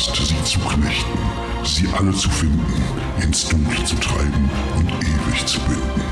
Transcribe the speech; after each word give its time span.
Last, 0.00 0.16
sie 0.16 0.44
zu 0.44 0.58
knechten, 0.60 1.18
sie 1.62 1.86
alle 1.92 2.10
zu 2.12 2.30
finden, 2.30 2.64
ins 3.20 3.46
Dunkle 3.46 3.84
zu 3.84 3.94
treiben 3.96 4.48
und 4.74 4.90
ewig 4.90 5.44
zu 5.44 5.60
binden. 5.60 6.02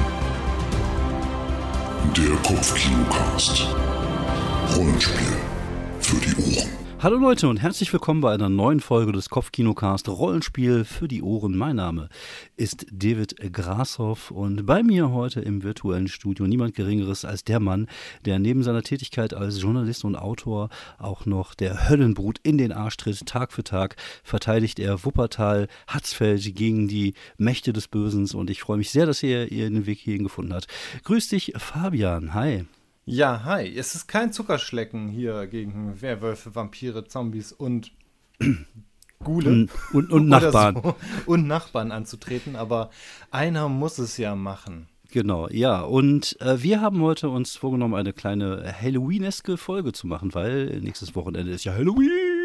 Der 2.14 2.36
Kopfkinocast. 2.42 3.66
Rollenspiel 4.76 5.36
für 6.00 6.16
die 6.16 6.36
Ohren. 6.36 6.77
Hallo 7.00 7.16
Leute 7.16 7.48
und 7.48 7.62
herzlich 7.62 7.92
willkommen 7.92 8.22
bei 8.22 8.34
einer 8.34 8.48
neuen 8.48 8.80
Folge 8.80 9.12
des 9.12 9.30
Kopfkinocast 9.30 10.08
Rollenspiel 10.08 10.84
für 10.84 11.06
die 11.06 11.22
Ohren. 11.22 11.56
Mein 11.56 11.76
Name 11.76 12.08
ist 12.56 12.86
David 12.90 13.36
Grashoff 13.52 14.32
und 14.32 14.66
bei 14.66 14.82
mir 14.82 15.12
heute 15.12 15.40
im 15.40 15.62
virtuellen 15.62 16.08
Studio 16.08 16.48
niemand 16.48 16.74
Geringeres 16.74 17.24
als 17.24 17.44
der 17.44 17.60
Mann, 17.60 17.86
der 18.24 18.40
neben 18.40 18.64
seiner 18.64 18.82
Tätigkeit 18.82 19.32
als 19.32 19.62
Journalist 19.62 20.04
und 20.04 20.16
Autor 20.16 20.70
auch 20.98 21.24
noch 21.24 21.54
der 21.54 21.88
Höllenbrut 21.88 22.40
in 22.42 22.58
den 22.58 22.72
Arsch 22.72 22.96
tritt. 22.96 23.24
Tag 23.26 23.52
für 23.52 23.62
Tag 23.62 23.94
verteidigt 24.24 24.80
er 24.80 25.04
Wuppertal, 25.04 25.68
Hatzfeld 25.86 26.56
gegen 26.56 26.88
die 26.88 27.14
Mächte 27.36 27.72
des 27.72 27.86
Bösens 27.86 28.34
und 28.34 28.50
ich 28.50 28.60
freue 28.60 28.78
mich 28.78 28.90
sehr, 28.90 29.06
dass 29.06 29.22
ihr, 29.22 29.52
ihr 29.52 29.70
den 29.70 29.86
Weg 29.86 30.00
hierhin 30.00 30.24
gefunden 30.24 30.52
habt. 30.52 30.66
Grüß 31.04 31.28
dich, 31.28 31.52
Fabian. 31.58 32.34
Hi. 32.34 32.64
Ja, 33.10 33.42
hi. 33.44 33.74
Es 33.74 33.94
ist 33.94 34.06
kein 34.06 34.34
Zuckerschlecken 34.34 35.08
hier 35.08 35.46
gegen 35.46 35.98
Werwölfe, 36.02 36.54
Vampire, 36.54 37.06
Zombies 37.06 37.52
und 37.52 37.90
Gule. 39.24 39.50
Und, 39.50 39.70
und, 39.94 40.12
und 40.12 40.28
Nachbarn. 40.28 40.78
So. 40.82 40.94
Und 41.26 41.46
Nachbarn 41.46 41.90
anzutreten, 41.90 42.54
aber 42.54 42.90
einer 43.30 43.70
muss 43.70 43.98
es 43.98 44.18
ja 44.18 44.36
machen. 44.36 44.88
Genau, 45.10 45.48
ja. 45.48 45.80
Und 45.80 46.38
äh, 46.42 46.62
wir 46.62 46.82
haben 46.82 47.00
heute 47.00 47.30
uns 47.30 47.56
vorgenommen, 47.56 47.94
eine 47.94 48.12
kleine 48.12 48.74
Halloween-eske 48.78 49.56
Folge 49.56 49.92
zu 49.92 50.06
machen, 50.06 50.34
weil 50.34 50.78
nächstes 50.82 51.16
Wochenende 51.16 51.50
ist 51.52 51.64
ja 51.64 51.72
Halloween. 51.72 52.37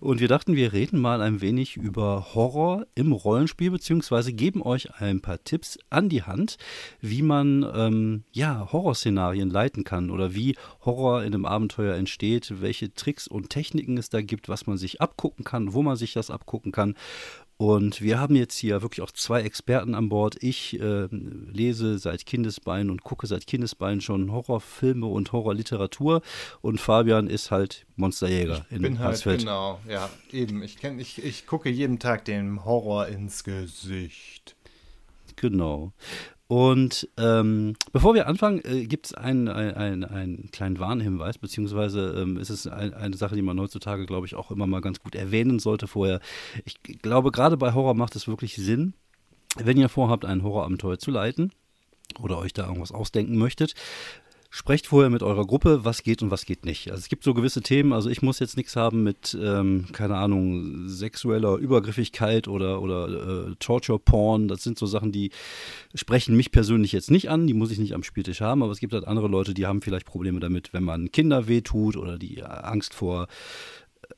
Und 0.00 0.20
wir 0.20 0.28
dachten, 0.28 0.54
wir 0.54 0.72
reden 0.72 1.00
mal 1.00 1.20
ein 1.22 1.40
wenig 1.40 1.76
über 1.76 2.34
Horror 2.34 2.86
im 2.94 3.12
Rollenspiel, 3.12 3.70
beziehungsweise 3.70 4.32
geben 4.32 4.62
euch 4.62 4.94
ein 5.00 5.20
paar 5.20 5.42
Tipps 5.42 5.78
an 5.90 6.08
die 6.08 6.22
Hand, 6.22 6.56
wie 7.00 7.22
man 7.22 7.66
ähm, 7.74 8.24
ja, 8.32 8.68
Horrorszenarien 8.70 9.50
leiten 9.50 9.82
kann 9.82 10.10
oder 10.10 10.34
wie 10.34 10.56
Horror 10.84 11.22
in 11.22 11.34
einem 11.34 11.46
Abenteuer 11.46 11.94
entsteht, 11.94 12.60
welche 12.60 12.92
Tricks 12.92 13.26
und 13.26 13.50
Techniken 13.50 13.96
es 13.96 14.10
da 14.10 14.20
gibt, 14.20 14.48
was 14.48 14.66
man 14.66 14.76
sich 14.76 15.00
abgucken 15.00 15.44
kann, 15.44 15.72
wo 15.72 15.82
man 15.82 15.96
sich 15.96 16.12
das 16.12 16.30
abgucken 16.30 16.70
kann. 16.70 16.94
Und 17.56 18.00
wir 18.00 18.18
haben 18.18 18.34
jetzt 18.34 18.56
hier 18.58 18.82
wirklich 18.82 19.00
auch 19.00 19.12
zwei 19.12 19.42
Experten 19.42 19.94
an 19.94 20.08
Bord. 20.08 20.36
Ich 20.42 20.80
äh, 20.80 21.06
lese 21.10 21.98
seit 21.98 22.26
Kindesbeinen 22.26 22.90
und 22.90 23.04
gucke 23.04 23.26
seit 23.26 23.46
Kindesbeinen 23.46 24.00
schon 24.00 24.32
Horrorfilme 24.32 25.06
und 25.06 25.32
Horrorliteratur. 25.32 26.22
Und 26.62 26.80
Fabian 26.80 27.28
ist 27.28 27.52
halt 27.52 27.86
Monsterjäger 27.96 28.66
ich 28.68 28.76
in 28.76 28.82
bin 28.82 28.98
halt, 28.98 29.22
Genau, 29.22 29.78
ja, 29.88 30.10
eben. 30.32 30.62
Ich, 30.62 30.78
kenn, 30.78 30.98
ich, 30.98 31.24
ich 31.24 31.46
gucke 31.46 31.70
jeden 31.70 32.00
Tag 32.00 32.24
dem 32.24 32.64
Horror 32.64 33.06
ins 33.06 33.44
Gesicht. 33.44 34.56
Genau. 35.36 35.92
Und 36.46 37.08
ähm, 37.16 37.74
bevor 37.92 38.14
wir 38.14 38.26
anfangen, 38.26 38.60
äh, 38.64 38.84
gibt 38.84 39.06
es 39.06 39.14
einen, 39.14 39.48
einen, 39.48 40.04
einen 40.04 40.50
kleinen 40.50 40.78
Warnhinweis, 40.78 41.38
beziehungsweise 41.38 42.14
ähm, 42.18 42.36
ist 42.36 42.50
es 42.50 42.66
ein, 42.66 42.92
eine 42.92 43.16
Sache, 43.16 43.34
die 43.34 43.42
man 43.42 43.58
heutzutage, 43.58 44.04
glaube 44.04 44.26
ich, 44.26 44.34
auch 44.34 44.50
immer 44.50 44.66
mal 44.66 44.82
ganz 44.82 45.00
gut 45.00 45.14
erwähnen 45.14 45.58
sollte 45.58 45.86
vorher. 45.86 46.20
Ich 46.66 46.82
glaube, 46.82 47.30
gerade 47.30 47.56
bei 47.56 47.72
Horror 47.72 47.94
macht 47.94 48.14
es 48.14 48.28
wirklich 48.28 48.56
Sinn, 48.56 48.92
wenn 49.56 49.78
ihr 49.78 49.88
vorhabt, 49.88 50.24
ein 50.24 50.42
Horrorabenteuer 50.42 50.98
zu 50.98 51.10
leiten 51.10 51.50
oder 52.20 52.38
euch 52.38 52.52
da 52.52 52.66
irgendwas 52.66 52.92
ausdenken 52.92 53.36
möchtet, 53.36 53.74
Sprecht 54.56 54.86
vorher 54.86 55.10
mit 55.10 55.24
eurer 55.24 55.44
Gruppe, 55.44 55.84
was 55.84 56.04
geht 56.04 56.22
und 56.22 56.30
was 56.30 56.44
geht 56.44 56.64
nicht. 56.64 56.88
Also 56.88 57.00
es 57.00 57.08
gibt 57.08 57.24
so 57.24 57.34
gewisse 57.34 57.60
Themen, 57.60 57.92
also 57.92 58.08
ich 58.08 58.22
muss 58.22 58.38
jetzt 58.38 58.56
nichts 58.56 58.76
haben 58.76 59.02
mit, 59.02 59.36
ähm, 59.42 59.86
keine 59.90 60.14
Ahnung, 60.14 60.88
sexueller 60.88 61.56
Übergriffigkeit 61.56 62.46
oder, 62.46 62.80
oder 62.80 63.48
äh, 63.48 63.54
Torture-Porn. 63.58 64.46
Das 64.46 64.62
sind 64.62 64.78
so 64.78 64.86
Sachen, 64.86 65.10
die 65.10 65.32
sprechen 65.92 66.36
mich 66.36 66.52
persönlich 66.52 66.92
jetzt 66.92 67.10
nicht 67.10 67.30
an, 67.30 67.48
die 67.48 67.52
muss 67.52 67.72
ich 67.72 67.80
nicht 67.80 67.94
am 67.94 68.04
Spieltisch 68.04 68.42
haben, 68.42 68.62
aber 68.62 68.70
es 68.70 68.78
gibt 68.78 68.92
halt 68.92 69.08
andere 69.08 69.26
Leute, 69.26 69.54
die 69.54 69.66
haben 69.66 69.82
vielleicht 69.82 70.06
Probleme 70.06 70.38
damit, 70.38 70.72
wenn 70.72 70.84
man 70.84 71.10
Kinder 71.10 71.48
wehtut 71.48 71.96
oder 71.96 72.16
die 72.16 72.44
Angst 72.44 72.94
vor 72.94 73.26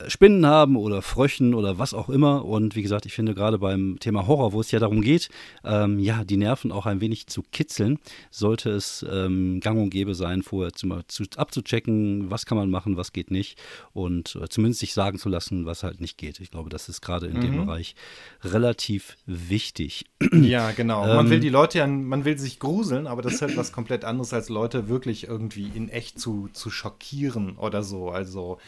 Spinnen 0.08 0.46
haben 0.46 0.76
oder 0.76 1.02
Fröchen 1.02 1.54
oder 1.54 1.78
was 1.78 1.94
auch 1.94 2.08
immer. 2.08 2.44
Und 2.44 2.76
wie 2.76 2.82
gesagt, 2.82 3.06
ich 3.06 3.12
finde 3.12 3.34
gerade 3.34 3.58
beim 3.58 3.98
Thema 4.00 4.26
Horror, 4.26 4.52
wo 4.52 4.60
es 4.60 4.70
ja 4.70 4.78
darum 4.78 5.00
geht, 5.00 5.28
ähm, 5.64 5.98
ja, 5.98 6.24
die 6.24 6.36
Nerven 6.36 6.72
auch 6.72 6.86
ein 6.86 7.00
wenig 7.00 7.26
zu 7.26 7.42
kitzeln, 7.52 7.98
sollte 8.30 8.70
es 8.70 9.04
ähm, 9.10 9.60
gang 9.60 9.80
und 9.80 9.90
gäbe 9.90 10.14
sein, 10.14 10.42
vorher 10.42 10.72
zu, 10.72 10.88
zu, 11.08 11.24
abzuchecken, 11.36 12.30
was 12.30 12.46
kann 12.46 12.58
man 12.58 12.70
machen, 12.70 12.96
was 12.96 13.12
geht 13.12 13.30
nicht 13.30 13.58
und 13.92 14.36
äh, 14.36 14.48
zumindest 14.48 14.80
sich 14.80 14.94
sagen 14.94 15.18
zu 15.18 15.28
lassen, 15.28 15.66
was 15.66 15.82
halt 15.82 16.00
nicht 16.00 16.18
geht. 16.18 16.40
Ich 16.40 16.50
glaube, 16.50 16.70
das 16.70 16.88
ist 16.88 17.00
gerade 17.00 17.26
in 17.26 17.38
mhm. 17.38 17.40
dem 17.42 17.66
Bereich 17.66 17.94
relativ 18.42 19.16
wichtig. 19.26 20.06
Ja, 20.46 20.70
genau. 20.72 21.06
Ähm, 21.06 21.16
man 21.16 21.30
will 21.30 21.40
die 21.40 21.48
Leute 21.48 21.78
ja, 21.78 21.86
man 21.86 22.24
will 22.24 22.38
sich 22.38 22.60
gruseln, 22.60 23.06
aber 23.06 23.22
das 23.22 23.34
ist 23.34 23.42
halt 23.42 23.56
was 23.56 23.72
komplett 23.72 24.04
anderes, 24.04 24.32
als 24.32 24.48
Leute 24.48 24.88
wirklich 24.88 25.26
irgendwie 25.26 25.70
in 25.74 25.88
echt 25.88 26.20
zu, 26.20 26.48
zu 26.52 26.70
schockieren 26.70 27.56
oder 27.56 27.82
so. 27.82 28.10
Also 28.10 28.58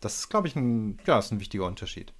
das 0.00 0.20
ist, 0.20 0.28
glaube 0.28 0.48
ich, 0.48 0.56
ein, 0.56 0.98
ja, 1.06 1.18
ist 1.18 1.32
ein 1.32 1.40
wichtiger 1.40 1.66
Unterschied. 1.66 2.12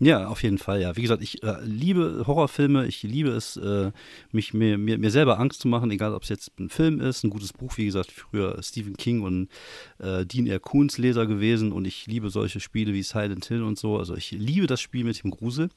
Ja, 0.00 0.28
auf 0.28 0.44
jeden 0.44 0.58
Fall, 0.58 0.80
ja. 0.80 0.96
Wie 0.96 1.02
gesagt, 1.02 1.24
ich 1.24 1.42
äh, 1.42 1.56
liebe 1.64 2.22
Horrorfilme, 2.24 2.86
ich 2.86 3.02
liebe 3.02 3.30
es, 3.30 3.56
äh, 3.56 3.90
mich 4.30 4.54
mir, 4.54 4.78
mir, 4.78 4.96
mir 4.96 5.10
selber 5.10 5.40
Angst 5.40 5.60
zu 5.60 5.66
machen, 5.66 5.90
egal 5.90 6.14
ob 6.14 6.22
es 6.22 6.28
jetzt 6.28 6.52
ein 6.60 6.68
Film 6.68 7.00
ist, 7.00 7.24
ein 7.24 7.30
gutes 7.30 7.52
Buch, 7.52 7.76
wie 7.76 7.86
gesagt, 7.86 8.12
früher 8.12 8.62
Stephen 8.62 8.96
King 8.96 9.22
und 9.22 9.48
äh, 9.98 10.24
Dean 10.24 10.46
R. 10.46 10.60
Koons 10.60 10.98
Leser 10.98 11.26
gewesen 11.26 11.72
und 11.72 11.84
ich 11.84 12.06
liebe 12.06 12.30
solche 12.30 12.60
Spiele 12.60 12.92
wie 12.92 13.02
Silent 13.02 13.46
Hill 13.46 13.64
und 13.64 13.76
so. 13.76 13.98
Also 13.98 14.14
ich 14.14 14.30
liebe 14.30 14.68
das 14.68 14.80
Spiel 14.80 15.02
mit 15.02 15.20
dem 15.24 15.32
Grusel. 15.32 15.68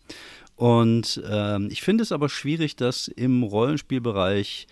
Und 0.56 1.20
ähm, 1.28 1.70
ich 1.72 1.82
finde 1.82 2.04
es 2.04 2.12
aber 2.12 2.30
schwierig, 2.30 2.76
dass 2.76 3.08
im 3.08 3.42
Rollenspielbereich 3.42 4.68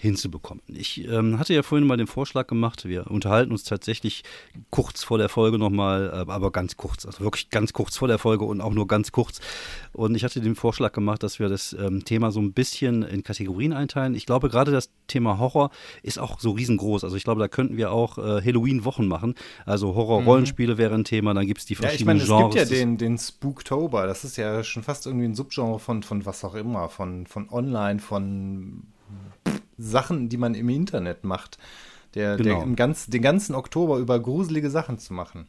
hinzubekommen. 0.00 0.62
Ich 0.68 1.06
ähm, 1.08 1.38
hatte 1.38 1.54
ja 1.54 1.62
vorhin 1.62 1.86
mal 1.86 1.96
den 1.96 2.06
Vorschlag 2.06 2.46
gemacht, 2.46 2.86
wir 2.86 3.10
unterhalten 3.10 3.52
uns 3.52 3.64
tatsächlich 3.64 4.22
kurz 4.70 5.04
vor 5.04 5.18
der 5.18 5.28
Folge 5.28 5.58
nochmal, 5.58 6.10
äh, 6.26 6.30
aber 6.30 6.50
ganz 6.50 6.76
kurz, 6.76 7.06
also 7.06 7.20
wirklich 7.20 7.50
ganz 7.50 7.72
kurz 7.72 7.96
vor 7.96 8.08
der 8.08 8.18
Folge 8.18 8.44
und 8.44 8.60
auch 8.60 8.72
nur 8.72 8.86
ganz 8.86 9.12
kurz. 9.12 9.40
Und 9.92 10.14
ich 10.14 10.24
hatte 10.24 10.40
den 10.40 10.56
Vorschlag 10.56 10.92
gemacht, 10.92 11.22
dass 11.22 11.38
wir 11.38 11.48
das 11.48 11.74
ähm, 11.74 12.04
Thema 12.04 12.30
so 12.30 12.40
ein 12.40 12.52
bisschen 12.52 13.02
in 13.02 13.22
Kategorien 13.22 13.72
einteilen. 13.72 14.14
Ich 14.14 14.26
glaube, 14.26 14.48
gerade 14.48 14.72
das 14.72 14.90
Thema 15.06 15.38
Horror 15.38 15.70
ist 16.02 16.18
auch 16.18 16.40
so 16.40 16.52
riesengroß. 16.52 17.04
Also 17.04 17.16
ich 17.16 17.24
glaube, 17.24 17.40
da 17.40 17.48
könnten 17.48 17.76
wir 17.76 17.92
auch 17.92 18.18
äh, 18.18 18.42
Halloween-Wochen 18.42 19.06
machen. 19.06 19.34
Also 19.66 19.94
Horror-Rollenspiele 19.94 20.74
mhm. 20.74 20.78
wäre 20.78 20.94
ein 20.94 21.04
Thema, 21.04 21.34
dann 21.34 21.46
gibt 21.46 21.60
es 21.60 21.66
die 21.66 21.74
verschiedenen 21.74 22.18
ja, 22.18 22.24
ich 22.24 22.28
meine, 22.30 22.42
es 22.42 22.54
gibt 22.54 22.70
ja 22.70 22.76
den, 22.76 22.96
den 22.96 23.18
Spooktober, 23.18 24.06
das 24.06 24.24
ist 24.24 24.36
ja 24.36 24.64
schon 24.64 24.82
fast 24.82 25.06
irgendwie 25.06 25.26
ein 25.26 25.34
Subgenre 25.34 25.78
von, 25.78 26.02
von 26.02 26.24
was 26.24 26.44
auch 26.44 26.54
immer, 26.54 26.88
von, 26.88 27.26
von 27.26 27.50
Online, 27.50 28.00
von 28.00 28.84
Sachen, 29.80 30.28
die 30.28 30.36
man 30.36 30.54
im 30.54 30.68
Internet 30.68 31.24
macht. 31.24 31.58
Der, 32.14 32.36
genau. 32.36 32.56
der 32.56 32.62
im 32.64 32.76
ganz, 32.76 33.06
den 33.06 33.22
ganzen 33.22 33.54
Oktober 33.54 33.98
über 33.98 34.18
gruselige 34.18 34.68
Sachen 34.68 34.98
zu 34.98 35.14
machen. 35.14 35.46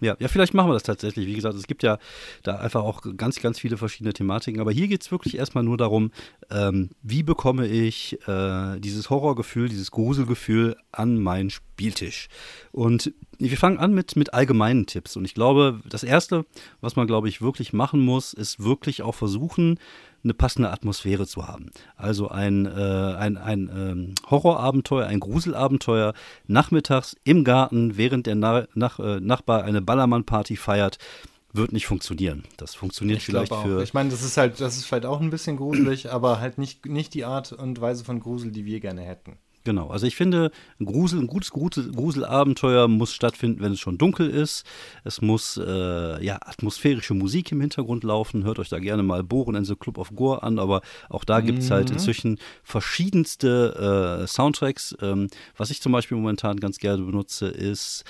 Ja, 0.00 0.16
ja, 0.18 0.26
vielleicht 0.26 0.54
machen 0.54 0.68
wir 0.68 0.74
das 0.74 0.82
tatsächlich. 0.82 1.26
Wie 1.26 1.34
gesagt, 1.34 1.54
es 1.54 1.68
gibt 1.68 1.84
ja 1.84 1.98
da 2.42 2.56
einfach 2.56 2.82
auch 2.82 3.02
ganz, 3.16 3.40
ganz 3.40 3.60
viele 3.60 3.76
verschiedene 3.76 4.12
Thematiken. 4.12 4.60
Aber 4.60 4.72
hier 4.72 4.88
geht 4.88 5.02
es 5.02 5.12
wirklich 5.12 5.38
erstmal 5.38 5.62
nur 5.62 5.76
darum, 5.76 6.10
ähm, 6.50 6.90
wie 7.02 7.22
bekomme 7.22 7.66
ich 7.68 8.18
äh, 8.26 8.80
dieses 8.80 9.08
Horrorgefühl, 9.08 9.68
dieses 9.68 9.92
Gruselgefühl 9.92 10.76
an 10.90 11.20
meinen 11.20 11.48
Spieltisch. 11.48 12.28
Und 12.72 13.12
wir 13.38 13.56
fangen 13.56 13.78
an 13.78 13.94
mit, 13.94 14.16
mit 14.16 14.34
allgemeinen 14.34 14.86
Tipps. 14.86 15.16
Und 15.16 15.24
ich 15.24 15.34
glaube, 15.34 15.80
das 15.88 16.02
Erste, 16.02 16.44
was 16.80 16.96
man, 16.96 17.06
glaube 17.06 17.28
ich, 17.28 17.40
wirklich 17.40 17.72
machen 17.72 18.00
muss, 18.00 18.32
ist 18.32 18.62
wirklich 18.62 19.02
auch 19.02 19.14
versuchen, 19.14 19.78
eine 20.24 20.34
passende 20.34 20.70
Atmosphäre 20.70 21.26
zu 21.26 21.46
haben. 21.46 21.70
Also 21.96 22.28
ein, 22.28 22.66
äh, 22.66 22.70
ein, 22.70 23.36
ein 23.36 23.70
ähm, 23.74 24.14
Horrorabenteuer, 24.28 25.06
ein 25.06 25.20
Gruselabenteuer 25.20 26.14
nachmittags 26.46 27.16
im 27.24 27.44
Garten, 27.44 27.96
während 27.96 28.26
der 28.26 28.34
Na 28.34 28.66
nach, 28.74 28.98
äh, 28.98 29.20
Nachbar 29.20 29.64
eine 29.64 29.82
Ballermann-Party 29.82 30.56
feiert, 30.56 30.98
wird 31.52 31.72
nicht 31.72 31.86
funktionieren. 31.86 32.42
Das 32.56 32.74
funktioniert 32.74 33.18
ich 33.18 33.26
vielleicht 33.26 33.54
für. 33.54 33.82
Ich 33.82 33.94
meine, 33.94 34.10
das 34.10 34.22
ist 34.22 34.36
halt, 34.36 34.60
das 34.60 34.76
ist 34.76 34.86
vielleicht 34.86 35.06
auch 35.06 35.20
ein 35.20 35.30
bisschen 35.30 35.56
gruselig, 35.56 36.10
aber 36.10 36.40
halt 36.40 36.58
nicht, 36.58 36.86
nicht 36.86 37.14
die 37.14 37.24
Art 37.24 37.52
und 37.52 37.80
Weise 37.80 38.04
von 38.04 38.18
Grusel, 38.18 38.50
die 38.50 38.64
wir 38.64 38.80
gerne 38.80 39.02
hätten. 39.02 39.38
Genau, 39.64 39.88
also 39.88 40.06
ich 40.06 40.14
finde, 40.14 40.50
ein, 40.78 40.84
Grusel, 40.84 41.20
ein 41.20 41.26
gutes 41.26 41.50
Grusel, 41.50 41.90
Gruselabenteuer 41.90 42.86
muss 42.86 43.14
stattfinden, 43.14 43.62
wenn 43.62 43.72
es 43.72 43.80
schon 43.80 43.96
dunkel 43.96 44.28
ist. 44.28 44.66
Es 45.04 45.22
muss 45.22 45.56
äh, 45.56 46.22
ja 46.22 46.38
atmosphärische 46.42 47.14
Musik 47.14 47.50
im 47.50 47.62
Hintergrund 47.62 48.04
laufen. 48.04 48.44
Hört 48.44 48.58
euch 48.58 48.68
da 48.68 48.78
gerne 48.78 49.02
mal 49.02 49.24
Bohren 49.24 49.54
in 49.54 49.64
the 49.64 49.74
Club 49.74 49.96
of 49.96 50.14
Gore 50.14 50.42
an, 50.42 50.58
aber 50.58 50.82
auch 51.08 51.24
da 51.24 51.40
gibt 51.40 51.60
es 51.60 51.70
halt 51.70 51.88
mhm. 51.88 51.94
inzwischen 51.94 52.38
verschiedenste 52.62 54.20
äh, 54.22 54.26
Soundtracks. 54.26 54.94
Ähm, 55.00 55.28
was 55.56 55.70
ich 55.70 55.80
zum 55.80 55.92
Beispiel 55.92 56.18
momentan 56.18 56.60
ganz 56.60 56.76
gerne 56.76 57.02
benutze, 57.02 57.48
ist 57.48 58.04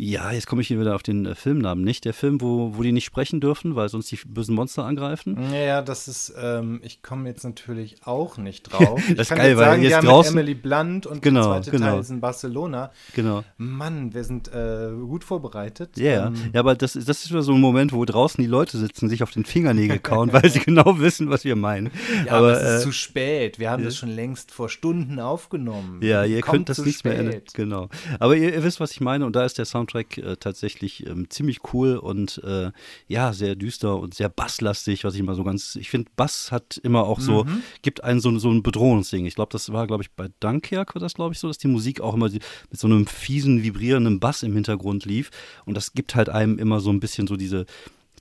Ja, 0.00 0.30
jetzt 0.30 0.46
komme 0.46 0.62
ich 0.62 0.68
hier 0.68 0.78
wieder 0.78 0.94
auf 0.94 1.02
den 1.02 1.26
äh, 1.26 1.34
Filmnamen. 1.34 1.82
Nicht 1.82 2.04
der 2.04 2.14
Film, 2.14 2.40
wo, 2.40 2.76
wo 2.76 2.84
die 2.84 2.92
nicht 2.92 3.04
sprechen 3.04 3.40
dürfen, 3.40 3.74
weil 3.74 3.88
sonst 3.88 4.12
die 4.12 4.18
bösen 4.28 4.54
Monster 4.54 4.84
angreifen? 4.84 5.36
Ja, 5.52 5.82
das 5.82 6.06
ist, 6.06 6.32
ähm, 6.40 6.78
ich 6.84 7.02
komme 7.02 7.28
jetzt 7.28 7.42
natürlich 7.42 7.96
auch 8.04 8.36
nicht 8.36 8.72
drauf. 8.72 9.02
das 9.16 9.28
ist 9.28 9.36
geil, 9.36 9.56
weil 9.56 9.82
jetzt 9.82 10.04
draußen. 10.04 10.38
Emily 10.38 10.54
Blunt 10.54 11.06
und 11.06 11.20
genau, 11.20 11.54
der 11.54 11.62
zweite 11.62 11.70
genau. 11.72 11.90
Teil 11.90 12.00
ist 12.00 12.10
in 12.10 12.20
Barcelona. 12.20 12.92
Genau. 13.16 13.42
Mann, 13.56 14.14
wir 14.14 14.22
sind 14.22 14.46
äh, 14.54 14.90
gut 14.92 15.24
vorbereitet. 15.24 15.98
Yeah. 15.98 16.28
Ähm, 16.28 16.34
ja, 16.52 16.60
aber 16.60 16.76
das, 16.76 16.92
das 16.92 17.24
ist 17.24 17.30
wieder 17.30 17.42
so 17.42 17.54
ein 17.54 17.60
Moment, 17.60 17.92
wo 17.92 18.04
draußen 18.04 18.40
die 18.40 18.48
Leute 18.48 18.78
sitzen, 18.78 19.08
sich 19.08 19.24
auf 19.24 19.32
den 19.32 19.44
Fingernägel 19.44 19.98
kauen, 19.98 20.32
weil 20.32 20.48
sie 20.48 20.60
genau 20.60 21.00
wissen, 21.00 21.28
was 21.28 21.44
wir 21.44 21.56
meinen. 21.56 21.90
Ja, 22.24 22.34
aber, 22.34 22.50
aber 22.50 22.52
es 22.52 22.62
ist 22.62 22.80
äh, 22.82 22.84
zu 22.84 22.92
spät. 22.92 23.58
Wir 23.58 23.72
haben 23.72 23.82
das 23.82 23.96
schon 23.96 24.10
längst 24.10 24.52
vor 24.52 24.68
Stunden 24.68 25.18
aufgenommen. 25.18 26.00
Ja, 26.02 26.24
ihr 26.24 26.40
Kommt 26.40 26.52
könnt 26.52 26.68
das 26.68 26.78
nicht 26.78 27.00
spät. 27.00 27.14
mehr 27.14 27.20
ändern. 27.20 27.42
Genau. 27.54 27.88
Aber 28.20 28.36
ihr, 28.36 28.54
ihr, 28.54 28.62
wisst, 28.62 28.78
was 28.78 28.92
ich 28.92 29.00
meine 29.00 29.26
und 29.26 29.34
da 29.34 29.44
ist 29.44 29.58
der 29.58 29.64
Soundtrack 29.88 30.18
äh, 30.18 30.36
tatsächlich 30.36 31.06
ähm, 31.06 31.28
ziemlich 31.30 31.60
cool 31.72 31.96
und 31.96 32.42
äh, 32.44 32.70
ja, 33.06 33.32
sehr 33.32 33.56
düster 33.56 33.98
und 33.98 34.14
sehr 34.14 34.28
basslastig, 34.28 35.04
was 35.04 35.14
ich 35.14 35.20
immer 35.20 35.34
so 35.34 35.44
ganz, 35.44 35.76
ich 35.76 35.90
finde, 35.90 36.10
Bass 36.16 36.52
hat 36.52 36.78
immer 36.82 37.04
auch 37.04 37.20
so, 37.20 37.44
mhm. 37.44 37.62
gibt 37.82 38.04
einen 38.04 38.20
so, 38.20 38.36
so 38.38 38.50
ein 38.50 38.62
Bedrohungsding. 38.62 39.26
Ich 39.26 39.34
glaube, 39.34 39.50
das 39.52 39.72
war, 39.72 39.86
glaube 39.86 40.02
ich, 40.02 40.10
bei 40.12 40.28
Dunkirk 40.40 40.94
war 40.94 41.00
das, 41.00 41.14
glaube 41.14 41.34
ich, 41.34 41.40
so, 41.40 41.48
dass 41.48 41.58
die 41.58 41.68
Musik 41.68 42.00
auch 42.00 42.14
immer 42.14 42.28
die, 42.28 42.40
mit 42.70 42.78
so 42.78 42.86
einem 42.86 43.06
fiesen, 43.06 43.62
vibrierenden 43.62 44.20
Bass 44.20 44.42
im 44.42 44.54
Hintergrund 44.54 45.04
lief 45.04 45.30
und 45.64 45.74
das 45.74 45.92
gibt 45.92 46.14
halt 46.14 46.28
einem 46.28 46.58
immer 46.58 46.80
so 46.80 46.90
ein 46.90 47.00
bisschen 47.00 47.26
so 47.26 47.36
diese, 47.36 47.66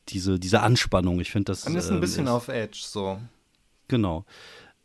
diese, 0.09 0.39
diese 0.39 0.61
Anspannung. 0.61 1.19
Ich 1.19 1.31
finde 1.31 1.51
das. 1.51 1.65
Man 1.65 1.75
ist 1.75 1.89
ein 1.89 1.95
ähm, 1.95 2.01
bisschen 2.01 2.25
ist, 2.25 2.31
auf 2.31 2.47
Edge, 2.47 2.79
so. 2.81 3.19
Genau. 3.89 4.25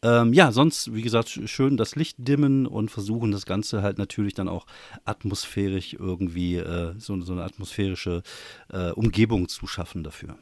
Ähm, 0.02 0.32
ja, 0.32 0.50
sonst, 0.50 0.92
wie 0.94 1.02
gesagt, 1.02 1.28
schön 1.28 1.76
das 1.76 1.94
Licht 1.94 2.16
dimmen 2.18 2.66
und 2.66 2.90
versuchen 2.90 3.30
das 3.30 3.46
Ganze 3.46 3.82
halt 3.82 3.98
natürlich 3.98 4.34
dann 4.34 4.48
auch 4.48 4.66
atmosphärisch 5.04 5.94
irgendwie, 5.94 6.56
äh, 6.56 6.94
so, 6.98 7.20
so, 7.20 7.32
eine 7.32 7.44
atmosphärische 7.44 8.22
äh, 8.72 8.90
Umgebung 8.90 9.48
zu 9.48 9.66
schaffen 9.66 10.02
dafür. 10.02 10.36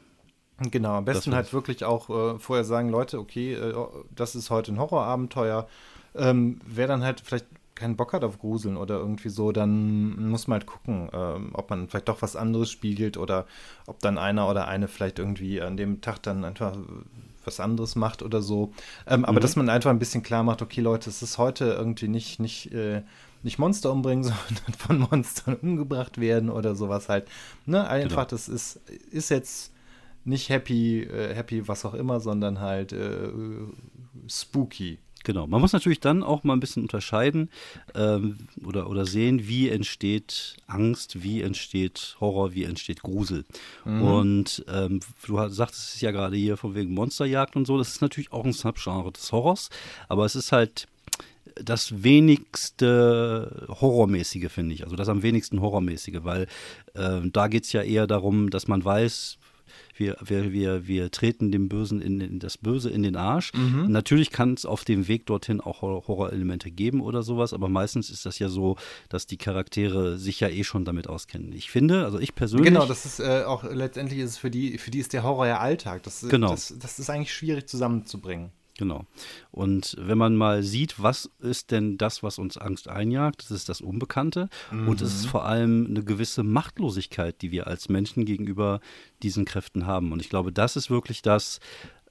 Genau, 0.69 0.95
am 0.95 1.05
besten 1.05 1.33
halt 1.33 1.53
wirklich 1.53 1.85
auch 1.85 2.09
äh, 2.09 2.39
vorher 2.39 2.65
sagen, 2.65 2.89
Leute, 2.89 3.19
okay, 3.19 3.53
äh, 3.53 3.73
das 4.15 4.35
ist 4.35 4.49
heute 4.49 4.71
ein 4.71 4.79
Horrorabenteuer. 4.79 5.67
Ähm, 6.15 6.59
wer 6.65 6.87
dann 6.87 7.03
halt 7.03 7.21
vielleicht 7.21 7.45
keinen 7.81 7.97
Bock 7.97 8.13
hat 8.13 8.23
auf 8.23 8.39
Gruseln 8.39 8.77
oder 8.77 8.97
irgendwie 8.97 9.29
so, 9.29 9.51
dann 9.51 10.29
muss 10.29 10.47
man 10.47 10.59
halt 10.59 10.67
gucken, 10.67 11.09
ähm, 11.11 11.49
ob 11.53 11.69
man 11.69 11.89
vielleicht 11.89 12.07
doch 12.07 12.21
was 12.21 12.35
anderes 12.35 12.71
spiegelt 12.71 13.17
oder 13.17 13.45
ob 13.87 13.99
dann 13.99 14.17
einer 14.17 14.47
oder 14.49 14.67
eine 14.67 14.87
vielleicht 14.87 15.19
irgendwie 15.19 15.61
an 15.61 15.77
dem 15.77 15.99
Tag 16.01 16.21
dann 16.23 16.45
einfach 16.45 16.77
was 17.43 17.59
anderes 17.59 17.95
macht 17.95 18.21
oder 18.21 18.41
so. 18.41 18.71
Ähm, 19.07 19.21
mhm. 19.21 19.25
Aber 19.25 19.39
dass 19.39 19.55
man 19.55 19.69
einfach 19.69 19.89
ein 19.89 19.99
bisschen 19.99 20.23
klar 20.23 20.43
macht, 20.43 20.61
okay, 20.61 20.81
Leute, 20.81 21.09
es 21.09 21.21
ist 21.21 21.37
heute 21.37 21.65
irgendwie 21.65 22.07
nicht, 22.07 22.39
nicht, 22.39 22.71
äh, 22.71 23.01
nicht 23.43 23.59
Monster 23.59 23.91
umbringen, 23.91 24.23
sondern 24.23 24.73
von 24.77 24.99
Monstern 24.99 25.55
umgebracht 25.55 26.19
werden 26.19 26.49
oder 26.49 26.75
sowas 26.75 27.09
halt. 27.09 27.27
Ne? 27.65 27.87
Einfach, 27.87 28.27
genau. 28.27 28.29
das 28.29 28.47
ist, 28.47 28.79
ist 29.11 29.29
jetzt 29.29 29.73
nicht 30.23 30.49
happy, 30.49 31.01
äh, 31.03 31.33
happy, 31.33 31.67
was 31.67 31.83
auch 31.85 31.95
immer, 31.95 32.19
sondern 32.19 32.59
halt 32.59 32.93
äh, 32.93 33.29
spooky. 34.27 34.99
Genau, 35.23 35.47
man 35.47 35.61
muss 35.61 35.73
natürlich 35.73 35.99
dann 35.99 36.23
auch 36.23 36.43
mal 36.43 36.53
ein 36.53 36.59
bisschen 36.59 36.83
unterscheiden 36.83 37.49
ähm, 37.95 38.47
oder, 38.65 38.89
oder 38.89 39.05
sehen, 39.05 39.47
wie 39.47 39.69
entsteht 39.69 40.57
Angst, 40.67 41.23
wie 41.23 41.41
entsteht 41.41 42.17
Horror, 42.19 42.53
wie 42.53 42.63
entsteht 42.63 43.01
Grusel. 43.01 43.45
Mhm. 43.85 44.01
Und 44.01 44.65
ähm, 44.67 44.99
du 45.25 45.47
sagtest 45.49 45.95
es 45.95 46.01
ja 46.01 46.11
gerade 46.11 46.35
hier 46.35 46.57
von 46.57 46.75
wegen 46.75 46.93
Monsterjagd 46.93 47.55
und 47.55 47.65
so, 47.65 47.77
das 47.77 47.89
ist 47.89 48.01
natürlich 48.01 48.31
auch 48.31 48.45
ein 48.45 48.53
Subgenre 48.53 49.11
des 49.11 49.31
Horrors, 49.31 49.69
aber 50.07 50.25
es 50.25 50.35
ist 50.35 50.51
halt 50.51 50.87
das 51.55 52.03
wenigste 52.03 53.67
Horrormäßige, 53.67 54.51
finde 54.51 54.73
ich. 54.73 54.83
Also 54.83 54.95
das 54.95 55.09
am 55.09 55.23
wenigsten 55.23 55.61
Horrormäßige, 55.61 56.19
weil 56.23 56.47
äh, 56.93 57.21
da 57.31 57.47
geht 57.47 57.65
es 57.65 57.73
ja 57.73 57.81
eher 57.81 58.07
darum, 58.07 58.49
dass 58.49 58.67
man 58.67 58.83
weiß, 58.83 59.37
wir, 60.01 60.17
wir, 60.23 60.51
wir, 60.51 60.87
wir 60.87 61.11
treten 61.11 61.51
dem 61.51 61.69
Bösen 61.69 62.01
in, 62.01 62.19
in 62.19 62.39
das 62.39 62.57
Böse 62.57 62.89
in 62.89 63.03
den 63.03 63.15
Arsch. 63.15 63.53
Mhm. 63.53 63.91
Natürlich 63.91 64.31
kann 64.31 64.55
es 64.55 64.65
auf 64.65 64.83
dem 64.83 65.07
Weg 65.07 65.27
dorthin 65.27 65.61
auch 65.61 65.81
Horrorelemente 65.81 66.71
geben 66.71 67.01
oder 67.01 67.21
sowas, 67.23 67.53
aber 67.53 67.69
meistens 67.69 68.09
ist 68.09 68.25
das 68.25 68.39
ja 68.39 68.49
so, 68.49 68.77
dass 69.09 69.27
die 69.27 69.37
Charaktere 69.37 70.17
sich 70.17 70.39
ja 70.39 70.49
eh 70.49 70.63
schon 70.63 70.85
damit 70.85 71.07
auskennen. 71.07 71.53
Ich 71.53 71.69
finde, 71.69 72.03
also 72.03 72.19
ich 72.19 72.33
persönlich. 72.35 72.67
Genau, 72.67 72.85
das 72.85 73.05
ist 73.05 73.19
äh, 73.19 73.43
auch 73.45 73.63
letztendlich 73.63 74.19
ist 74.19 74.31
es 74.31 74.37
für 74.37 74.49
die, 74.49 74.77
für 74.77 74.91
die 74.91 74.99
ist 74.99 75.13
der 75.13 75.23
Horror 75.23 75.47
ja 75.47 75.59
Alltag. 75.59 76.03
Das, 76.03 76.25
genau. 76.27 76.49
das, 76.49 76.73
das 76.79 76.99
ist 76.99 77.09
eigentlich 77.09 77.33
schwierig 77.33 77.67
zusammenzubringen. 77.67 78.51
Genau. 78.81 79.05
Und 79.51 79.95
wenn 79.99 80.17
man 80.17 80.35
mal 80.35 80.63
sieht, 80.63 80.99
was 80.99 81.29
ist 81.37 81.69
denn 81.69 81.99
das, 81.99 82.23
was 82.23 82.39
uns 82.39 82.57
Angst 82.57 82.87
einjagt, 82.87 83.43
das 83.43 83.51
ist 83.51 83.69
das 83.69 83.79
Unbekannte 83.79 84.49
mhm. 84.71 84.87
und 84.87 85.01
es 85.01 85.13
ist 85.13 85.27
vor 85.27 85.45
allem 85.45 85.85
eine 85.87 86.03
gewisse 86.03 86.41
Machtlosigkeit, 86.41 87.39
die 87.43 87.51
wir 87.51 87.67
als 87.67 87.89
Menschen 87.89 88.25
gegenüber 88.25 88.79
diesen 89.21 89.45
Kräften 89.45 89.85
haben. 89.85 90.11
Und 90.11 90.19
ich 90.19 90.29
glaube, 90.29 90.51
das 90.51 90.77
ist 90.77 90.89
wirklich 90.89 91.21
das, 91.21 91.59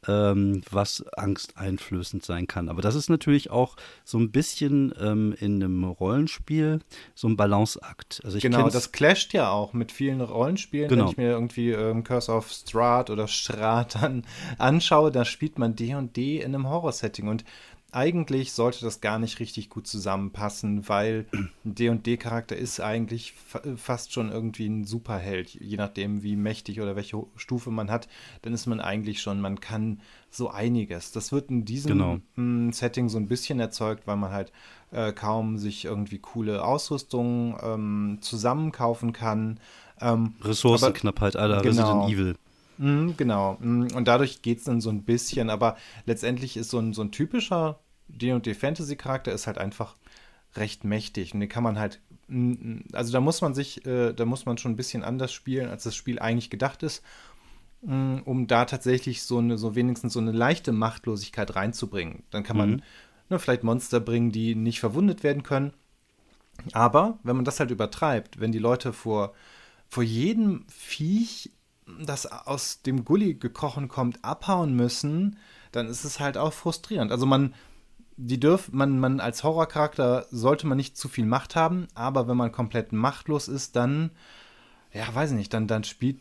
ähm, 0.08 0.62
was 0.70 1.05
angsteinflößend 1.17 2.25
sein 2.25 2.47
kann. 2.47 2.69
Aber 2.69 2.82
das 2.82 2.94
ist 2.94 3.11
natürlich 3.11 3.50
auch 3.50 3.76
so 4.05 4.19
ein 4.19 4.31
bisschen 4.31 4.94
ähm, 5.00 5.35
in 5.38 5.62
einem 5.62 5.85
Rollenspiel 5.85 6.81
so 7.14 7.29
ein 7.29 7.37
Balanceakt. 7.37 8.23
Also 8.25 8.38
genau, 8.38 8.70
das 8.70 8.93
clasht 8.93 9.32
ja 9.35 9.50
auch 9.50 9.73
mit 9.73 9.93
vielen 9.93 10.20
Rollenspielen. 10.20 10.88
Genau. 10.88 11.05
Wenn 11.05 11.11
ich 11.11 11.17
mir 11.17 11.31
irgendwie 11.31 11.70
ähm, 11.70 12.05
Curse 12.05 12.32
of 12.32 12.50
Strahd 12.50 13.11
oder 13.11 13.29
Strahd 13.29 13.97
an, 14.02 14.25
anschaue, 14.58 15.11
da 15.11 15.25
spielt 15.25 15.58
man 15.58 15.76
D 15.76 15.94
und 15.94 16.17
D 16.17 16.38
in 16.38 16.55
einem 16.55 16.69
Horror-Setting. 16.69 17.29
Und 17.29 17.44
eigentlich 17.93 18.53
sollte 18.53 18.85
das 18.85 19.01
gar 19.01 19.19
nicht 19.19 19.41
richtig 19.41 19.69
gut 19.69 19.87
zusammenpassen, 19.87 20.89
weil 20.89 21.27
ein 21.65 21.75
D&D-Charakter 21.75 22.57
ist 22.57 22.81
eigentlich 22.81 23.33
fa 23.33 23.61
fast 23.77 24.13
schon 24.13 24.31
irgendwie 24.31 24.67
ein 24.67 24.85
Superheld, 24.85 25.55
je 25.55 25.77
nachdem 25.77 26.23
wie 26.23 26.37
mächtig 26.37 26.81
oder 26.81 26.97
welche 26.97 27.25
Stufe 27.37 27.71
man 27.71 27.91
hat, 27.91 28.09
dann 28.43 28.53
ist 28.53 28.67
man 28.67 28.81
eigentlich 28.81 29.21
schon, 29.21 29.41
man 29.41 29.61
kann 29.61 30.01
so 30.31 30.51
einiges. 30.51 31.13
Das 31.13 31.33
wird 31.33 31.51
in 31.51 31.65
diesem 31.65 31.93
genau. 31.93 32.19
Hm, 32.37 32.73
Setting 32.73 33.09
so 33.09 33.19
ein 33.19 33.29
bisschen 33.29 33.61
erzeugt, 33.61 34.07
weil 34.07 34.17
man 34.17 34.31
halt 34.31 34.53
äh, 34.93 35.13
kaum 35.13 35.59
sich 35.59 35.85
irgendwie 35.85 36.19
coole 36.19 36.65
Ausrüstung 36.65 37.59
ähm, 37.63 38.19
zusammenkaufen 38.21 39.13
kann. 39.13 39.59
Ähm, 40.01 40.35
Ressourcenknappheit 40.43 41.37
aller 41.37 41.63
genau. 41.63 42.03
Resident 42.05 42.13
Evil. 42.13 42.37
Mhm, 42.81 43.15
genau. 43.19 43.59
Mhm, 43.61 43.88
und 43.94 44.09
dadurch 44.09 44.41
geht 44.41 44.59
es 44.59 44.65
dann 44.65 44.81
so 44.81 44.88
ein 44.88 45.05
bisschen, 45.05 45.50
aber 45.50 45.77
letztendlich 46.06 46.56
ist 46.56 46.71
so 46.71 46.79
ein, 46.79 46.94
so 46.94 47.03
ein 47.03 47.12
typischer 47.12 47.79
D&D-Fantasy-Charakter 48.09 49.32
ist 49.32 49.47
halt 49.47 49.59
einfach 49.59 49.97
recht 50.56 50.82
mächtig 50.82 51.35
und 51.35 51.41
den 51.41 51.49
kann 51.49 51.62
man 51.62 51.79
halt, 51.79 52.00
also 52.93 53.12
da 53.12 53.21
muss 53.21 53.43
man 53.43 53.55
sich, 53.55 53.87
äh, 53.87 54.15
da 54.15 54.25
muss 54.25 54.47
man 54.47 54.56
schon 54.56 54.73
ein 54.73 54.77
bisschen 54.77 55.05
anders 55.05 55.31
spielen, 55.31 55.69
als 55.69 55.82
das 55.85 55.94
Spiel 55.94 56.19
eigentlich 56.19 56.49
gedacht 56.49 56.82
ist, 56.82 57.05
um 57.82 58.47
da 58.47 58.67
tatsächlich 58.67 59.23
so 59.23 59.38
eine, 59.38 59.56
so 59.56 59.75
wenigstens 59.75 60.12
so 60.12 60.21
eine 60.21 60.32
leichte 60.32 60.73
Machtlosigkeit 60.73 61.56
reinzubringen. 61.56 62.25
Dann 62.31 62.43
kann 62.43 62.56
man 62.58 62.70
mhm. 62.70 62.82
ne, 63.31 63.39
vielleicht 63.39 63.63
Monster 63.63 64.01
bringen, 64.01 64.32
die 64.32 64.55
nicht 64.55 64.81
verwundet 64.81 65.22
werden 65.22 65.43
können. 65.43 65.72
Aber 66.72 67.19
wenn 67.22 67.37
man 67.37 67.46
das 67.46 67.58
halt 67.58 67.70
übertreibt, 67.70 68.39
wenn 68.39 68.53
die 68.53 68.58
Leute 68.58 68.93
vor, 68.93 69.32
vor 69.89 70.03
jedem 70.03 70.67
Viech 70.69 71.51
das 72.05 72.27
aus 72.27 72.82
dem 72.82 73.05
Gully 73.05 73.34
gekrochen 73.34 73.89
kommt, 73.89 74.25
abhauen 74.25 74.75
müssen, 74.75 75.39
dann 75.72 75.87
ist 75.87 76.05
es 76.05 76.20
halt 76.20 76.37
auch 76.37 76.53
frustrierend. 76.53 77.13
Also 77.13 77.27
man, 77.27 77.55
die 78.17 78.41
dürf, 78.41 78.70
man, 78.72 78.99
man 78.99 79.20
als 79.20 79.43
Horrorcharakter 79.44 80.27
sollte 80.31 80.67
man 80.67 80.77
nicht 80.77 80.96
zu 80.96 81.08
viel 81.08 81.27
Macht 81.27 81.56
haben, 81.56 81.89
aber 81.94 82.29
wenn 82.29 82.37
man 82.37 82.53
komplett 82.53 82.93
machtlos 82.93 83.49
ist, 83.49 83.77
dann, 83.77 84.10
ja, 84.93 85.13
weiß 85.13 85.31
ich 85.31 85.37
nicht, 85.37 85.55
dann, 85.55 85.67
dann 85.67 85.84
spielt 85.84 86.20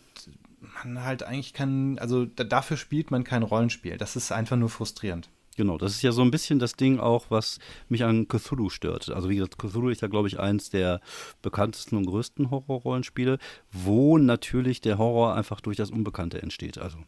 man 0.84 1.04
halt 1.04 1.24
eigentlich 1.24 1.54
kein, 1.54 2.00
also 2.00 2.26
dafür 2.26 2.78
spielt 2.78 3.12
man 3.12 3.24
kein 3.24 3.44
Rollenspiel. 3.44 3.98
Das 3.98 4.16
ist 4.16 4.32
einfach 4.32 4.58
nur 4.58 4.70
frustrierend. 4.70 5.30
Genau, 5.60 5.78
das 5.78 5.92
ist 5.92 6.04
ja 6.04 6.14
so 6.14 6.22
ein 6.22 6.32
bisschen 6.32 6.58
das 6.58 6.78
Ding 6.78 7.02
auch, 7.02 7.26
was 7.28 7.60
mich 7.90 8.06
an 8.06 8.30
Cthulhu 8.30 8.70
stört. 8.70 9.10
Also 9.10 9.30
wie 9.30 9.36
gesagt, 9.36 9.58
Cthulhu 9.58 9.90
ist 9.90 10.02
ja, 10.02 10.08
glaube 10.08 10.30
ich, 10.30 10.40
eins 10.40 10.70
der 10.70 11.02
bekanntesten 11.42 11.98
und 11.98 12.06
größten 12.06 12.50
Horrorrollenspiele, 12.50 13.40
wo 13.70 14.18
natürlich 14.18 14.80
der 14.80 14.98
Horror 14.98 15.36
einfach 15.36 15.60
durch 15.60 15.76
das 15.76 15.92
Unbekannte 15.92 16.42
entsteht. 16.42 16.78
Also 16.78 17.00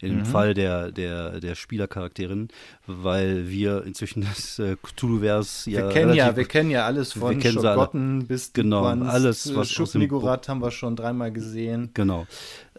in 0.00 0.16
mhm. 0.16 0.24
Fall 0.26 0.52
der, 0.52 0.90
der, 0.90 1.38
der 1.38 1.54
Spielercharakterin, 1.54 2.48
weil 2.88 3.48
wir 3.48 3.84
inzwischen 3.84 4.22
das 4.28 4.58
äh, 4.58 4.74
Cthulhu-Vers 4.82 5.66
ja. 5.66 5.86
Wir 5.86 5.88
kennen 5.90 6.14
ja, 6.14 6.34
wir 6.34 6.44
kennen 6.44 6.72
ja 6.72 6.84
alles 6.84 7.12
von 7.12 7.40
Schogotten 7.40 8.26
bis 8.26 8.52
genau, 8.52 8.82
alles, 8.82 9.54
was 9.54 9.70
Schubnigurat 9.70 10.48
haben 10.48 10.60
wir 10.60 10.72
schon 10.72 10.96
dreimal 10.96 11.30
gesehen. 11.30 11.90
Genau. 11.94 12.26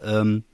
Ähm, 0.02 0.44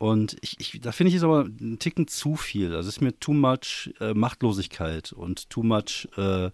und 0.00 0.38
ich, 0.40 0.56
ich 0.58 0.80
da 0.80 0.92
finde 0.92 1.10
ich 1.10 1.16
es 1.16 1.22
aber 1.22 1.40
einen 1.40 1.78
Ticken 1.78 2.08
zu 2.08 2.34
viel. 2.34 2.74
Also 2.74 2.88
es 2.88 2.96
ist 2.96 3.00
mir 3.02 3.20
too 3.20 3.34
much 3.34 3.92
äh, 4.00 4.14
Machtlosigkeit 4.14 5.12
und 5.12 5.50
too 5.50 5.62
much 5.62 6.08
äh, 6.16 6.50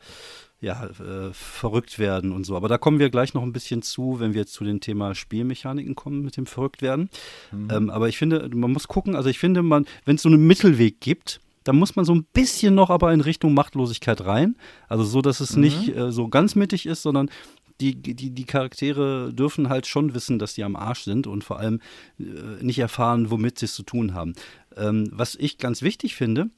ja, 0.61 0.87
äh, 0.87 1.33
verrückt 1.33 2.01
werden 2.01 2.33
und 2.33 2.43
so. 2.43 2.57
Aber 2.57 2.67
da 2.67 2.77
kommen 2.77 2.99
wir 2.99 3.09
gleich 3.09 3.35
noch 3.35 3.45
ein 3.45 3.53
bisschen 3.53 3.83
zu, 3.83 4.19
wenn 4.19 4.35
wir 4.35 4.49
zu 4.49 4.65
dem 4.65 4.81
Thema 4.81 5.15
Spielmechaniken 5.15 5.95
kommen 5.95 6.23
mit 6.23 6.37
dem 6.37 6.47
Verrücktwerden. 6.47 7.09
Mhm. 7.53 7.69
Ähm, 7.71 7.91
aber 7.91 8.09
ich 8.09 8.19
finde, 8.19 8.51
man 8.53 8.73
muss 8.73 8.89
gucken, 8.89 9.15
also 9.15 9.29
ich 9.29 9.39
finde, 9.39 9.63
man, 9.63 9.87
wenn 10.05 10.17
es 10.17 10.23
so 10.23 10.29
einen 10.29 10.45
Mittelweg 10.45 11.01
gibt, 11.01 11.41
dann 11.63 11.77
muss 11.77 11.95
man 11.95 12.05
so 12.05 12.17
ein 12.17 12.25
bisschen 12.33 12.75
noch 12.75 12.91
aber 12.91 13.13
in 13.13 13.21
Richtung 13.21 13.55
Machtlosigkeit 13.55 14.25
rein. 14.25 14.57
Also 14.89 15.05
so, 15.05 15.23
dass 15.23 15.39
es 15.39 15.55
mhm. 15.55 15.63
nicht 15.63 15.97
äh, 15.97 16.11
so 16.11 16.27
ganz 16.27 16.57
mittig 16.57 16.87
ist, 16.87 17.03
sondern 17.03 17.31
die, 17.81 17.95
die, 17.95 18.31
die 18.31 18.45
Charaktere 18.45 19.33
dürfen 19.33 19.69
halt 19.69 19.87
schon 19.87 20.15
wissen, 20.15 20.39
dass 20.39 20.55
die 20.55 20.65
am 20.65 20.77
Arsch 20.77 21.03
sind 21.03 21.27
und 21.27 21.45
vor 21.45 21.59
allem 21.59 21.81
äh, 22.19 22.63
nicht 22.63 22.79
erfahren, 22.79 23.31
womit 23.31 23.59
sie 23.59 23.67
es 23.67 23.75
zu 23.75 23.83
tun 23.83 24.15
haben. 24.15 24.35
Ähm, 24.77 25.09
was 25.13 25.35
ich 25.35 25.59
ganz 25.59 25.83
wichtig 25.83 26.15
finde, 26.15 26.51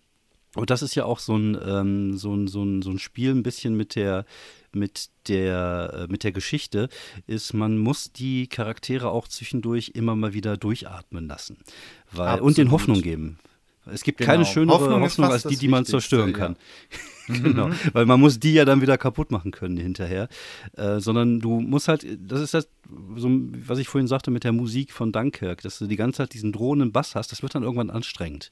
und 0.55 0.71
das 0.71 0.83
ist 0.83 0.95
ja 0.95 1.05
auch 1.05 1.19
so 1.19 1.37
ein, 1.37 1.59
ähm, 1.65 2.17
so 2.17 2.35
ein, 2.35 2.49
so 2.49 2.65
ein, 2.65 2.83
so 2.83 2.91
ein 2.91 2.99
Spiel 2.99 3.31
ein 3.31 3.43
bisschen 3.43 3.77
mit 3.77 3.95
der, 3.95 4.25
mit 4.73 5.11
der, 5.29 6.07
äh, 6.09 6.11
mit 6.11 6.25
der 6.25 6.33
Geschichte, 6.33 6.89
ist, 7.27 7.53
man 7.53 7.79
muss 7.79 8.13
die 8.13 8.47
Charaktere 8.47 9.11
auch 9.11 9.29
zwischendurch 9.29 9.93
immer 9.95 10.17
mal 10.17 10.33
wieder 10.33 10.57
durchatmen 10.57 11.29
lassen. 11.29 11.59
Weil, 12.13 12.41
und 12.41 12.57
den 12.57 12.71
Hoffnung 12.71 13.03
geben. 13.03 13.39
Es 13.87 14.03
gibt 14.03 14.19
genau. 14.19 14.31
keine 14.33 14.45
schönere 14.45 14.81
Hoffnung, 14.81 15.03
Hoffnung 15.03 15.31
als 15.31 15.45
die, 15.45 15.57
die 15.57 15.69
man 15.69 15.85
zerstören 15.85 16.33
kann. 16.33 16.57
Ja. 16.91 16.99
genau, 17.43 17.71
weil 17.93 18.07
man 18.07 18.21
muss 18.21 18.41
die 18.41 18.55
ja 18.55 18.65
dann 18.65 18.81
wieder 18.81 18.99
kaputt 18.99 19.31
machen 19.31 19.51
können 19.51 19.77
hinterher. 19.77 20.29
Äh, 20.77 21.01
sondern 21.01 21.41
du 21.41 21.61
musst 21.61 21.89
halt, 21.89 22.07
das 22.19 22.41
ist 22.41 22.55
das, 22.55 22.69
so, 23.17 23.29
was 23.31 23.79
ich 23.79 23.89
vorhin 23.89 24.09
sagte 24.09 24.31
mit 24.31 24.45
der 24.45 24.53
Musik 24.53 24.93
von 24.93 25.13
Dunkirk, 25.13 25.63
dass 25.63 25.79
du 25.79 25.87
die 25.87 25.97
ganze 25.97 26.19
Zeit 26.19 26.35
diesen 26.35 26.53
drohenden 26.53 26.93
Bass 26.93 27.15
hast, 27.15 27.33
das 27.33 27.43
wird 27.43 27.55
dann 27.55 27.63
irgendwann 27.63 27.91
anstrengend. 27.91 28.51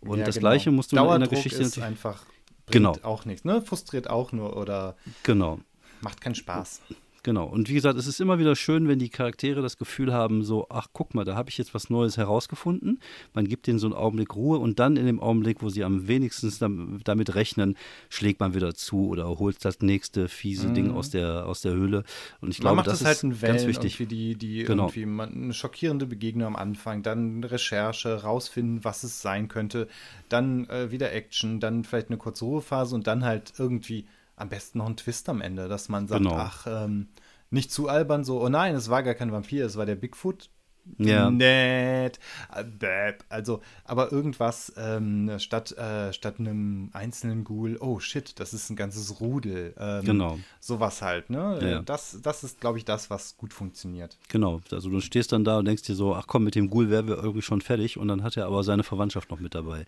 Und 0.00 0.18
ja, 0.18 0.26
das 0.26 0.36
genau. 0.36 0.48
Gleiche 0.48 0.70
musst 0.70 0.92
du 0.92 0.96
Dauerdruck 0.96 1.14
in 1.14 1.20
der 1.20 1.28
Geschichte 1.28 1.62
ist 1.62 1.78
einfach 1.78 2.24
genau. 2.70 2.96
auch 3.02 3.24
nichts, 3.24 3.44
ne? 3.44 3.62
Frustriert 3.62 4.10
auch 4.10 4.32
nur 4.32 4.56
oder 4.56 4.96
genau. 5.22 5.60
macht 6.00 6.20
keinen 6.20 6.34
Spaß. 6.34 6.82
Genau. 7.28 7.44
Und 7.44 7.68
wie 7.68 7.74
gesagt, 7.74 7.98
es 7.98 8.06
ist 8.06 8.22
immer 8.22 8.38
wieder 8.38 8.56
schön, 8.56 8.88
wenn 8.88 8.98
die 8.98 9.10
Charaktere 9.10 9.60
das 9.60 9.76
Gefühl 9.76 10.14
haben, 10.14 10.42
so, 10.44 10.66
ach, 10.70 10.86
guck 10.94 11.14
mal, 11.14 11.26
da 11.26 11.36
habe 11.36 11.50
ich 11.50 11.58
jetzt 11.58 11.74
was 11.74 11.90
Neues 11.90 12.16
herausgefunden. 12.16 13.00
Man 13.34 13.46
gibt 13.46 13.66
denen 13.66 13.78
so 13.78 13.86
einen 13.86 13.94
Augenblick 13.94 14.34
Ruhe 14.34 14.56
und 14.56 14.78
dann 14.78 14.96
in 14.96 15.04
dem 15.04 15.20
Augenblick, 15.20 15.60
wo 15.60 15.68
sie 15.68 15.84
am 15.84 16.08
wenigsten 16.08 16.98
damit 17.04 17.34
rechnen, 17.34 17.76
schlägt 18.08 18.40
man 18.40 18.54
wieder 18.54 18.74
zu 18.74 19.08
oder 19.08 19.28
holt 19.38 19.62
das 19.62 19.80
nächste 19.80 20.26
fiese 20.26 20.68
mhm. 20.68 20.74
Ding 20.74 20.90
aus 20.92 21.10
der, 21.10 21.44
aus 21.44 21.60
der 21.60 21.72
Höhle. 21.72 22.04
Und 22.40 22.48
ich 22.48 22.62
man 22.62 22.76
glaube, 22.76 22.88
das, 22.88 23.00
das 23.00 23.22
halt 23.22 23.34
ist 23.34 23.42
ganz 23.42 23.66
wichtig. 23.66 23.98
Die, 24.08 24.34
die 24.34 24.64
genau. 24.64 24.90
irgendwie 24.90 25.22
eine 25.22 25.52
schockierende 25.52 26.06
Begegnung 26.06 26.46
am 26.46 26.56
Anfang, 26.56 27.02
dann 27.02 27.44
Recherche, 27.44 28.22
rausfinden, 28.22 28.84
was 28.84 29.02
es 29.02 29.20
sein 29.20 29.48
könnte, 29.48 29.86
dann 30.30 30.66
äh, 30.70 30.90
wieder 30.92 31.12
Action, 31.12 31.60
dann 31.60 31.84
vielleicht 31.84 32.08
eine 32.08 32.16
kurze 32.16 32.46
Ruhephase 32.46 32.94
und 32.94 33.06
dann 33.06 33.22
halt 33.22 33.52
irgendwie 33.58 34.06
am 34.40 34.48
besten 34.48 34.78
noch 34.78 34.86
ein 34.86 34.96
Twist 34.96 35.28
am 35.28 35.40
Ende, 35.40 35.68
dass 35.68 35.88
man 35.88 36.08
sagt, 36.08 36.22
genau. 36.22 36.36
ach, 36.36 36.66
ähm, 36.66 37.08
nicht 37.50 37.72
zu 37.72 37.88
albern, 37.88 38.24
so, 38.24 38.42
oh 38.42 38.48
nein, 38.48 38.74
es 38.74 38.90
war 38.90 39.02
gar 39.02 39.14
kein 39.14 39.32
Vampir, 39.32 39.64
es 39.64 39.76
war 39.76 39.86
der 39.86 39.96
Bigfoot 39.96 40.50
ja. 40.98 41.30
nett. 41.30 42.18
Äh, 42.54 43.12
also, 43.28 43.60
aber 43.84 44.12
irgendwas 44.12 44.72
ähm, 44.76 45.38
statt, 45.38 45.72
äh, 45.72 46.12
statt 46.12 46.36
einem 46.38 46.90
einzelnen 46.92 47.44
Ghoul, 47.44 47.76
oh 47.80 48.00
shit, 48.00 48.38
das 48.40 48.54
ist 48.54 48.70
ein 48.70 48.76
ganzes 48.76 49.20
Rudel. 49.20 49.74
Ähm, 49.78 50.04
genau. 50.04 50.38
Sowas 50.60 51.02
halt, 51.02 51.30
ne? 51.30 51.58
Ja. 51.62 51.82
Das, 51.82 52.18
das 52.22 52.44
ist, 52.44 52.60
glaube 52.60 52.78
ich, 52.78 52.84
das, 52.84 53.10
was 53.10 53.36
gut 53.36 53.52
funktioniert. 53.52 54.16
Genau. 54.28 54.60
Also 54.70 54.90
du 54.90 55.00
stehst 55.00 55.32
dann 55.32 55.44
da 55.44 55.58
und 55.58 55.64
denkst 55.64 55.82
dir 55.82 55.94
so, 55.94 56.14
ach 56.14 56.26
komm, 56.26 56.44
mit 56.44 56.54
dem 56.54 56.70
Ghoul 56.70 56.90
wären 56.90 57.06
wir 57.06 57.16
irgendwie 57.16 57.42
schon 57.42 57.60
fertig 57.60 57.98
und 57.98 58.08
dann 58.08 58.22
hat 58.22 58.36
er 58.36 58.46
aber 58.46 58.62
seine 58.64 58.82
Verwandtschaft 58.82 59.30
noch 59.30 59.40
mit 59.40 59.54
dabei. 59.54 59.86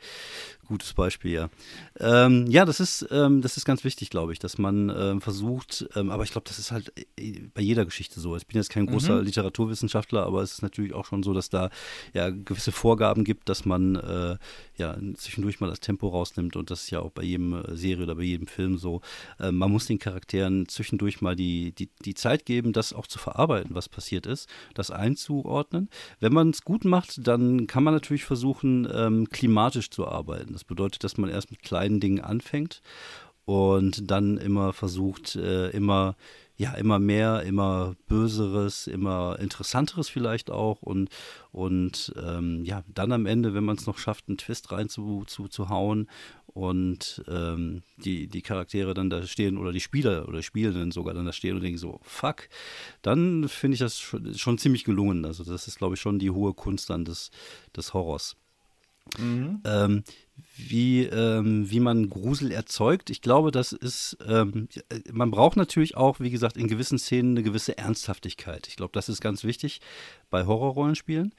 Gutes 0.67 0.93
Beispiel, 0.93 1.33
ja. 1.33 1.51
Ähm, 1.99 2.47
ja, 2.49 2.65
das 2.65 2.81
ist, 2.81 3.07
ähm, 3.11 3.43
das 3.43 3.57
ist 3.57 3.65
ganz 3.65 3.85
wichtig, 3.85 4.11
glaube 4.11 4.33
ich, 4.33 4.39
dass 4.39 4.59
man 4.59 4.93
ähm, 4.97 5.21
versucht, 5.21 5.89
ähm, 5.97 6.11
aber 6.11 6.23
ich 6.25 6.33
glaube, 6.33 6.47
das 6.49 6.59
ist 6.59 6.71
halt 6.71 6.93
äh, 7.19 7.41
bei 7.55 7.63
jeder 7.63 7.85
Geschichte 7.85 8.21
so. 8.21 8.37
Ich 8.37 8.47
bin 8.47 8.57
jetzt 8.57 8.71
kein 8.71 8.87
großer 8.87 9.17
mhm. 9.17 9.25
Literaturwissenschaftler, 9.25 10.25
aber 10.25 10.43
es 10.43 10.53
ist 10.53 10.63
natürlich 10.63 10.90
natürlich 10.91 10.95
auch 10.95 11.07
schon 11.07 11.23
so, 11.23 11.33
dass 11.33 11.49
da 11.49 11.71
ja 12.13 12.31
gewisse 12.31 12.73
Vorgaben 12.73 13.25
gibt, 13.25 13.49
dass 13.49 13.65
man 13.65 13.97
äh, 13.97 14.37
ja 14.77 14.97
zwischendurch 15.15 15.61
mal 15.61 15.69
das 15.69 15.81
Tempo 15.81 16.09
rausnimmt 16.09 16.57
und 16.57 16.71
das 16.71 16.85
ist 16.85 16.91
ja 16.91 17.01
auch 17.01 17.11
bei 17.11 17.23
jedem 17.23 17.55
äh, 17.55 17.77
Serie 17.77 18.05
oder 18.05 18.15
bei 18.17 18.23
jedem 18.23 18.47
Film 18.47 18.79
so. 18.79 19.01
Äh, 19.39 19.53
man 19.53 19.71
muss 19.71 19.87
den 19.87 19.99
Charakteren 19.99 20.69
zwischendurch 20.69 21.21
mal 21.21 21.37
die, 21.37 21.73
die, 21.73 21.89
die 22.05 22.15
Zeit 22.15 22.45
geben, 22.47 22.73
das 22.73 22.93
auch 22.93 23.07
zu 23.07 23.19
verarbeiten, 23.19 23.75
was 23.75 23.89
passiert 23.89 24.27
ist, 24.27 24.49
das 24.75 24.91
einzuordnen. 24.91 25.89
Wenn 26.19 26.33
man 26.33 26.51
es 26.51 26.63
gut 26.63 26.85
macht, 26.85 27.27
dann 27.27 27.67
kann 27.67 27.85
man 27.85 27.95
natürlich 27.95 28.25
versuchen, 28.25 28.89
ähm, 28.93 29.29
klimatisch 29.29 29.91
zu 29.91 30.07
arbeiten. 30.07 30.53
Das 30.53 30.65
bedeutet, 30.65 31.05
dass 31.05 31.17
man 31.17 31.31
erst 31.31 31.51
mit 31.51 31.63
kleinen 31.63 32.01
Dingen 32.01 32.21
anfängt 32.21 32.83
und 33.45 34.11
dann 34.11 34.37
immer 34.37 34.73
versucht, 34.73 35.37
äh, 35.37 35.71
immer 35.71 36.17
ja 36.61 36.75
immer 36.75 36.99
mehr, 36.99 37.43
immer 37.45 37.97
Böseres, 38.07 38.87
immer 38.87 39.39
Interessanteres 39.41 40.11
vielleicht 40.11 40.51
auch 40.51 40.83
und, 40.83 41.09
und 41.53 42.13
ähm, 42.23 42.67
ja, 42.67 42.85
dann 42.87 43.13
am 43.13 43.25
Ende, 43.25 43.55
wenn 43.55 43.65
man 43.65 43.77
es 43.77 43.87
noch 43.87 43.97
schafft, 43.97 44.29
einen 44.29 44.37
Twist 44.37 44.71
rein 44.71 44.91
zu, 44.91 45.25
zu, 45.27 45.49
zu 45.49 45.71
hauen 45.71 46.07
und 46.49 47.25
ähm, 47.29 47.83
die, 47.97 48.27
die 48.27 48.43
Charaktere 48.43 48.93
dann 48.93 49.09
da 49.09 49.27
stehen 49.27 49.57
oder 49.57 49.73
die 49.73 49.81
Spieler 49.81 50.29
oder 50.29 50.43
Spielenden 50.43 50.93
sogar 50.93 51.15
dann 51.15 51.25
da 51.25 51.33
stehen 51.33 51.57
und 51.57 51.63
denken 51.63 51.79
so, 51.79 51.99
fuck, 52.03 52.51
dann 53.01 53.49
finde 53.49 53.77
ich 53.77 53.81
das 53.81 53.99
schon, 53.99 54.35
schon, 54.35 54.59
ziemlich 54.59 54.85
gelungen. 54.85 55.25
Also 55.25 55.45
das 55.45 55.67
ist, 55.67 55.79
glaube 55.79 55.95
ich, 55.95 56.01
schon 56.03 56.19
die 56.19 56.31
hohe 56.31 56.53
Kunst 56.53 56.91
dann 56.91 57.07
des, 57.07 57.31
des 57.75 57.95
Horrors. 57.95 58.37
Mhm. 59.19 59.63
Ähm, 59.65 60.05
wie, 60.69 61.05
ähm, 61.05 61.71
wie 61.71 61.81
man 61.81 62.11
Grusel 62.11 62.51
erzeugt. 62.53 63.11
Ich 63.11 63.23
glaube, 63.23 63.51
das 63.51 63.73
ist, 63.73 64.19
ähm, 64.27 64.69
man 65.13 65.31
braucht 65.31 65.57
natürlich 65.57 65.97
auch, 65.97 66.21
wie 66.21 66.31
gesagt, 66.31 66.57
in 66.57 66.69
gewissen 66.69 66.99
Szenen 66.99 67.37
eine 67.37 67.43
gewisse 67.43 67.79
Ernsthaftigkeit. 67.79 68.67
Ich 68.69 68.77
glaube, 68.77 68.93
das 68.93 69.09
ist 69.09 69.21
ganz 69.21 69.45
wichtig 69.45 69.81
bei 70.31 70.47
Horrorrollenspielen 70.47 71.33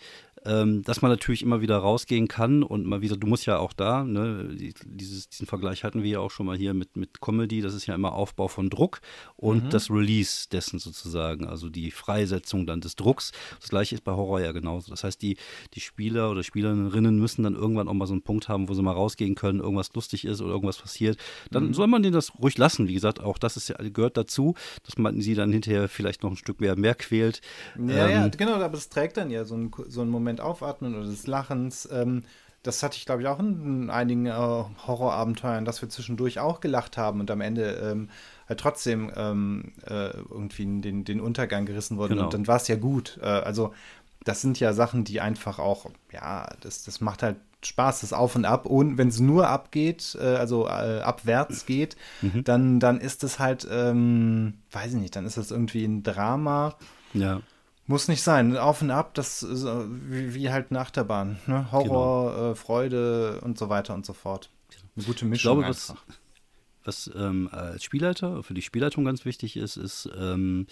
ähm, 0.45 0.81
dass 0.83 1.01
man 1.01 1.11
natürlich 1.11 1.43
immer 1.43 1.61
wieder 1.61 1.77
rausgehen 1.77 2.27
kann 2.27 2.63
und 2.63 2.85
mal 2.85 3.01
wieder, 3.01 3.15
du 3.15 3.27
musst 3.27 3.45
ja 3.45 3.59
auch 3.59 3.73
da, 3.73 4.03
ne, 4.03 4.49
dieses, 4.85 5.29
diesen 5.29 5.45
Vergleich 5.45 5.83
hatten 5.83 6.01
wir 6.01 6.09
ja 6.09 6.19
auch 6.19 6.31
schon 6.31 6.47
mal 6.47 6.57
hier 6.57 6.73
mit, 6.73 6.95
mit 6.95 7.21
Comedy, 7.21 7.61
das 7.61 7.73
ist 7.73 7.85
ja 7.85 7.93
immer 7.93 8.13
Aufbau 8.13 8.47
von 8.47 8.69
Druck 8.69 9.01
und 9.35 9.65
mhm. 9.65 9.69
das 9.69 9.91
Release 9.91 10.49
dessen 10.49 10.79
sozusagen, 10.79 11.47
also 11.47 11.69
die 11.69 11.91
Freisetzung 11.91 12.65
dann 12.65 12.81
des 12.81 12.95
Drucks. 12.95 13.31
Das 13.59 13.69
gleiche 13.69 13.95
ist 13.95 14.03
bei 14.03 14.13
Horror 14.13 14.41
ja 14.41 14.51
genauso. 14.51 14.89
Das 14.89 15.03
heißt, 15.03 15.21
die, 15.21 15.37
die 15.75 15.79
Spieler 15.79 16.31
oder 16.31 16.43
Spielerinnen 16.43 17.19
müssen 17.19 17.43
dann 17.43 17.55
irgendwann 17.55 17.87
auch 17.87 17.93
mal 17.93 18.07
so 18.07 18.13
einen 18.13 18.23
Punkt 18.23 18.49
haben, 18.49 18.67
wo 18.67 18.73
sie 18.73 18.81
mal 18.81 18.93
rausgehen 19.11 19.35
können, 19.35 19.59
irgendwas 19.59 19.93
lustig 19.93 20.25
ist 20.25 20.41
oder 20.41 20.51
irgendwas 20.51 20.77
passiert. 20.77 21.17
Dann 21.51 21.67
mhm. 21.67 21.73
soll 21.73 21.87
man 21.87 22.03
denen 22.03 22.13
das 22.13 22.33
ruhig 22.39 22.57
lassen. 22.57 22.87
Wie 22.87 22.93
gesagt, 22.93 23.19
auch 23.19 23.37
das 23.37 23.57
ist 23.57 23.69
ja, 23.69 23.77
gehört 23.77 24.17
dazu, 24.17 24.55
dass 24.83 24.97
man 24.97 25.21
sie 25.21 25.35
dann 25.35 25.51
hinterher 25.51 25.89
vielleicht 25.89 26.23
noch 26.23 26.31
ein 26.31 26.37
Stück 26.37 26.61
mehr, 26.61 26.75
mehr 26.75 26.95
quält. 26.95 27.41
Ja, 27.77 28.07
ähm, 28.07 28.11
ja, 28.11 28.27
genau, 28.29 28.53
aber 28.53 28.77
es 28.77 28.89
trägt 28.89 29.17
dann 29.17 29.29
ja 29.29 29.45
so 29.45 29.55
einen, 29.55 29.71
so 29.87 30.01
einen 30.01 30.11
Moment 30.11 30.41
aufatmen 30.41 30.95
oder 30.95 31.05
des 31.05 31.27
Lachens. 31.27 31.87
Ähm, 31.91 32.23
das 32.63 32.83
hatte 32.83 32.97
ich, 32.97 33.05
glaube 33.05 33.23
ich, 33.23 33.27
auch 33.27 33.39
in, 33.39 33.89
einigen 33.89 34.27
äh, 34.27 34.31
Horrorabenteuern, 34.31 35.65
dass 35.65 35.81
wir 35.81 35.89
zwischendurch 35.89 36.39
auch 36.39 36.59
gelacht 36.59 36.95
haben 36.95 37.19
und 37.19 37.31
am 37.31 37.41
Ende 37.41 37.71
ähm, 37.71 38.09
halt 38.47 38.59
trotzdem 38.59 39.11
ähm, 39.15 39.73
äh, 39.83 40.11
irgendwie 40.29 40.81
den, 40.81 41.03
den 41.03 41.21
Untergang 41.21 41.65
gerissen 41.65 41.97
wurden. 41.97 42.13
Genau. 42.13 42.25
Und 42.25 42.33
dann 42.35 42.47
war 42.47 42.57
es 42.57 42.67
ja 42.67 42.75
gut. 42.75 43.19
Äh, 43.21 43.25
also, 43.25 43.73
das 44.23 44.41
sind 44.41 44.59
ja 44.59 44.73
Sachen, 44.73 45.03
die 45.03 45.19
einfach 45.19 45.57
auch, 45.57 45.89
ja, 46.11 46.47
das, 46.61 46.83
das 46.83 47.01
macht 47.01 47.23
halt 47.23 47.37
Spaß, 47.63 48.01
das 48.01 48.13
Auf 48.13 48.35
und 48.35 48.45
Ab. 48.45 48.65
Und 48.65 48.97
wenn 48.97 49.07
es 49.07 49.19
nur 49.19 49.47
abgeht, 49.47 50.17
äh, 50.19 50.35
also 50.35 50.67
äh, 50.67 51.01
abwärts 51.01 51.65
geht, 51.65 51.95
mhm. 52.21 52.43
dann, 52.43 52.79
dann 52.79 52.99
ist 52.99 53.23
es 53.23 53.39
halt, 53.39 53.67
ähm, 53.69 54.55
weiß 54.71 54.93
ich 54.93 54.99
nicht, 54.99 55.15
dann 55.15 55.25
ist 55.25 55.37
das 55.37 55.51
irgendwie 55.51 55.85
ein 55.85 56.03
Drama. 56.03 56.75
Ja. 57.13 57.41
Muss 57.87 58.07
nicht 58.07 58.23
sein. 58.23 58.55
Auf 58.57 58.81
und 58.81 58.91
ab, 58.91 59.13
das 59.15 59.43
ist 59.43 59.65
wie, 59.65 60.33
wie 60.33 60.49
halt 60.49 60.67
eine 60.69 60.79
Achterbahn. 60.79 61.39
Ne? 61.45 61.71
Horror, 61.71 62.31
genau. 62.31 62.51
äh, 62.51 62.55
Freude 62.55 63.41
und 63.41 63.57
so 63.57 63.69
weiter 63.69 63.93
und 63.93 64.05
so 64.05 64.13
fort. 64.13 64.49
Eine 64.95 65.05
gute 65.05 65.25
Mischung. 65.25 65.59
Ich 65.59 65.63
glaube, 65.63 65.67
was, 65.67 65.93
was 66.83 67.09
ähm, 67.15 67.49
als 67.51 67.83
Spielleiter, 67.83 68.43
für 68.43 68.53
die 68.53 68.61
Spielleitung 68.61 69.05
ganz 69.05 69.25
wichtig 69.25 69.57
ist, 69.57 69.77
ist 69.77 70.09
ähm, 70.17 70.67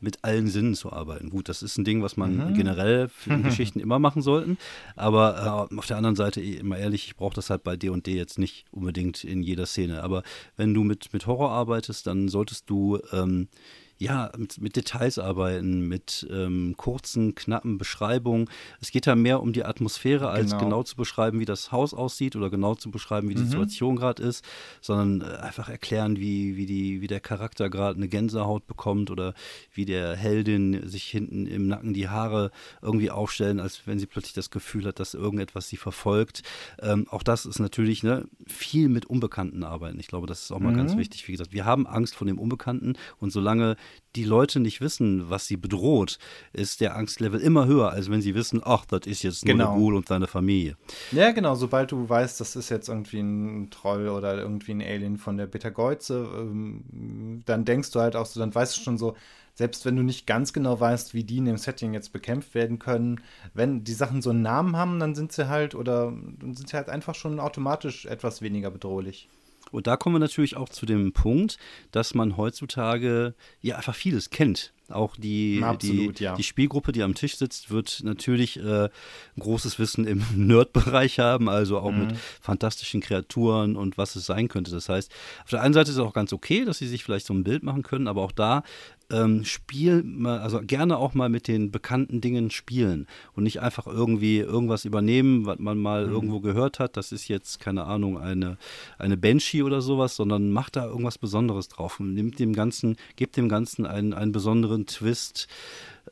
mit 0.00 0.22
allen 0.22 0.48
Sinnen 0.48 0.74
zu 0.74 0.92
arbeiten. 0.92 1.30
Gut, 1.30 1.48
das 1.48 1.62
ist 1.62 1.78
ein 1.78 1.84
Ding, 1.84 2.02
was 2.02 2.16
man 2.16 2.36
mhm. 2.36 2.54
generell 2.54 3.08
für 3.08 3.38
Geschichten 3.42 3.80
immer 3.80 3.98
machen 3.98 4.22
sollten. 4.22 4.58
Aber 4.96 5.68
äh, 5.72 5.76
auf 5.76 5.86
der 5.86 5.96
anderen 5.96 6.16
Seite, 6.16 6.40
immer 6.40 6.78
ehrlich, 6.78 7.06
ich 7.06 7.16
brauche 7.16 7.34
das 7.34 7.50
halt 7.50 7.64
bei 7.64 7.76
D&D 7.76 8.14
jetzt 8.14 8.38
nicht 8.38 8.66
unbedingt 8.70 9.24
in 9.24 9.42
jeder 9.42 9.66
Szene. 9.66 10.02
Aber 10.02 10.22
wenn 10.56 10.74
du 10.74 10.84
mit, 10.84 11.12
mit 11.12 11.26
Horror 11.26 11.50
arbeitest, 11.50 12.06
dann 12.06 12.28
solltest 12.28 12.68
du 12.70 13.00
ähm, 13.12 13.48
ja, 13.98 14.32
mit, 14.36 14.60
mit, 14.60 14.76
Details 14.76 15.18
arbeiten, 15.18 15.86
mit 15.86 16.26
ähm, 16.30 16.74
kurzen, 16.76 17.34
knappen 17.34 17.78
Beschreibungen. 17.78 18.50
Es 18.80 18.90
geht 18.90 19.06
da 19.06 19.14
mehr 19.14 19.40
um 19.40 19.52
die 19.52 19.64
Atmosphäre, 19.64 20.28
als 20.28 20.50
genau. 20.50 20.64
genau 20.64 20.82
zu 20.82 20.96
beschreiben, 20.96 21.38
wie 21.38 21.44
das 21.44 21.70
Haus 21.70 21.94
aussieht 21.94 22.34
oder 22.34 22.50
genau 22.50 22.74
zu 22.74 22.90
beschreiben, 22.90 23.28
wie 23.28 23.34
die 23.34 23.42
mhm. 23.42 23.48
Situation 23.48 23.96
gerade 23.96 24.22
ist, 24.22 24.44
sondern 24.80 25.20
äh, 25.20 25.36
einfach 25.36 25.68
erklären, 25.68 26.16
wie, 26.16 26.56
wie, 26.56 26.66
die, 26.66 27.00
wie 27.00 27.06
der 27.06 27.20
Charakter 27.20 27.70
gerade 27.70 27.96
eine 27.96 28.08
Gänsehaut 28.08 28.66
bekommt 28.66 29.10
oder 29.10 29.34
wie 29.72 29.84
der 29.84 30.16
Heldin 30.16 30.88
sich 30.88 31.04
hinten 31.04 31.46
im 31.46 31.68
Nacken 31.68 31.94
die 31.94 32.08
Haare 32.08 32.50
irgendwie 32.82 33.10
aufstellen, 33.10 33.60
als 33.60 33.86
wenn 33.86 33.98
sie 34.00 34.06
plötzlich 34.06 34.34
das 34.34 34.50
Gefühl 34.50 34.86
hat, 34.86 34.98
dass 34.98 35.14
irgendetwas 35.14 35.68
sie 35.68 35.76
verfolgt. 35.76 36.42
Ähm, 36.82 37.06
auch 37.10 37.22
das 37.22 37.46
ist 37.46 37.60
natürlich 37.60 38.02
ne, 38.02 38.26
viel 38.46 38.88
mit 38.88 39.06
Unbekannten 39.06 39.62
arbeiten. 39.62 40.00
Ich 40.00 40.08
glaube, 40.08 40.26
das 40.26 40.42
ist 40.42 40.50
auch 40.50 40.58
mal 40.58 40.72
mhm. 40.72 40.78
ganz 40.78 40.96
wichtig. 40.96 41.28
Wie 41.28 41.32
gesagt, 41.32 41.52
wir 41.52 41.64
haben 41.64 41.86
Angst 41.86 42.16
vor 42.16 42.26
dem 42.26 42.38
Unbekannten 42.38 42.94
und 43.18 43.30
solange 43.30 43.76
die 44.16 44.24
Leute 44.24 44.60
nicht 44.60 44.80
wissen, 44.80 45.28
was 45.28 45.46
sie 45.46 45.56
bedroht, 45.56 46.18
ist 46.52 46.80
der 46.80 46.96
Angstlevel 46.96 47.40
immer 47.40 47.66
höher, 47.66 47.90
als 47.90 48.10
wenn 48.10 48.22
sie 48.22 48.34
wissen, 48.34 48.60
ach, 48.64 48.84
das 48.84 49.06
ist 49.06 49.22
jetzt 49.22 49.44
nur 49.44 49.54
genau. 49.54 49.72
der 49.72 49.76
Ghoul 49.76 49.96
und 49.96 50.08
seine 50.08 50.26
Familie. 50.26 50.76
Ja, 51.10 51.32
genau. 51.32 51.54
Sobald 51.54 51.90
du 51.90 52.08
weißt, 52.08 52.40
das 52.40 52.56
ist 52.56 52.68
jetzt 52.68 52.88
irgendwie 52.88 53.20
ein 53.20 53.70
Troll 53.70 54.08
oder 54.08 54.38
irgendwie 54.38 54.72
ein 54.72 54.82
Alien 54.82 55.18
von 55.18 55.36
der 55.36 55.46
Bittergeuze, 55.46 56.28
ähm, 56.36 57.42
dann 57.44 57.64
denkst 57.64 57.90
du 57.90 58.00
halt 58.00 58.14
auch 58.14 58.26
so, 58.26 58.38
dann 58.38 58.54
weißt 58.54 58.76
du 58.76 58.80
schon 58.80 58.98
so, 58.98 59.14
selbst 59.54 59.84
wenn 59.84 59.96
du 59.96 60.02
nicht 60.02 60.26
ganz 60.26 60.52
genau 60.52 60.78
weißt, 60.78 61.14
wie 61.14 61.24
die 61.24 61.38
in 61.38 61.44
dem 61.44 61.58
Setting 61.58 61.94
jetzt 61.94 62.12
bekämpft 62.12 62.54
werden 62.54 62.78
können, 62.78 63.20
wenn 63.52 63.84
die 63.84 63.92
Sachen 63.92 64.20
so 64.20 64.30
einen 64.30 64.42
Namen 64.42 64.76
haben, 64.76 64.98
dann 64.98 65.14
sind 65.14 65.32
sie 65.32 65.48
halt 65.48 65.74
oder 65.74 66.12
dann 66.40 66.54
sind 66.54 66.68
sie 66.68 66.76
halt 66.76 66.88
einfach 66.88 67.14
schon 67.14 67.38
automatisch 67.38 68.06
etwas 68.06 68.42
weniger 68.42 68.70
bedrohlich. 68.70 69.28
Und 69.70 69.86
da 69.86 69.96
kommen 69.96 70.14
wir 70.16 70.20
natürlich 70.20 70.56
auch 70.56 70.68
zu 70.68 70.86
dem 70.86 71.12
Punkt, 71.12 71.58
dass 71.90 72.14
man 72.14 72.36
heutzutage 72.36 73.34
ja 73.60 73.76
einfach 73.76 73.94
vieles 73.94 74.30
kennt. 74.30 74.72
Auch 74.90 75.16
die, 75.16 75.62
Absolut, 75.64 76.18
die, 76.18 76.24
ja. 76.24 76.34
die 76.34 76.42
Spielgruppe, 76.42 76.92
die 76.92 77.02
am 77.02 77.14
Tisch 77.14 77.36
sitzt, 77.36 77.70
wird 77.70 78.02
natürlich 78.04 78.62
äh, 78.62 78.90
großes 79.38 79.78
Wissen 79.78 80.06
im 80.06 80.22
Nerd-Bereich 80.36 81.18
haben, 81.18 81.48
also 81.48 81.78
auch 81.78 81.90
mhm. 81.90 82.08
mit 82.08 82.16
fantastischen 82.18 83.00
Kreaturen 83.00 83.76
und 83.76 83.96
was 83.96 84.14
es 84.14 84.26
sein 84.26 84.48
könnte. 84.48 84.70
Das 84.70 84.90
heißt, 84.90 85.10
auf 85.42 85.50
der 85.50 85.62
einen 85.62 85.72
Seite 85.72 85.90
ist 85.90 85.96
es 85.96 86.02
auch 86.02 86.12
ganz 86.12 86.34
okay, 86.34 86.66
dass 86.66 86.78
sie 86.78 86.86
sich 86.86 87.02
vielleicht 87.02 87.24
so 87.24 87.32
ein 87.32 87.44
Bild 87.44 87.62
machen 87.62 87.82
können, 87.82 88.08
aber 88.08 88.20
auch 88.20 88.32
da 88.32 88.62
ähm, 89.10 89.44
Spiel, 89.44 90.04
also 90.26 90.60
gerne 90.62 90.96
auch 90.96 91.14
mal 91.14 91.28
mit 91.28 91.48
den 91.48 91.70
bekannten 91.70 92.20
Dingen 92.20 92.50
spielen 92.50 93.06
und 93.34 93.44
nicht 93.44 93.60
einfach 93.60 93.86
irgendwie 93.86 94.38
irgendwas 94.38 94.84
übernehmen, 94.84 95.46
was 95.46 95.58
man 95.58 95.78
mal 95.78 96.06
mhm. 96.06 96.12
irgendwo 96.12 96.40
gehört 96.40 96.78
hat. 96.78 96.96
Das 96.96 97.12
ist 97.12 97.28
jetzt, 97.28 97.60
keine 97.60 97.84
Ahnung, 97.84 98.18
eine, 98.18 98.56
eine 98.98 99.16
Banshee 99.16 99.62
oder 99.62 99.80
sowas, 99.80 100.16
sondern 100.16 100.50
macht 100.50 100.76
da 100.76 100.86
irgendwas 100.86 101.18
Besonderes 101.18 101.68
drauf 101.68 102.00
und 102.00 102.14
nimmt 102.14 102.38
dem 102.38 102.52
Ganzen, 102.52 102.96
gibt 103.16 103.36
dem 103.36 103.48
Ganzen 103.48 103.86
einen, 103.86 104.12
einen 104.12 104.32
besonderen 104.32 104.86
Twist. 104.86 105.48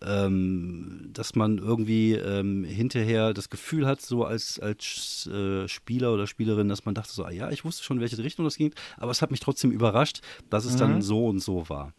Ähm, 0.00 1.10
dass 1.12 1.34
man 1.34 1.58
irgendwie 1.58 2.14
ähm, 2.14 2.64
hinterher 2.64 3.34
das 3.34 3.50
Gefühl 3.50 3.86
hat, 3.86 4.00
so 4.00 4.24
als, 4.24 4.58
als 4.58 5.26
äh, 5.26 5.68
Spieler 5.68 6.14
oder 6.14 6.26
Spielerin, 6.26 6.70
dass 6.70 6.86
man 6.86 6.94
dachte 6.94 7.12
so, 7.12 7.24
ah, 7.24 7.30
ja, 7.30 7.50
ich 7.50 7.66
wusste 7.66 7.84
schon, 7.84 8.00
welche 8.00 8.16
Richtung 8.16 8.46
das 8.46 8.56
ging, 8.56 8.72
aber 8.96 9.10
es 9.10 9.20
hat 9.20 9.30
mich 9.30 9.40
trotzdem 9.40 9.70
überrascht, 9.70 10.22
dass 10.48 10.64
es 10.64 10.74
mhm. 10.74 10.78
dann 10.78 11.02
so 11.02 11.26
und 11.26 11.40
so 11.40 11.68
war. 11.68 11.92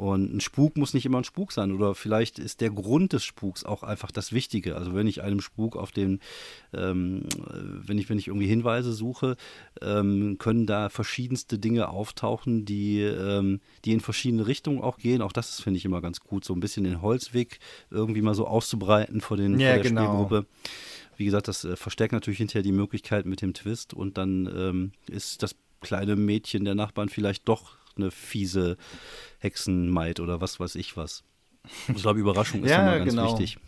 Und 0.00 0.34
ein 0.34 0.40
Spuk 0.40 0.78
muss 0.78 0.94
nicht 0.94 1.04
immer 1.04 1.18
ein 1.18 1.24
Spuk 1.24 1.52
sein. 1.52 1.72
Oder 1.72 1.94
vielleicht 1.94 2.38
ist 2.38 2.62
der 2.62 2.70
Grund 2.70 3.12
des 3.12 3.22
Spuks 3.22 3.66
auch 3.66 3.82
einfach 3.82 4.10
das 4.10 4.32
Wichtige. 4.32 4.74
Also 4.74 4.94
wenn 4.94 5.06
ich 5.06 5.22
einem 5.22 5.42
Spuk 5.42 5.76
auf 5.76 5.92
den, 5.92 6.20
ähm, 6.72 7.24
wenn 7.52 7.98
ich, 7.98 8.08
wenn 8.08 8.18
ich 8.18 8.28
irgendwie 8.28 8.46
Hinweise 8.46 8.94
suche, 8.94 9.36
ähm, 9.82 10.38
können 10.38 10.64
da 10.64 10.88
verschiedenste 10.88 11.58
Dinge 11.58 11.90
auftauchen, 11.90 12.64
die, 12.64 13.02
ähm, 13.02 13.60
die 13.84 13.92
in 13.92 14.00
verschiedene 14.00 14.46
Richtungen 14.46 14.80
auch 14.80 14.96
gehen. 14.96 15.20
Auch 15.20 15.32
das 15.32 15.60
finde 15.60 15.76
ich 15.76 15.84
immer 15.84 16.00
ganz 16.00 16.20
gut, 16.20 16.46
so 16.46 16.54
ein 16.54 16.60
bisschen 16.60 16.84
den 16.84 17.02
Holzweg 17.02 17.58
irgendwie 17.90 18.22
mal 18.22 18.34
so 18.34 18.46
auszubreiten 18.46 19.20
vor, 19.20 19.36
den, 19.36 19.60
ja, 19.60 19.74
vor 19.74 19.82
der 19.82 19.90
genau. 19.90 20.00
Spielgruppe. 20.04 20.46
Wie 21.18 21.26
gesagt, 21.26 21.46
das 21.46 21.64
äh, 21.64 21.76
verstärkt 21.76 22.14
natürlich 22.14 22.38
hinterher 22.38 22.62
die 22.62 22.72
Möglichkeit 22.72 23.26
mit 23.26 23.42
dem 23.42 23.52
Twist 23.52 23.92
und 23.92 24.16
dann 24.16 24.46
ähm, 24.46 24.92
ist 25.10 25.42
das 25.42 25.56
kleine 25.82 26.16
Mädchen 26.16 26.64
der 26.64 26.74
Nachbarn 26.74 27.10
vielleicht 27.10 27.46
doch 27.50 27.76
eine 27.96 28.10
fiese 28.10 28.78
Hexenmaid 29.40 30.20
oder 30.20 30.40
was 30.40 30.60
weiß 30.60 30.76
ich 30.76 30.96
was. 30.96 31.24
Ich 31.88 32.02
glaube, 32.02 32.20
Überraschung 32.20 32.62
ist 32.64 32.70
ja, 32.70 32.82
immer 32.82 32.98
ganz 32.98 33.10
genau. 33.10 33.32
wichtig. 33.32 33.58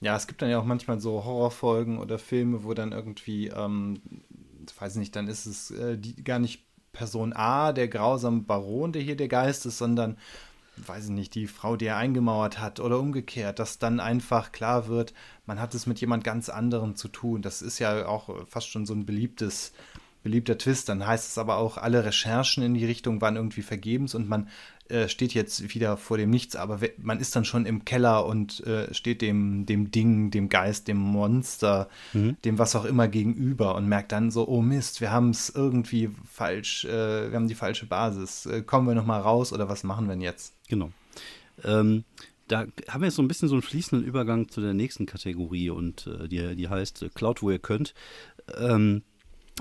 Ja, 0.00 0.16
es 0.16 0.26
gibt 0.26 0.42
dann 0.42 0.50
ja 0.50 0.58
auch 0.58 0.64
manchmal 0.64 1.00
so 1.00 1.24
Horrorfolgen 1.24 1.98
oder 1.98 2.18
Filme, 2.18 2.64
wo 2.64 2.74
dann 2.74 2.92
irgendwie, 2.92 3.48
ähm, 3.48 4.00
weiß 4.78 4.96
nicht, 4.96 5.16
dann 5.16 5.28
ist 5.28 5.46
es 5.46 5.70
äh, 5.70 5.96
die, 5.96 6.22
gar 6.22 6.38
nicht 6.38 6.64
Person 6.92 7.32
A, 7.32 7.72
der 7.72 7.88
grausame 7.88 8.42
Baron, 8.42 8.92
der 8.92 9.02
hier 9.02 9.16
der 9.16 9.28
Geist 9.28 9.66
ist, 9.66 9.78
sondern, 9.78 10.16
weiß 10.76 11.06
ich 11.06 11.10
nicht, 11.10 11.34
die 11.34 11.46
Frau, 11.46 11.76
die 11.76 11.86
er 11.86 11.96
eingemauert 11.96 12.60
hat 12.60 12.80
oder 12.80 12.98
umgekehrt, 12.98 13.58
dass 13.58 13.78
dann 13.78 14.00
einfach 14.00 14.52
klar 14.52 14.88
wird, 14.88 15.14
man 15.46 15.60
hat 15.60 15.74
es 15.74 15.86
mit 15.86 16.00
jemand 16.00 16.24
ganz 16.24 16.48
anderem 16.48 16.96
zu 16.96 17.08
tun. 17.08 17.42
Das 17.42 17.62
ist 17.62 17.78
ja 17.78 18.06
auch 18.06 18.46
fast 18.46 18.68
schon 18.68 18.86
so 18.86 18.94
ein 18.94 19.06
beliebtes 19.06 19.72
beliebter 20.24 20.58
Twist. 20.58 20.88
Dann 20.88 21.06
heißt 21.06 21.30
es 21.30 21.38
aber 21.38 21.58
auch, 21.58 21.76
alle 21.76 22.04
Recherchen 22.04 22.64
in 22.64 22.74
die 22.74 22.84
Richtung 22.84 23.20
waren 23.20 23.36
irgendwie 23.36 23.62
vergebens 23.62 24.16
und 24.16 24.28
man 24.28 24.48
äh, 24.88 25.08
steht 25.08 25.32
jetzt 25.32 25.74
wieder 25.74 25.96
vor 25.96 26.18
dem 26.18 26.30
Nichts, 26.30 26.56
aber 26.56 26.80
man 26.98 27.20
ist 27.20 27.36
dann 27.36 27.44
schon 27.44 27.64
im 27.64 27.84
Keller 27.84 28.26
und 28.26 28.66
äh, 28.66 28.92
steht 28.92 29.22
dem, 29.22 29.64
dem 29.64 29.90
Ding, 29.90 30.30
dem 30.30 30.48
Geist, 30.48 30.88
dem 30.88 30.98
Monster, 30.98 31.88
mhm. 32.12 32.36
dem 32.44 32.58
was 32.58 32.74
auch 32.74 32.84
immer 32.84 33.06
gegenüber 33.06 33.76
und 33.76 33.88
merkt 33.88 34.12
dann 34.12 34.30
so, 34.30 34.48
oh 34.48 34.60
Mist, 34.60 35.00
wir 35.00 35.12
haben 35.12 35.30
es 35.30 35.48
irgendwie 35.48 36.10
falsch, 36.26 36.84
äh, 36.84 37.30
wir 37.30 37.36
haben 37.36 37.48
die 37.48 37.54
falsche 37.54 37.86
Basis. 37.86 38.46
Äh, 38.46 38.62
kommen 38.62 38.88
wir 38.88 38.94
nochmal 38.94 39.20
raus 39.20 39.52
oder 39.52 39.68
was 39.68 39.84
machen 39.84 40.06
wir 40.06 40.14
denn 40.14 40.20
jetzt? 40.20 40.54
Genau. 40.68 40.90
Ähm, 41.62 42.04
da 42.48 42.66
haben 42.88 43.00
wir 43.00 43.06
jetzt 43.06 43.16
so 43.16 43.22
ein 43.22 43.28
bisschen 43.28 43.48
so 43.48 43.54
einen 43.54 43.62
fließenden 43.62 44.06
Übergang 44.06 44.48
zu 44.48 44.60
der 44.60 44.74
nächsten 44.74 45.06
Kategorie 45.06 45.70
und 45.70 46.06
äh, 46.06 46.28
die, 46.28 46.56
die 46.56 46.68
heißt 46.68 47.06
Cloud, 47.14 47.42
wo 47.42 47.50
ihr 47.50 47.58
könnt. 47.58 47.94
Ähm, 48.58 49.02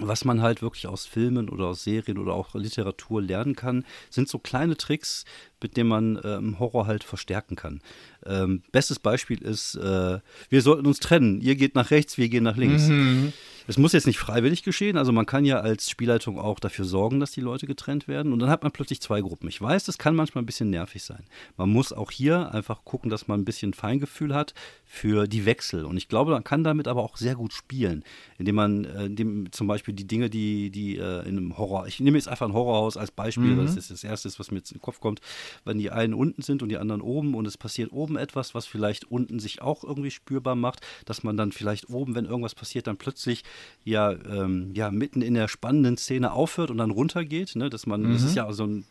was 0.01 0.25
man 0.25 0.41
halt 0.41 0.62
wirklich 0.62 0.88
aus 0.88 1.06
Filmen 1.06 1.49
oder 1.49 1.67
aus 1.67 1.84
Serien 1.84 2.17
oder 2.17 2.34
auch 2.34 2.56
Literatur 2.56 3.21
lernen 3.21 3.56
kann, 3.56 3.86
sind 4.10 4.27
so 4.27 4.39
kleine 4.39 4.75
Tricks, 4.75 5.23
mit 5.62 5.77
denen 5.77 5.89
man 5.89 6.19
ähm, 6.23 6.60
Horror 6.60 6.88
halt 6.88 7.03
verstärken 7.03 7.56
kann. 7.56 7.82
Ähm, 8.25 8.62
bestes 8.71 8.99
Beispiel 8.99 9.41
ist, 9.41 9.75
äh, 9.75 10.19
wir 10.49 10.62
sollten 10.62 10.86
uns 10.86 10.99
trennen. 10.99 11.41
Ihr 11.41 11.55
geht 11.55 11.75
nach 11.75 11.91
rechts, 11.91 12.17
wir 12.17 12.29
gehen 12.29 12.43
nach 12.43 12.57
links. 12.57 12.88
Mhm. 12.88 13.33
Es 13.65 13.77
muss 13.77 13.93
jetzt 13.93 14.07
nicht 14.07 14.19
freiwillig 14.19 14.63
geschehen, 14.63 14.97
also 14.97 15.12
man 15.13 15.25
kann 15.25 15.45
ja 15.45 15.59
als 15.59 15.89
Spielleitung 15.89 16.38
auch 16.38 16.59
dafür 16.59 16.83
sorgen, 16.83 17.21
dass 17.21 17.31
die 17.31 17.41
Leute 17.41 17.65
getrennt 17.65 18.07
werden 18.09 18.33
und 18.33 18.39
dann 18.39 18.49
hat 18.49 18.63
man 18.63 18.73
plötzlich 18.73 18.99
zwei 18.99 19.21
Gruppen. 19.21 19.47
Ich 19.47 19.62
weiß, 19.62 19.86
das 19.86 19.97
kann 19.97 20.15
manchmal 20.15 20.43
ein 20.43 20.45
bisschen 20.45 20.69
nervig 20.69 21.03
sein. 21.03 21.23
Man 21.55 21.69
muss 21.69 21.93
auch 21.93 22.12
hier 22.12 22.53
einfach 22.53 22.83
gucken, 22.83 23.09
dass 23.09 23.27
man 23.27 23.39
ein 23.39 23.45
bisschen 23.45 23.73
Feingefühl 23.73 24.36
hat 24.36 24.53
für 24.86 25.27
die 25.27 25.45
Wechsel 25.45 25.86
und 25.86 25.95
ich 25.95 26.09
glaube, 26.09 26.31
man 26.31 26.43
kann 26.43 26.65
damit 26.65 26.89
aber 26.89 27.03
auch 27.03 27.15
sehr 27.15 27.36
gut 27.36 27.53
spielen, 27.53 28.03
indem 28.38 28.55
man 28.55 28.86
äh, 28.86 29.05
indem 29.05 29.51
zum 29.51 29.67
Beispiel 29.67 29.93
die 29.93 30.07
Dinge, 30.07 30.29
die, 30.29 30.69
die 30.69 30.97
äh, 30.97 31.21
in 31.21 31.38
einem 31.38 31.57
Horror, 31.57 31.88
ich 31.88 32.01
nehme 32.01 32.17
jetzt 32.17 32.27
einfach 32.27 32.47
ein 32.47 32.53
Horrorhaus 32.53 32.97
als 32.97 33.12
Beispiel, 33.12 33.55
mhm. 33.55 33.65
das 33.65 33.77
ist 33.77 33.91
das 33.91 34.03
Erste, 34.03 34.29
was 34.38 34.51
mir 34.51 34.57
jetzt 34.57 34.71
in 34.71 34.79
den 34.79 34.81
Kopf 34.81 34.99
kommt, 34.99 35.21
wenn 35.63 35.77
die 35.77 35.89
einen 35.89 36.13
unten 36.13 36.41
sind 36.41 36.63
und 36.63 36.69
die 36.69 36.77
anderen 36.77 37.01
oben 37.01 37.33
und 37.33 37.45
es 37.47 37.57
passiert 37.57 37.93
oben 37.93 38.12
etwas, 38.17 38.56
was 38.56 38.65
vielleicht 38.65 39.10
unten 39.12 39.39
sich 39.39 39.62
auch 39.62 39.84
irgendwie 39.84 40.12
spürbar 40.12 40.56
macht, 40.56 40.82
dass 41.06 41.23
man 41.23 41.38
dann 41.38 41.52
vielleicht 41.52 41.89
oben, 41.89 42.15
wenn 42.15 42.26
irgendwas 42.26 42.56
passiert, 42.56 42.88
dann 42.88 42.97
plötzlich 42.97 43.43
ja, 43.84 44.12
ähm, 44.12 44.71
ja 44.73 44.91
mitten 44.91 45.21
in 45.21 45.34
der 45.34 45.47
spannenden 45.47 45.97
Szene 45.97 46.32
aufhört 46.34 46.71
und 46.71 46.78
dann 46.78 46.91
runtergeht. 46.91 47.56
Ne? 47.56 47.69
Dass 47.69 47.86
man, 47.86 48.02
mhm. 48.04 48.13
das 48.13 48.23
ist 48.23 48.36
ja 48.36 48.52
so 48.52 48.65
ein 48.65 48.86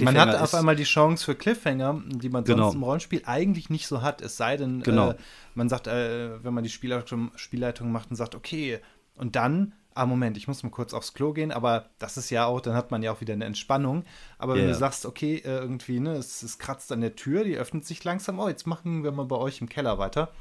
man 0.00 0.18
hat 0.18 0.34
auf 0.34 0.54
einmal 0.54 0.74
die 0.74 0.84
Chance 0.84 1.24
für 1.24 1.34
Cliffhanger, 1.36 2.02
die 2.06 2.28
man 2.28 2.42
genau. 2.44 2.64
sonst 2.64 2.74
im 2.74 2.82
Rollenspiel 2.82 3.22
eigentlich 3.26 3.70
nicht 3.70 3.86
so 3.86 4.02
hat. 4.02 4.20
Es 4.22 4.36
sei 4.36 4.56
denn, 4.56 4.82
genau. 4.82 5.10
äh, 5.10 5.16
man 5.54 5.68
sagt, 5.68 5.86
äh, 5.86 6.42
wenn 6.42 6.52
man 6.52 6.64
die 6.64 6.70
Spielleitung, 6.70 7.30
Spielleitung 7.36 7.92
macht 7.92 8.10
und 8.10 8.16
sagt, 8.16 8.34
okay, 8.34 8.80
und 9.14 9.36
dann, 9.36 9.74
ah, 9.98 10.06
Moment, 10.06 10.36
ich 10.36 10.48
muss 10.48 10.62
mal 10.62 10.70
kurz 10.70 10.94
aufs 10.94 11.14
Klo 11.14 11.32
gehen, 11.32 11.52
aber 11.52 11.90
das 11.98 12.16
ist 12.16 12.30
ja 12.30 12.46
auch, 12.46 12.60
dann 12.60 12.74
hat 12.74 12.90
man 12.90 13.02
ja 13.02 13.12
auch 13.12 13.20
wieder 13.20 13.34
eine 13.34 13.44
Entspannung. 13.44 14.04
Aber 14.38 14.54
yeah. 14.54 14.62
wenn 14.62 14.68
du 14.70 14.74
sagst, 14.74 15.06
okay, 15.06 15.36
äh, 15.44 15.58
irgendwie, 15.58 16.00
ne, 16.00 16.12
es, 16.12 16.42
es 16.42 16.58
kratzt 16.58 16.90
an 16.92 17.00
der 17.00 17.16
Tür, 17.16 17.44
die 17.44 17.56
öffnet 17.56 17.84
sich 17.84 18.02
langsam, 18.04 18.38
oh, 18.38 18.48
jetzt 18.48 18.66
machen 18.66 19.04
wir 19.04 19.12
mal 19.12 19.26
bei 19.26 19.36
euch 19.36 19.60
im 19.60 19.68
Keller 19.68 19.98
weiter 19.98 20.32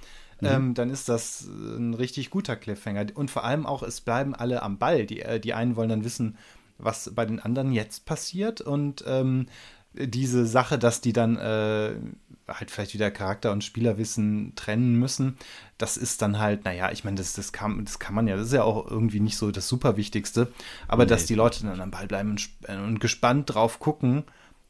mhm. 0.42 0.48
ähm, 0.48 0.74
dann 0.74 0.90
ist 0.90 1.10
das 1.10 1.48
ein 1.48 1.94
richtig 1.94 2.30
guter 2.30 2.56
Cliffhanger. 2.56 3.08
Und 3.16 3.32
vor 3.32 3.44
allem 3.44 3.66
auch, 3.66 3.84
es 3.84 4.02
bleiben 4.02 4.36
alle 4.36 4.62
am 4.62 4.78
Ball. 4.78 5.06
Die, 5.06 5.22
äh, 5.22 5.40
die 5.40 5.54
einen 5.54 5.76
wollen 5.76 5.90
dann 5.90 6.04
wissen, 6.04 6.38
was 6.78 7.12
bei 7.16 7.26
den 7.26 7.40
anderen 7.40 7.72
jetzt 7.72 8.06
passiert 8.06 8.62
und 8.62 9.04
ähm, 9.08 9.48
diese 9.98 10.46
Sache, 10.46 10.78
dass 10.78 11.02
die 11.02 11.14
dann 11.14 11.38
äh, 11.38 11.96
halt 12.48 12.72
vielleicht 12.72 12.94
wieder 12.94 13.12
Charakter 13.12 13.52
und 13.52 13.64
Spielerwissen 13.64 14.54
trennen 14.56 14.96
müssen, 14.96 15.38
das 15.78 15.98
ist 15.98 16.22
dann 16.22 16.40
halt, 16.40 16.66
naja, 16.66 16.92
ich 16.92 17.04
meine, 17.04 17.18
das, 17.18 17.34
das, 17.34 17.52
kann, 17.52 17.84
das 17.84 18.00
kann 18.00 18.16
man 18.16 18.28
ja, 18.28 18.36
das 18.36 18.48
ist 18.48 18.54
ja 18.54 18.64
auch 18.64 18.90
irgendwie 18.90 19.20
nicht 19.20 19.38
so 19.38 19.52
das 19.52 19.68
Superwichtigste, 19.68 20.52
aber 20.88 21.04
nee. 21.04 21.10
dass 21.10 21.26
die 21.26 21.36
Leute 21.36 21.66
dann 21.66 21.82
am 21.82 21.92
Ball 21.92 22.08
bleiben 22.08 22.32
und, 22.32 22.50
und 22.70 23.00
gespannt 23.00 23.54
drauf 23.54 23.80
gucken, 23.80 24.24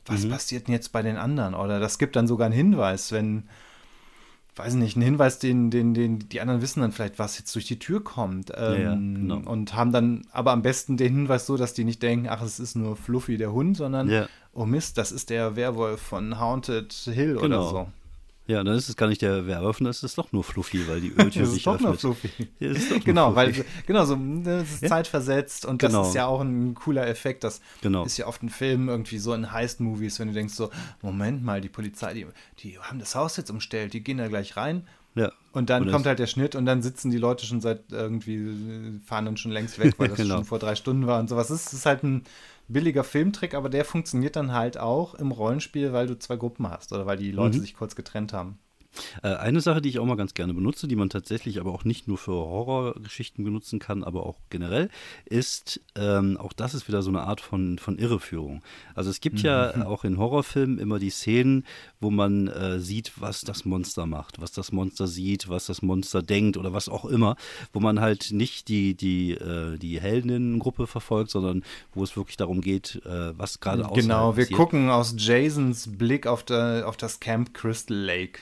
was 0.06 0.24
mhm. 0.24 0.30
passiert 0.30 0.68
denn 0.68 0.74
jetzt 0.74 0.92
bei 0.92 1.02
den 1.02 1.18
anderen? 1.18 1.54
Oder 1.54 1.80
das 1.80 2.00
gibt 2.00 2.16
dann 2.16 2.28
sogar 2.28 2.46
einen 2.46 2.56
Hinweis, 2.56 3.12
wenn 3.12 3.44
weiß 4.58 4.74
nicht, 4.76 4.98
ein 4.98 5.02
Hinweis, 5.02 5.40
den, 5.40 5.70
den, 5.70 5.94
den 5.94 6.20
die 6.30 6.42
anderen 6.42 6.62
wissen 6.62 6.82
dann 6.82 6.92
vielleicht, 6.92 7.20
was 7.20 7.38
jetzt 7.38 7.54
durch 7.56 7.66
die 7.66 7.80
Tür 7.80 8.04
kommt. 8.04 8.52
Ähm, 8.56 8.74
ja, 8.74 8.80
ja, 8.80 8.96
genau. 8.96 9.38
Und 9.50 9.76
haben 9.76 9.92
dann 9.92 10.24
aber 10.32 10.52
am 10.52 10.62
besten 10.62 10.98
den 10.98 11.14
Hinweis 11.14 11.46
so, 11.46 11.58
dass 11.58 11.74
die 11.74 11.84
nicht 11.84 12.02
denken, 12.02 12.28
ach, 12.30 12.42
es 12.42 12.60
ist 12.60 12.76
nur 12.76 12.96
Fluffy 12.96 13.38
der 13.38 13.52
Hund, 13.52 13.78
sondern, 13.78 14.10
ja. 14.10 14.28
Oh 14.58 14.66
Mist, 14.66 14.98
das 14.98 15.12
ist 15.12 15.30
der 15.30 15.56
Werwolf 15.56 16.02
von 16.02 16.40
Haunted 16.40 16.92
Hill 16.92 17.38
genau. 17.40 17.46
oder 17.46 17.70
so. 17.70 17.88
Ja, 18.48 18.64
dann 18.64 18.76
ist 18.76 18.88
es 18.88 18.96
gar 18.96 19.08
nicht 19.08 19.22
der 19.22 19.46
Werwolf, 19.46 19.80
dann 19.80 19.88
ist 19.88 20.04
es 20.04 20.16
doch 20.16 20.32
nur 20.32 20.44
Fluffy, 20.44 20.88
weil 20.88 21.02
die 21.02 21.12
Öltür 21.18 21.46
sich 21.46 21.64
doch 21.64 21.76
öffnet. 21.76 22.02
Nur 22.04 22.16
Fluffy. 22.16 22.48
Ja, 22.60 22.72
ist 22.72 22.90
doch 22.90 23.04
genau, 23.04 23.34
Fluffy. 23.34 23.60
weil 23.60 23.66
genau 23.86 24.06
so 24.06 24.18
das 24.44 24.72
ist 24.72 24.82
ja? 24.84 24.88
zeitversetzt 24.88 25.66
und 25.66 25.80
genau. 25.80 26.00
das 26.00 26.10
ist 26.10 26.16
ja 26.16 26.28
auch 26.28 26.40
ein 26.40 26.74
cooler 26.74 27.08
Effekt. 27.08 27.44
Das 27.44 27.62
genau. 27.82 28.06
ist 28.06 28.18
ja 28.18 28.26
oft 28.26 28.42
in 28.42 28.50
Filmen 28.50 28.88
irgendwie 28.88 29.18
so 29.18 29.34
in 29.34 29.52
Heist-Movies, 29.52 30.20
wenn 30.20 30.30
du 30.30 30.34
denkst 30.34 30.54
so, 30.54 30.72
Moment 31.02 31.44
mal, 31.44 31.60
die 31.60 31.70
Polizei, 31.70 32.14
die, 32.14 32.26
die 32.60 32.80
haben 32.80 33.00
das 33.00 33.16
Haus 33.16 33.36
jetzt 33.36 33.52
umstellt, 33.52 33.94
die 33.94 34.02
gehen 34.02 34.18
da 34.18 34.28
gleich 34.28 34.56
rein. 34.56 34.88
Ja. 35.18 35.32
Und 35.52 35.70
dann 35.70 35.84
und 35.84 35.92
kommt 35.92 36.06
halt 36.06 36.20
der 36.20 36.28
Schnitt 36.28 36.56
und 36.56 36.66
dann 36.66 36.82
sitzen 36.82 37.10
die 37.10 37.18
Leute 37.18 37.46
schon 37.46 37.62
seit 37.62 37.92
irgendwie, 37.92 39.00
fahren 39.06 39.26
dann 39.26 39.38
schon 39.38 39.52
längst 39.52 39.80
weg, 39.80 39.96
weil 39.98 40.08
das 40.10 40.18
genau. 40.18 40.36
schon 40.36 40.46
vor 40.46 40.60
drei 40.60 40.76
Stunden 40.76 41.08
war 41.08 41.20
und 41.20 41.30
sowas. 41.30 41.50
Es 41.50 41.74
ist 41.74 41.86
halt 41.86 42.04
ein 42.04 42.24
billiger 42.68 43.04
Filmtrick, 43.04 43.54
aber 43.54 43.70
der 43.70 43.86
funktioniert 43.86 44.36
dann 44.36 44.54
halt 44.54 44.78
auch 44.78 45.16
im 45.16 45.32
Rollenspiel, 45.32 45.94
weil 45.94 46.08
du 46.08 46.20
zwei 46.20 46.36
Gruppen 46.36 46.70
hast 46.70 46.94
oder 46.94 47.06
weil 47.06 47.18
die 47.18 47.32
Leute 47.32 47.58
mhm. 47.58 47.62
sich 47.62 47.74
kurz 47.74 47.96
getrennt 47.96 48.34
haben. 48.34 48.60
Äh, 49.24 49.36
eine 49.36 49.62
Sache, 49.62 49.82
die 49.82 49.90
ich 49.90 50.00
auch 50.00 50.06
mal 50.06 50.16
ganz 50.16 50.34
gerne 50.34 50.54
benutze, 50.54 50.88
die 50.88 50.96
man 50.96 51.10
tatsächlich 51.10 51.60
aber 51.60 51.74
auch 51.74 51.84
nicht 51.84 52.08
nur 52.08 52.18
für 52.18 52.32
Horrorgeschichten 52.32 53.44
benutzen 53.44 53.80
kann, 53.80 54.04
aber 54.04 54.26
auch 54.26 54.38
generell, 54.50 54.90
ist, 55.26 55.82
ähm, 55.96 56.38
auch 56.38 56.54
das 56.54 56.74
ist 56.74 56.88
wieder 56.88 57.02
so 57.02 57.10
eine 57.10 57.22
Art 57.22 57.42
von, 57.42 57.80
von 57.80 57.98
Irreführung. 57.98 58.62
Also 58.96 59.10
es 59.10 59.22
gibt 59.22 59.40
mhm. 59.40 59.46
ja 59.46 59.86
auch 59.86 60.04
in 60.04 60.18
Horrorfilmen 60.18 60.80
immer 60.80 61.00
die 61.00 61.10
Szenen, 61.10 61.66
wo 62.00 62.10
man 62.10 62.48
äh, 62.48 62.80
sieht, 62.80 63.14
was 63.20 63.42
das 63.42 63.66
Monster 63.66 64.06
macht, 64.06 64.42
was 64.42 64.52
das 64.52 64.72
Monster 64.72 65.08
sieht, 65.08 65.50
was 65.50 65.66
das 65.66 65.82
Monster 65.82 66.22
denkt 66.22 66.58
oder 66.58 66.74
was 66.74 66.90
auch 66.90 67.06
immer, 67.06 67.36
wo 67.74 67.80
man 67.80 68.00
halt 68.00 68.32
nicht 68.32 68.68
die, 68.68 68.96
die, 68.96 69.32
äh, 69.32 69.78
die 69.78 70.00
Heldinnengruppe 70.00 70.88
verfolgt, 70.88 71.32
sondern 71.32 71.64
wo 71.94 72.04
es 72.04 72.16
wirklich 72.16 72.38
darum 72.38 72.62
geht, 72.62 73.02
äh, 73.06 73.38
was 73.38 73.60
gerade 73.60 73.88
aussieht. 73.88 74.04
Genau, 74.04 74.38
wir 74.38 74.48
gucken 74.48 74.90
aus 74.90 75.16
Jasons 75.18 75.98
Blick 75.98 76.28
auf, 76.28 76.44
der, 76.44 76.88
auf 76.88 76.98
das 76.98 77.20
Camp 77.20 77.54
Crystal 77.54 77.98
Lake. 77.98 78.42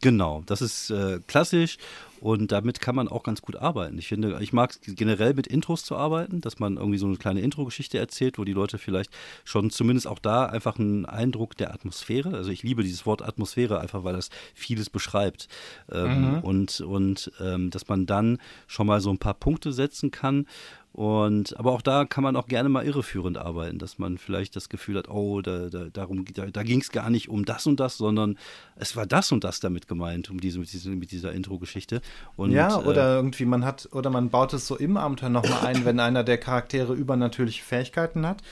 Genau, 0.00 0.42
das 0.46 0.62
ist 0.62 0.90
äh, 0.90 1.20
klassisch 1.26 1.78
und 2.20 2.52
damit 2.52 2.80
kann 2.80 2.94
man 2.94 3.08
auch 3.08 3.22
ganz 3.22 3.40
gut 3.40 3.56
arbeiten. 3.56 3.98
Ich 3.98 4.08
finde, 4.08 4.38
ich 4.40 4.52
mag 4.52 4.78
generell 4.86 5.34
mit 5.34 5.46
Intros 5.46 5.84
zu 5.84 5.96
arbeiten, 5.96 6.40
dass 6.40 6.58
man 6.58 6.76
irgendwie 6.76 6.98
so 6.98 7.06
eine 7.06 7.16
kleine 7.16 7.40
Intro-Geschichte 7.40 7.98
erzählt, 7.98 8.38
wo 8.38 8.44
die 8.44 8.52
Leute 8.52 8.78
vielleicht 8.78 9.10
schon 9.44 9.70
zumindest 9.70 10.06
auch 10.06 10.18
da 10.18 10.46
einfach 10.46 10.78
einen 10.78 11.06
Eindruck 11.06 11.56
der 11.56 11.72
Atmosphäre, 11.72 12.34
also 12.34 12.50
ich 12.50 12.62
liebe 12.62 12.82
dieses 12.82 13.06
Wort 13.06 13.22
Atmosphäre 13.22 13.80
einfach, 13.80 14.04
weil 14.04 14.12
das 14.12 14.28
vieles 14.54 14.90
beschreibt. 14.90 15.48
Ähm, 15.90 16.32
mhm. 16.32 16.38
Und, 16.40 16.80
und 16.82 17.32
ähm, 17.40 17.70
dass 17.70 17.88
man 17.88 18.06
dann 18.06 18.38
schon 18.66 18.86
mal 18.86 19.00
so 19.00 19.10
ein 19.10 19.18
paar 19.18 19.34
Punkte 19.34 19.72
setzen 19.72 20.10
kann 20.10 20.46
und 20.92 21.56
aber 21.56 21.70
auch 21.70 21.82
da 21.82 22.04
kann 22.04 22.24
man 22.24 22.34
auch 22.34 22.48
gerne 22.48 22.68
mal 22.68 22.84
irreführend 22.84 23.38
arbeiten, 23.38 23.78
dass 23.78 23.98
man 23.98 24.18
vielleicht 24.18 24.56
das 24.56 24.68
Gefühl 24.68 24.98
hat, 24.98 25.08
oh, 25.08 25.40
da, 25.40 25.68
da, 25.68 25.84
darum, 25.84 26.24
da, 26.34 26.46
da 26.46 26.62
ging 26.64 26.80
es 26.80 26.90
gar 26.90 27.10
nicht 27.10 27.28
um 27.28 27.44
das 27.44 27.66
und 27.66 27.78
das, 27.78 27.96
sondern 27.96 28.36
es 28.74 28.96
war 28.96 29.06
das 29.06 29.30
und 29.30 29.44
das 29.44 29.60
damit 29.60 29.86
gemeint, 29.86 30.30
um 30.30 30.40
diese, 30.40 30.58
mit, 30.58 30.72
diese, 30.72 30.90
mit 30.90 31.12
dieser 31.12 31.32
Intro-Geschichte. 31.32 32.00
Ja, 32.38 32.80
äh, 32.80 32.84
oder 32.84 33.12
äh, 33.12 33.16
irgendwie 33.16 33.44
man 33.44 33.64
hat, 33.64 33.88
oder 33.92 34.10
man 34.10 34.30
baut 34.30 34.52
es 34.52 34.66
so 34.66 34.76
im 34.76 34.96
Abenteuer 34.96 35.28
nochmal 35.28 35.64
ein, 35.64 35.84
wenn 35.84 36.00
einer 36.00 36.24
der 36.24 36.38
Charaktere 36.38 36.94
übernatürliche 36.94 37.62
Fähigkeiten 37.62 38.26
hat. 38.26 38.42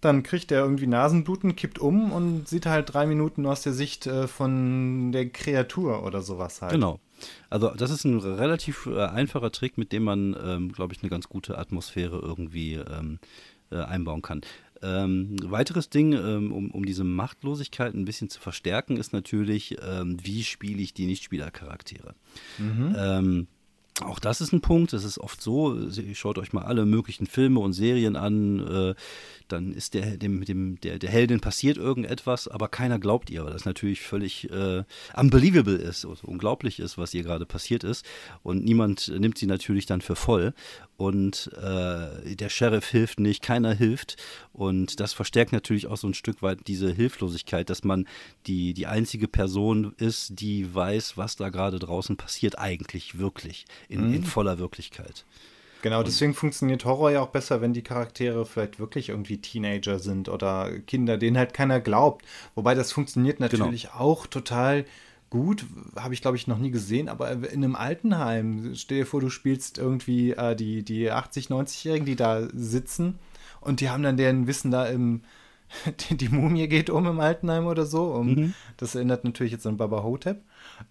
Dann 0.00 0.22
kriegt 0.22 0.52
er 0.52 0.62
irgendwie 0.62 0.86
Nasenbluten, 0.86 1.56
kippt 1.56 1.78
um 1.78 2.12
und 2.12 2.48
sieht 2.48 2.66
halt 2.66 2.92
drei 2.92 3.06
Minuten 3.06 3.44
aus 3.46 3.62
der 3.62 3.72
Sicht 3.72 4.06
äh, 4.06 4.28
von 4.28 5.10
der 5.10 5.30
Kreatur 5.30 6.04
oder 6.04 6.22
sowas 6.22 6.62
halt. 6.62 6.72
Genau. 6.72 7.00
Also 7.50 7.70
das 7.70 7.90
ist 7.90 8.04
ein 8.04 8.18
relativ 8.18 8.86
äh, 8.86 9.04
einfacher 9.06 9.52
Trick, 9.52 9.78
mit 9.78 9.92
dem 9.92 10.04
man, 10.04 10.36
ähm, 10.42 10.72
glaube 10.72 10.94
ich, 10.94 11.02
eine 11.02 11.10
ganz 11.10 11.28
gute 11.28 11.58
Atmosphäre 11.58 12.18
irgendwie 12.18 12.74
ähm, 12.74 13.18
äh, 13.70 13.76
einbauen 13.76 14.22
kann. 14.22 14.42
Ähm, 14.82 15.36
weiteres 15.44 15.90
Ding, 15.90 16.12
ähm, 16.12 16.52
um, 16.52 16.70
um 16.72 16.84
diese 16.84 17.04
Machtlosigkeit 17.04 17.94
ein 17.94 18.04
bisschen 18.04 18.28
zu 18.28 18.40
verstärken, 18.40 18.96
ist 18.96 19.12
natürlich, 19.12 19.76
ähm, 19.80 20.16
wie 20.22 20.42
spiele 20.42 20.82
ich 20.82 20.92
die 20.92 21.06
Nichtspielercharaktere. 21.06 22.14
Mhm. 22.58 23.46
Auch 24.06 24.18
das 24.18 24.40
ist 24.40 24.52
ein 24.52 24.60
Punkt. 24.60 24.92
Es 24.92 25.04
ist 25.04 25.18
oft 25.18 25.40
so, 25.40 25.78
schaut 26.14 26.38
euch 26.38 26.52
mal 26.52 26.64
alle 26.64 26.86
möglichen 26.86 27.26
Filme 27.26 27.60
und 27.60 27.72
Serien 27.72 28.16
an. 28.16 28.60
Äh, 28.60 28.94
dann 29.48 29.72
ist 29.72 29.94
der, 29.94 30.16
dem, 30.16 30.44
dem, 30.44 30.80
der, 30.80 30.98
der 30.98 31.10
Heldin 31.10 31.40
passiert 31.40 31.76
irgendetwas, 31.76 32.48
aber 32.48 32.68
keiner 32.68 32.98
glaubt 32.98 33.30
ihr, 33.30 33.44
weil 33.44 33.52
das 33.52 33.64
natürlich 33.64 34.00
völlig 34.00 34.50
äh, 34.50 34.84
unbelievable 35.14 35.76
ist, 35.76 36.04
also 36.06 36.26
unglaublich 36.26 36.80
ist, 36.80 36.96
was 36.96 37.12
ihr 37.12 37.22
gerade 37.22 37.44
passiert 37.44 37.84
ist. 37.84 38.04
Und 38.42 38.64
niemand 38.64 39.08
nimmt 39.08 39.38
sie 39.38 39.46
natürlich 39.46 39.86
dann 39.86 40.00
für 40.00 40.16
voll. 40.16 40.54
Und 40.96 41.50
äh, 41.56 42.36
der 42.36 42.48
Sheriff 42.48 42.88
hilft 42.88 43.18
nicht, 43.20 43.42
keiner 43.42 43.74
hilft. 43.74 44.16
Und 44.52 45.00
das 45.00 45.12
verstärkt 45.12 45.52
natürlich 45.52 45.86
auch 45.86 45.96
so 45.96 46.06
ein 46.06 46.14
Stück 46.14 46.42
weit 46.42 46.66
diese 46.68 46.92
Hilflosigkeit, 46.92 47.68
dass 47.70 47.84
man 47.84 48.06
die, 48.46 48.72
die 48.72 48.86
einzige 48.86 49.28
Person 49.28 49.94
ist, 49.96 50.40
die 50.40 50.72
weiß, 50.74 51.16
was 51.16 51.36
da 51.36 51.48
gerade 51.48 51.78
draußen 51.78 52.16
passiert, 52.16 52.58
eigentlich 52.58 53.18
wirklich, 53.18 53.64
in, 53.92 54.08
mhm. 54.08 54.14
in 54.14 54.24
voller 54.24 54.58
Wirklichkeit. 54.58 55.24
Genau, 55.82 56.04
deswegen 56.04 56.32
funktioniert 56.32 56.84
Horror 56.84 57.10
ja 57.10 57.20
auch 57.20 57.30
besser, 57.30 57.60
wenn 57.60 57.72
die 57.72 57.82
Charaktere 57.82 58.46
vielleicht 58.46 58.78
wirklich 58.78 59.08
irgendwie 59.08 59.38
Teenager 59.38 59.98
sind 59.98 60.28
oder 60.28 60.70
Kinder, 60.86 61.18
denen 61.18 61.36
halt 61.36 61.54
keiner 61.54 61.80
glaubt. 61.80 62.24
Wobei 62.54 62.74
das 62.74 62.92
funktioniert 62.92 63.38
genau. 63.38 63.50
natürlich 63.50 63.82
genau. 63.82 63.94
auch 63.96 64.26
total 64.28 64.84
gut, 65.28 65.64
habe 65.96 66.14
ich 66.14 66.20
glaube 66.20 66.36
ich 66.36 66.46
noch 66.46 66.58
nie 66.58 66.70
gesehen, 66.70 67.08
aber 67.08 67.32
in 67.32 67.64
einem 67.64 67.74
Altenheim, 67.74 68.74
stell 68.74 68.98
dir 68.98 69.06
vor, 69.06 69.20
du 69.20 69.28
spielst 69.28 69.78
irgendwie 69.78 70.32
äh, 70.32 70.54
die, 70.54 70.84
die 70.84 71.10
80, 71.10 71.46
90-Jährigen, 71.46 72.06
die 72.06 72.16
da 72.16 72.46
sitzen 72.52 73.18
und 73.60 73.80
die 73.80 73.90
haben 73.90 74.02
dann 74.02 74.16
deren 74.16 74.46
Wissen 74.46 74.70
da 74.70 74.86
im, 74.86 75.22
die, 76.10 76.16
die 76.16 76.28
Mumie 76.28 76.68
geht 76.68 76.90
um 76.90 77.06
im 77.06 77.18
Altenheim 77.18 77.66
oder 77.66 77.86
so. 77.86 78.12
Um, 78.12 78.34
mhm. 78.34 78.54
Das 78.76 78.94
erinnert 78.94 79.24
natürlich 79.24 79.52
jetzt 79.52 79.66
an 79.66 79.76
Baba 79.76 80.02
Hotep. 80.02 80.42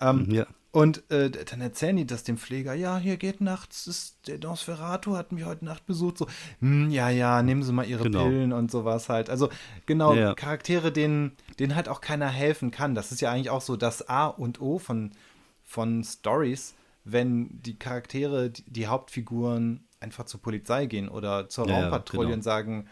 Ähm, 0.02 0.28
ja. 0.32 0.48
Und 0.72 1.10
äh, 1.12 1.30
dann 1.30 1.60
erzählen 1.60 1.98
die 1.98 2.08
das 2.08 2.24
dem 2.24 2.38
Pfleger, 2.38 2.74
ja, 2.74 2.98
hier 2.98 3.18
geht 3.18 3.42
nachts, 3.42 3.88
ist, 3.88 4.28
der 4.28 4.40
Nosferatu 4.40 5.18
hat 5.18 5.34
mich 5.34 5.44
heute 5.44 5.66
Nacht 5.66 5.86
besucht, 5.86 6.18
so, 6.18 6.28
hm, 6.60 6.90
ja, 6.90 7.10
ja, 7.10 7.44
nehmen 7.44 7.62
Sie 7.62 7.74
mal 7.74 7.86
Ihre 7.86 8.04
genau. 8.04 8.24
Pillen 8.24 8.54
und 8.54 8.72
sowas 8.72 9.10
halt. 9.10 9.30
Also 9.30 9.50
genau, 9.86 10.14
ja. 10.14 10.34
Charaktere, 10.34 10.94
denen, 10.94 11.34
denen 11.60 11.76
halt 11.76 11.90
auch 11.90 12.00
keiner 12.00 12.30
helfen 12.30 12.72
kann. 12.72 12.96
Das 12.96 13.12
ist 13.12 13.20
ja 13.20 13.32
eigentlich 13.32 13.50
auch 13.50 13.62
so 13.62 13.76
das 13.76 14.08
A 14.08 14.28
und 14.28 14.62
O 14.62 14.80
von, 14.80 15.12
von 15.66 16.06
Stories, 16.06 16.74
wenn 17.04 17.50
die 17.62 17.78
Charaktere, 17.78 18.50
die, 18.50 18.64
die 18.66 18.88
Hauptfiguren 18.88 19.84
einfach 20.00 20.24
zur 20.24 20.42
Polizei 20.42 20.86
gehen 20.86 21.10
oder 21.10 21.50
zur 21.50 21.68
ja, 21.68 21.82
Raumpatrouille 21.82 22.28
genau. 22.28 22.36
und 22.38 22.44
sagen, 22.44 22.88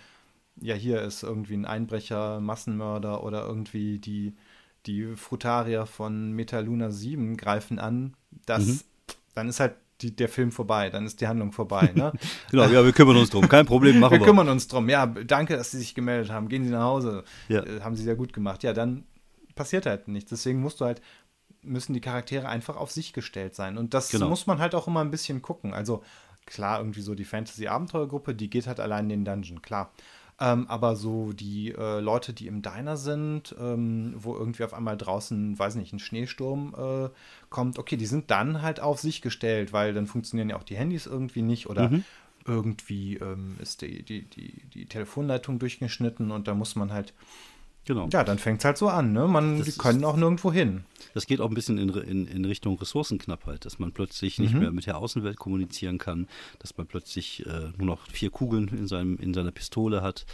ja, 0.59 0.75
hier 0.75 1.01
ist 1.01 1.23
irgendwie 1.23 1.55
ein 1.55 1.65
Einbrecher, 1.65 2.41
Massenmörder 2.41 3.23
oder 3.23 3.45
irgendwie 3.45 3.99
die 3.99 4.35
die 4.85 5.15
Frutarier 5.15 5.85
von 5.85 6.31
Metaluna 6.31 6.91
7 6.91 7.37
greifen 7.37 7.79
an, 7.79 8.15
das, 8.45 8.65
mhm. 8.65 8.79
dann 9.35 9.49
ist 9.49 9.59
halt 9.59 9.75
die, 10.01 10.15
der 10.15 10.29
Film 10.29 10.51
vorbei, 10.51 10.89
dann 10.89 11.05
ist 11.05 11.19
die 11.19 11.27
Handlung 11.27 11.51
vorbei. 11.51 11.91
Ne? 11.93 12.13
genau, 12.51 12.63
ja, 12.67 12.83
wir 12.83 12.93
kümmern 12.93 13.17
uns 13.17 13.29
drum, 13.29 13.47
kein 13.49 13.65
Problem, 13.65 13.99
machen 13.99 14.13
wir. 14.13 14.19
Wir 14.19 14.25
kümmern 14.25 14.49
uns 14.49 14.67
drum, 14.67 14.89
ja, 14.89 15.05
danke, 15.05 15.57
dass 15.57 15.71
Sie 15.71 15.77
sich 15.77 15.93
gemeldet 15.93 16.31
haben, 16.31 16.47
gehen 16.47 16.63
Sie 16.63 16.71
nach 16.71 16.83
Hause, 16.83 17.23
ja. 17.49 17.63
äh, 17.63 17.81
haben 17.81 17.95
Sie 17.95 18.03
sehr 18.03 18.15
gut 18.15 18.33
gemacht. 18.33 18.63
Ja, 18.63 18.73
dann 18.73 19.03
passiert 19.55 19.85
halt 19.85 20.07
nichts, 20.07 20.29
deswegen 20.29 20.61
musst 20.61 20.79
du 20.79 20.85
halt, 20.85 21.01
müssen 21.61 21.93
die 21.93 22.01
Charaktere 22.01 22.47
einfach 22.47 22.77
auf 22.77 22.91
sich 22.91 23.11
gestellt 23.11 23.55
sein 23.55 23.77
und 23.77 23.93
das 23.93 24.09
genau. 24.09 24.29
muss 24.29 24.47
man 24.47 24.59
halt 24.59 24.73
auch 24.73 24.87
immer 24.87 25.01
ein 25.01 25.11
bisschen 25.11 25.41
gucken, 25.41 25.73
also 25.73 26.03
klar, 26.45 26.79
irgendwie 26.79 27.01
so 27.01 27.13
die 27.13 27.25
Fantasy-Abenteuergruppe, 27.25 28.33
die 28.33 28.49
geht 28.49 28.67
halt 28.67 28.79
allein 28.79 29.09
in 29.09 29.23
den 29.23 29.25
Dungeon, 29.25 29.61
klar. 29.61 29.91
Ähm, 30.41 30.67
aber 30.69 30.95
so 30.95 31.33
die 31.33 31.73
äh, 31.77 31.99
Leute, 31.99 32.31
die 32.31 32.47
im 32.47 32.61
Diner 32.61 32.95
sind, 32.95 33.53
ähm, 33.59 34.13
wo 34.17 34.35
irgendwie 34.35 34.63
auf 34.63 34.73
einmal 34.73 34.95
draußen, 34.95 35.59
weiß 35.59 35.75
nicht, 35.75 35.91
ein 35.91 35.99
Schneesturm 35.99 36.73
äh, 36.77 37.09
kommt, 37.49 37.77
okay, 37.77 37.97
die 37.97 38.05
sind 38.05 38.31
dann 38.31 38.61
halt 38.61 38.79
auf 38.79 38.99
sich 38.99 39.21
gestellt, 39.21 39.73
weil 39.73 39.93
dann 39.93 40.07
funktionieren 40.07 40.49
ja 40.49 40.55
auch 40.55 40.63
die 40.63 40.77
Handys 40.77 41.07
irgendwie 41.07 41.41
nicht 41.41 41.69
oder 41.69 41.89
mhm. 41.89 42.05
irgendwie 42.45 43.17
ähm, 43.17 43.57
ist 43.61 43.81
die, 43.81 44.01
die, 44.03 44.21
die, 44.21 44.53
die 44.73 44.85
Telefonleitung 44.85 45.59
durchgeschnitten 45.59 46.31
und 46.31 46.47
da 46.47 46.53
muss 46.53 46.75
man 46.77 46.93
halt 46.93 47.13
Genau. 47.85 48.07
Ja, 48.11 48.23
dann 48.23 48.37
fängt 48.37 48.59
es 48.59 48.65
halt 48.65 48.77
so 48.77 48.87
an. 48.87 49.13
Ne? 49.13 49.27
Man, 49.27 49.63
die 49.63 49.71
können 49.71 50.03
auch 50.03 50.15
nirgendwo 50.15 50.51
hin. 50.51 50.83
Das 51.13 51.25
geht 51.25 51.41
auch 51.41 51.49
ein 51.49 51.55
bisschen 51.55 51.77
in, 51.77 51.89
in, 51.89 52.27
in 52.27 52.45
Richtung 52.45 52.77
Ressourcenknappheit, 52.77 53.65
dass 53.65 53.79
man 53.79 53.91
plötzlich 53.91 54.37
nicht 54.37 54.53
mhm. 54.53 54.59
mehr 54.59 54.71
mit 54.71 54.85
der 54.85 54.97
Außenwelt 54.97 55.37
kommunizieren 55.37 55.97
kann, 55.97 56.27
dass 56.59 56.77
man 56.77 56.85
plötzlich 56.85 57.45
äh, 57.47 57.71
nur 57.77 57.87
noch 57.87 58.05
vier 58.07 58.29
Kugeln 58.29 58.67
in, 58.67 58.87
seinem, 58.87 59.17
in 59.17 59.33
seiner 59.33 59.51
Pistole 59.51 60.01
hat. 60.01 60.25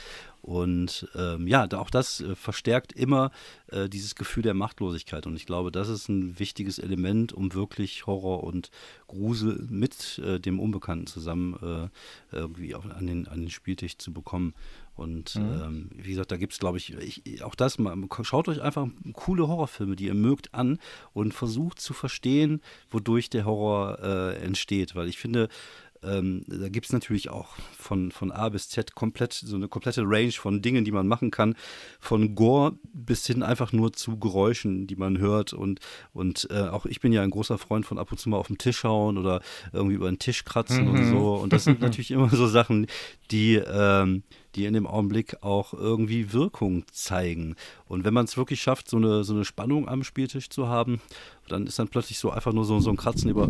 Und 0.45 1.09
ähm, 1.15 1.47
ja, 1.47 1.67
auch 1.73 1.89
das 1.89 2.21
äh, 2.21 2.35
verstärkt 2.35 2.93
immer 2.93 3.31
äh, 3.71 3.89
dieses 3.89 4.13
Gefühl 4.13 4.43
der 4.43 4.53
Machtlosigkeit. 4.53 5.25
Und 5.25 5.35
ich 5.35 5.47
glaube, 5.47 5.71
das 5.71 5.89
ist 5.89 6.07
ein 6.07 6.37
wichtiges 6.37 6.77
Element, 6.77 7.33
um 7.33 7.55
wirklich 7.55 8.05
Horror 8.05 8.43
und 8.43 8.69
Grusel 9.07 9.65
mit 9.71 10.19
äh, 10.19 10.39
dem 10.39 10.59
Unbekannten 10.59 11.07
zusammen 11.07 11.89
äh, 12.31 12.35
irgendwie 12.35 12.75
auf, 12.75 12.85
an, 12.85 13.07
den, 13.07 13.27
an 13.27 13.39
den 13.39 13.49
Spieltisch 13.49 13.97
zu 13.97 14.13
bekommen. 14.13 14.53
Und 14.95 15.35
mhm. 15.35 15.61
ähm, 15.63 15.89
wie 15.95 16.11
gesagt, 16.11 16.31
da 16.31 16.37
gibt 16.37 16.53
es, 16.53 16.59
glaube 16.59 16.77
ich, 16.77 16.93
ich, 16.93 17.43
auch 17.43 17.55
das 17.55 17.79
mal, 17.79 17.97
schaut 18.21 18.47
euch 18.47 18.61
einfach 18.61 18.87
coole 19.13 19.47
Horrorfilme, 19.47 19.95
die 19.95 20.05
ihr 20.05 20.13
mögt, 20.13 20.53
an 20.53 20.77
und 21.13 21.33
versucht 21.33 21.81
zu 21.81 21.93
verstehen, 21.93 22.61
wodurch 22.91 23.31
der 23.31 23.45
Horror 23.45 23.99
äh, 23.99 24.35
entsteht. 24.37 24.95
Weil 24.95 25.09
ich 25.09 25.17
finde, 25.17 25.49
ähm, 26.05 26.43
da 26.47 26.69
gibt 26.69 26.85
es 26.85 26.93
natürlich 26.93 27.29
auch 27.29 27.55
von, 27.77 28.11
von 28.11 28.31
A 28.31 28.49
bis 28.49 28.69
Z 28.69 28.95
komplett 28.95 29.33
so 29.33 29.55
eine 29.55 29.67
komplette 29.67 30.03
Range 30.05 30.31
von 30.31 30.61
Dingen, 30.61 30.85
die 30.85 30.91
man 30.91 31.07
machen 31.07 31.31
kann. 31.31 31.55
Von 31.99 32.35
Gore 32.35 32.77
bis 32.93 33.25
hin 33.25 33.43
einfach 33.43 33.71
nur 33.73 33.93
zu 33.93 34.17
Geräuschen, 34.17 34.87
die 34.87 34.95
man 34.95 35.17
hört. 35.17 35.53
Und, 35.53 35.79
und 36.13 36.47
äh, 36.51 36.67
auch 36.67 36.85
ich 36.85 36.99
bin 36.99 37.11
ja 37.11 37.21
ein 37.21 37.29
großer 37.29 37.57
Freund 37.57 37.85
von 37.85 37.97
ab 37.97 38.11
und 38.11 38.17
zu 38.17 38.29
mal 38.29 38.37
auf 38.37 38.47
den 38.47 38.57
Tisch 38.57 38.83
hauen 38.83 39.17
oder 39.17 39.41
irgendwie 39.73 39.95
über 39.95 40.09
den 40.09 40.19
Tisch 40.19 40.45
kratzen 40.45 40.85
mhm. 40.85 40.91
und 40.91 41.09
so. 41.09 41.33
Und 41.35 41.53
das 41.53 41.63
sind 41.63 41.79
natürlich 41.81 42.11
immer 42.11 42.29
so 42.29 42.47
Sachen, 42.47 42.87
die, 43.31 43.55
ähm, 43.55 44.23
die 44.55 44.65
in 44.65 44.73
dem 44.73 44.87
Augenblick 44.87 45.43
auch 45.43 45.73
irgendwie 45.73 46.33
Wirkung 46.33 46.85
zeigen. 46.91 47.55
Und 47.87 48.03
wenn 48.05 48.13
man 48.13 48.25
es 48.25 48.37
wirklich 48.37 48.61
schafft, 48.61 48.89
so 48.89 48.97
eine, 48.97 49.23
so 49.23 49.33
eine 49.33 49.45
Spannung 49.45 49.87
am 49.87 50.03
Spieltisch 50.03 50.49
zu 50.49 50.67
haben, 50.67 51.01
dann 51.47 51.67
ist 51.67 51.77
dann 51.79 51.89
plötzlich 51.89 52.17
so 52.19 52.31
einfach 52.31 52.53
nur 52.53 52.65
so, 52.65 52.79
so 52.79 52.89
ein 52.89 52.97
Kratzen 52.97 53.29
über, 53.29 53.47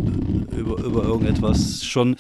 über, 0.52 0.84
über 0.84 1.04
irgendetwas 1.04 1.84
schon 1.84 2.16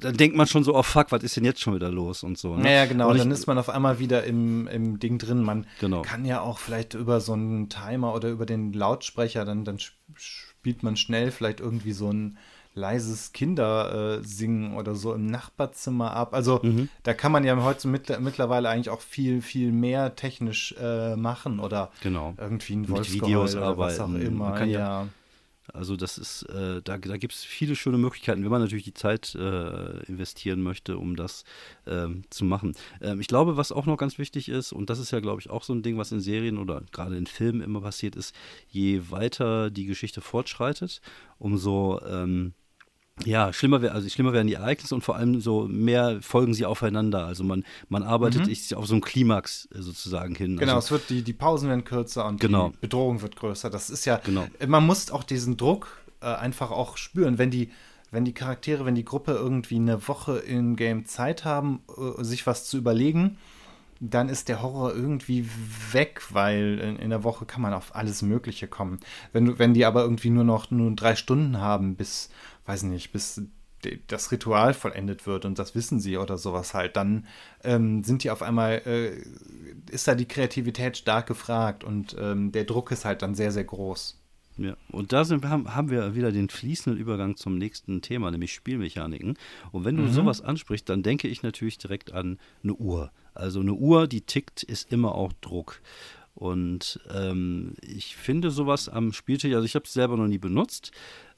dann 0.00 0.16
denkt 0.16 0.36
man 0.36 0.46
schon 0.46 0.64
so, 0.64 0.74
oh 0.74 0.82
fuck, 0.82 1.10
was 1.12 1.22
ist 1.22 1.36
denn 1.36 1.44
jetzt 1.44 1.60
schon 1.60 1.74
wieder 1.74 1.90
los 1.90 2.22
und 2.22 2.36
so. 2.36 2.56
Ne? 2.56 2.72
Ja, 2.72 2.86
genau, 2.86 3.10
und 3.10 3.18
dann 3.18 3.30
ist 3.30 3.46
man 3.46 3.58
auf 3.58 3.68
einmal 3.68 3.98
wieder 3.98 4.24
im, 4.24 4.66
im 4.68 4.98
Ding 4.98 5.18
drin. 5.18 5.42
Man 5.42 5.66
genau. 5.80 6.02
kann 6.02 6.24
ja 6.24 6.40
auch 6.40 6.58
vielleicht 6.58 6.94
über 6.94 7.20
so 7.20 7.32
einen 7.32 7.68
Timer 7.68 8.14
oder 8.14 8.28
über 8.28 8.44
den 8.44 8.72
Lautsprecher, 8.72 9.44
dann, 9.44 9.64
dann 9.64 9.78
spielt 10.14 10.82
man 10.82 10.96
schnell 10.96 11.30
vielleicht 11.30 11.60
irgendwie 11.60 11.92
so 11.92 12.10
ein 12.12 12.38
leises 12.78 13.32
Kindersingen 13.32 14.72
äh, 14.72 14.76
oder 14.76 14.94
so 14.94 15.12
im 15.14 15.26
Nachbarzimmer 15.26 16.12
ab. 16.12 16.34
Also 16.34 16.60
mhm. 16.62 16.88
da 17.02 17.14
kann 17.14 17.32
man 17.32 17.44
ja 17.44 17.62
heute 17.62 17.88
mit, 17.88 18.20
mittlerweile 18.20 18.68
eigentlich 18.68 18.90
auch 18.90 19.00
viel, 19.00 19.42
viel 19.42 19.72
mehr 19.72 20.16
technisch 20.16 20.74
äh, 20.80 21.16
machen 21.16 21.60
oder 21.60 21.90
genau. 22.02 22.34
irgendwie 22.38 22.76
ein 22.76 22.88
Videos 22.88 23.54
oder 23.54 23.66
arbeiten. 23.66 23.78
was 23.78 24.00
auch 24.00 24.14
immer. 24.14 24.64
Ja, 24.64 24.66
ja 24.66 25.08
also 25.74 25.96
das 25.96 26.18
ist, 26.18 26.42
äh, 26.44 26.80
da, 26.82 26.98
da 26.98 27.16
gibt 27.16 27.34
es 27.34 27.44
viele 27.44 27.76
schöne 27.76 27.98
Möglichkeiten, 27.98 28.42
wenn 28.42 28.50
man 28.50 28.62
natürlich 28.62 28.84
die 28.84 28.94
Zeit 28.94 29.34
äh, 29.34 30.02
investieren 30.04 30.62
möchte, 30.62 30.98
um 30.98 31.16
das 31.16 31.44
ähm, 31.86 32.24
zu 32.30 32.44
machen. 32.44 32.74
Ähm, 33.00 33.20
ich 33.20 33.28
glaube, 33.28 33.56
was 33.56 33.72
auch 33.72 33.86
noch 33.86 33.96
ganz 33.96 34.18
wichtig 34.18 34.48
ist, 34.48 34.72
und 34.72 34.90
das 34.90 34.98
ist 34.98 35.10
ja, 35.10 35.20
glaube 35.20 35.40
ich, 35.40 35.50
auch 35.50 35.62
so 35.62 35.72
ein 35.72 35.82
Ding, 35.82 35.98
was 35.98 36.12
in 36.12 36.20
Serien 36.20 36.58
oder 36.58 36.82
gerade 36.92 37.16
in 37.16 37.26
Filmen 37.26 37.60
immer 37.60 37.80
passiert 37.80 38.16
ist, 38.16 38.34
je 38.68 39.10
weiter 39.10 39.70
die 39.70 39.86
Geschichte 39.86 40.20
fortschreitet, 40.20 41.00
umso 41.38 42.00
ähm, 42.06 42.54
ja, 43.24 43.52
schlimmer, 43.52 43.82
wär, 43.82 43.94
also 43.94 44.08
schlimmer 44.08 44.32
werden 44.32 44.46
die 44.46 44.54
Ereignisse 44.54 44.94
und 44.94 45.02
vor 45.02 45.16
allem 45.16 45.40
so 45.40 45.66
mehr 45.68 46.20
folgen 46.22 46.54
sie 46.54 46.64
aufeinander. 46.64 47.26
Also 47.26 47.44
man, 47.44 47.64
man 47.88 48.02
arbeitet 48.02 48.46
mhm. 48.46 48.76
auf 48.76 48.86
so 48.86 48.94
einen 48.94 49.00
Klimax 49.00 49.68
äh, 49.74 49.80
sozusagen 49.80 50.34
hin. 50.34 50.56
Genau, 50.56 50.76
also, 50.76 50.86
es 50.86 50.90
wird 50.90 51.10
die, 51.10 51.22
die 51.22 51.32
Pausen 51.32 51.68
werden 51.68 51.84
kürzer 51.84 52.26
und 52.26 52.40
genau. 52.40 52.70
die 52.70 52.78
Bedrohung 52.80 53.22
wird 53.22 53.36
größer. 53.36 53.70
Das 53.70 53.90
ist 53.90 54.04
ja, 54.04 54.20
genau. 54.24 54.46
man 54.66 54.86
muss 54.86 55.10
auch 55.10 55.24
diesen 55.24 55.56
Druck 55.56 55.98
äh, 56.20 56.26
einfach 56.26 56.70
auch 56.70 56.96
spüren, 56.96 57.38
wenn 57.38 57.50
die, 57.50 57.70
wenn 58.10 58.24
die 58.24 58.34
Charaktere, 58.34 58.84
wenn 58.84 58.94
die 58.94 59.04
Gruppe 59.04 59.32
irgendwie 59.32 59.76
eine 59.76 60.06
Woche 60.08 60.38
in 60.38 60.76
Game 60.76 61.06
Zeit 61.06 61.44
haben, 61.44 61.80
äh, 61.96 62.22
sich 62.24 62.46
was 62.46 62.64
zu 62.64 62.76
überlegen, 62.76 63.38
dann 64.00 64.28
ist 64.28 64.48
der 64.48 64.62
Horror 64.62 64.94
irgendwie 64.94 65.48
weg, 65.92 66.22
weil 66.30 66.78
in, 66.78 66.96
in, 66.96 67.10
der 67.10 67.24
Woche 67.24 67.46
kann 67.46 67.62
man 67.62 67.74
auf 67.74 67.94
alles 67.96 68.22
Mögliche 68.22 68.68
kommen. 68.68 69.00
Wenn, 69.32 69.58
wenn 69.58 69.74
die 69.74 69.84
aber 69.84 70.02
irgendwie 70.02 70.30
nur 70.30 70.44
noch 70.44 70.70
nur 70.70 70.94
drei 70.94 71.16
Stunden 71.16 71.60
haben, 71.60 71.96
bis 71.96 72.30
weiß 72.66 72.84
nicht, 72.84 73.12
bis 73.12 73.42
das 74.08 74.32
Ritual 74.32 74.74
vollendet 74.74 75.26
wird 75.26 75.44
und 75.44 75.58
das 75.58 75.74
wissen 75.74 76.00
sie 76.00 76.18
oder 76.18 76.36
sowas 76.36 76.74
halt, 76.74 76.96
dann 76.96 77.26
ähm, 77.62 78.02
sind 78.02 78.24
die 78.24 78.30
auf 78.30 78.42
einmal, 78.42 78.82
äh, 78.86 79.22
ist 79.90 80.08
da 80.08 80.14
die 80.14 80.26
Kreativität 80.26 80.96
stark 80.96 81.26
gefragt 81.26 81.84
und 81.84 82.16
ähm, 82.18 82.52
der 82.52 82.64
Druck 82.64 82.90
ist 82.90 83.04
halt 83.04 83.22
dann 83.22 83.34
sehr, 83.34 83.52
sehr 83.52 83.64
groß. 83.64 84.17
Ja, 84.58 84.76
und 84.90 85.12
da 85.12 85.24
sind, 85.24 85.44
haben, 85.44 85.74
haben 85.74 85.88
wir 85.88 86.16
wieder 86.16 86.32
den 86.32 86.48
fließenden 86.48 87.00
Übergang 87.00 87.36
zum 87.36 87.58
nächsten 87.58 88.02
Thema, 88.02 88.30
nämlich 88.30 88.52
Spielmechaniken. 88.52 89.38
Und 89.70 89.84
wenn 89.84 89.96
du 89.96 90.02
mhm. 90.02 90.12
sowas 90.12 90.40
ansprichst, 90.40 90.88
dann 90.88 91.04
denke 91.04 91.28
ich 91.28 91.44
natürlich 91.44 91.78
direkt 91.78 92.12
an 92.12 92.38
eine 92.64 92.74
Uhr. 92.74 93.12
Also 93.34 93.60
eine 93.60 93.74
Uhr, 93.74 94.08
die 94.08 94.22
tickt, 94.22 94.64
ist 94.64 94.92
immer 94.92 95.14
auch 95.14 95.32
Druck. 95.40 95.80
Und 96.34 97.00
ähm, 97.12 97.74
ich 97.82 98.16
finde 98.16 98.50
sowas 98.50 98.88
am 98.88 99.12
Spieltisch, 99.12 99.52
also 99.54 99.64
ich 99.64 99.74
habe 99.74 99.84
es 99.86 99.92
selber 99.92 100.16
noch 100.16 100.28
nie 100.28 100.38
benutzt, 100.38 100.92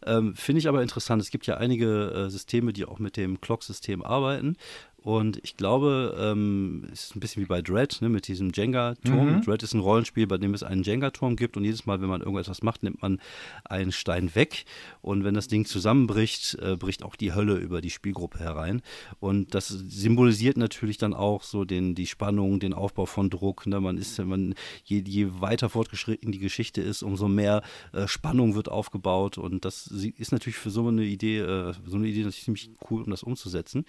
ähm, 0.04 0.35
finde 0.35 0.59
ich 0.59 0.68
aber 0.68 0.83
interessant. 0.83 1.22
Es 1.22 1.30
gibt 1.30 1.46
ja 1.46 1.56
einige 1.56 2.11
äh, 2.11 2.30
Systeme, 2.30 2.72
die 2.72 2.85
auch 2.85 2.98
mit 2.98 3.16
dem 3.16 3.40
Clock-System 3.40 4.02
arbeiten. 4.02 4.56
Und 5.02 5.40
ich 5.42 5.56
glaube, 5.56 6.14
ähm, 6.20 6.86
es 6.92 7.04
ist 7.04 7.16
ein 7.16 7.20
bisschen 7.20 7.42
wie 7.42 7.46
bei 7.46 7.62
Dread, 7.62 8.02
ne, 8.02 8.10
mit 8.10 8.28
diesem 8.28 8.50
Jenga-Turm. 8.52 9.36
Mhm. 9.36 9.42
Dread 9.42 9.62
ist 9.62 9.72
ein 9.72 9.80
Rollenspiel, 9.80 10.26
bei 10.26 10.36
dem 10.36 10.52
es 10.52 10.62
einen 10.62 10.82
Jenga-Turm 10.82 11.36
gibt 11.36 11.56
und 11.56 11.64
jedes 11.64 11.86
Mal, 11.86 12.02
wenn 12.02 12.08
man 12.08 12.20
irgendetwas 12.20 12.62
macht, 12.62 12.82
nimmt 12.82 13.00
man 13.00 13.18
einen 13.64 13.92
Stein 13.92 14.34
weg. 14.34 14.64
Und 15.00 15.24
wenn 15.24 15.32
das 15.32 15.48
Ding 15.48 15.64
zusammenbricht, 15.64 16.58
äh, 16.60 16.76
bricht 16.76 17.02
auch 17.02 17.16
die 17.16 17.32
Hölle 17.32 17.56
über 17.56 17.80
die 17.80 17.88
Spielgruppe 17.88 18.40
herein. 18.40 18.82
Und 19.20 19.54
das 19.54 19.68
symbolisiert 19.68 20.58
natürlich 20.58 20.98
dann 20.98 21.14
auch 21.14 21.44
so 21.44 21.64
den, 21.64 21.94
die 21.94 22.06
Spannung, 22.06 22.60
den 22.60 22.74
Aufbau 22.74 23.06
von 23.06 23.30
Druck. 23.30 23.66
Ne? 23.66 23.80
Man 23.80 23.96
ist, 23.96 24.18
man, 24.22 24.54
je, 24.84 25.02
je 25.06 25.28
weiter 25.40 25.70
fortgeschritten 25.70 26.30
die 26.30 26.38
Geschichte 26.38 26.82
ist, 26.82 27.02
umso 27.02 27.26
mehr 27.26 27.62
äh, 27.92 28.06
Spannung 28.06 28.54
wird 28.54 28.68
aufgebaut. 28.68 29.38
Und 29.38 29.64
das 29.64 29.86
ist 29.86 30.32
natürlich 30.32 30.56
für 30.58 30.70
so 30.70 30.86
eine 30.86 31.04
Idee, 31.04 31.38
äh, 31.38 31.72
so 31.86 31.96
eine 31.96 32.06
Idee 32.06 32.20
natürlich 32.20 32.44
ziemlich 32.44 32.70
cool, 32.90 33.02
um 33.02 33.10
das 33.10 33.22
umzusetzen. 33.22 33.86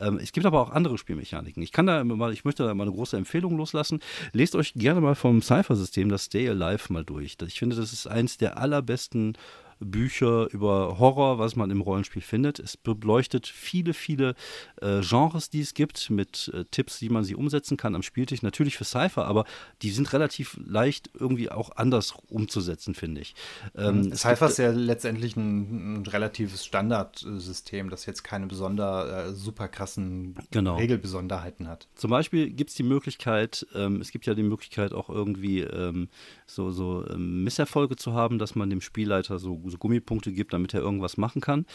Ähm, 0.00 0.18
es 0.18 0.32
gibt 0.32 0.46
aber 0.46 0.53
auch 0.60 0.70
andere 0.70 0.98
Spielmechaniken. 0.98 1.62
Ich 1.62 1.72
kann 1.72 1.86
da 1.86 2.02
mal, 2.04 2.32
ich 2.32 2.44
möchte 2.44 2.64
da 2.64 2.74
mal 2.74 2.84
eine 2.84 2.92
große 2.92 3.16
Empfehlung 3.16 3.56
loslassen. 3.56 4.00
Lest 4.32 4.54
euch 4.56 4.74
gerne 4.74 5.00
mal 5.00 5.14
vom 5.14 5.42
Cypher-System 5.42 6.08
das 6.08 6.24
Stay 6.24 6.48
Alive 6.48 6.92
mal 6.92 7.04
durch. 7.04 7.36
Ich 7.46 7.58
finde, 7.58 7.76
das 7.76 7.92
ist 7.92 8.06
eins 8.06 8.36
der 8.36 8.58
allerbesten 8.58 9.36
Bücher 9.84 10.48
über 10.52 10.98
Horror, 10.98 11.38
was 11.38 11.56
man 11.56 11.70
im 11.70 11.80
Rollenspiel 11.80 12.22
findet. 12.22 12.58
Es 12.58 12.76
beleuchtet 12.76 13.46
viele, 13.46 13.94
viele 13.94 14.34
äh, 14.80 15.00
Genres, 15.00 15.50
die 15.50 15.60
es 15.60 15.74
gibt, 15.74 16.10
mit 16.10 16.50
äh, 16.54 16.64
Tipps, 16.70 17.00
wie 17.00 17.08
man 17.08 17.24
sie 17.24 17.34
umsetzen 17.34 17.76
kann 17.76 17.94
am 17.94 18.02
Spieltisch. 18.02 18.42
Natürlich 18.42 18.76
für 18.76 18.84
Cypher, 18.84 19.26
aber 19.26 19.44
die 19.82 19.90
sind 19.90 20.12
relativ 20.12 20.58
leicht 20.64 21.10
irgendwie 21.18 21.50
auch 21.50 21.76
anders 21.76 22.14
umzusetzen, 22.28 22.94
finde 22.94 23.20
ich. 23.20 23.34
Ähm, 23.76 24.02
mhm. 24.02 24.14
Cypher 24.14 24.46
ist 24.46 24.58
ja 24.58 24.70
letztendlich 24.70 25.36
ein, 25.36 25.96
ein, 26.00 26.06
relatives 26.06 26.64
Standardsystem, 26.64 27.90
das 27.90 28.06
jetzt 28.06 28.24
keine 28.24 28.46
besonder 28.46 29.28
äh, 29.28 29.32
super 29.32 29.68
krassen 29.68 30.36
genau. 30.50 30.76
Regelbesonderheiten 30.76 31.68
hat. 31.68 31.88
Zum 31.94 32.10
Beispiel 32.10 32.50
gibt 32.50 32.70
es 32.70 32.76
die 32.76 32.82
Möglichkeit, 32.82 33.66
ähm, 33.74 34.00
es 34.00 34.10
gibt 34.10 34.26
ja 34.26 34.34
die 34.34 34.42
Möglichkeit 34.42 34.92
auch 34.92 35.10
irgendwie 35.10 35.60
ähm, 35.60 36.08
so, 36.46 36.70
so 36.70 37.06
ähm, 37.08 37.44
Misserfolge 37.44 37.96
zu 37.96 38.14
haben, 38.14 38.38
dass 38.38 38.54
man 38.54 38.70
dem 38.70 38.80
Spielleiter 38.80 39.38
so 39.38 39.54
so 39.73 39.73
Gummipunkte 39.78 40.32
gibt, 40.32 40.52
damit 40.52 40.74
er 40.74 40.80
irgendwas 40.80 41.16
machen 41.16 41.40
kann. 41.40 41.66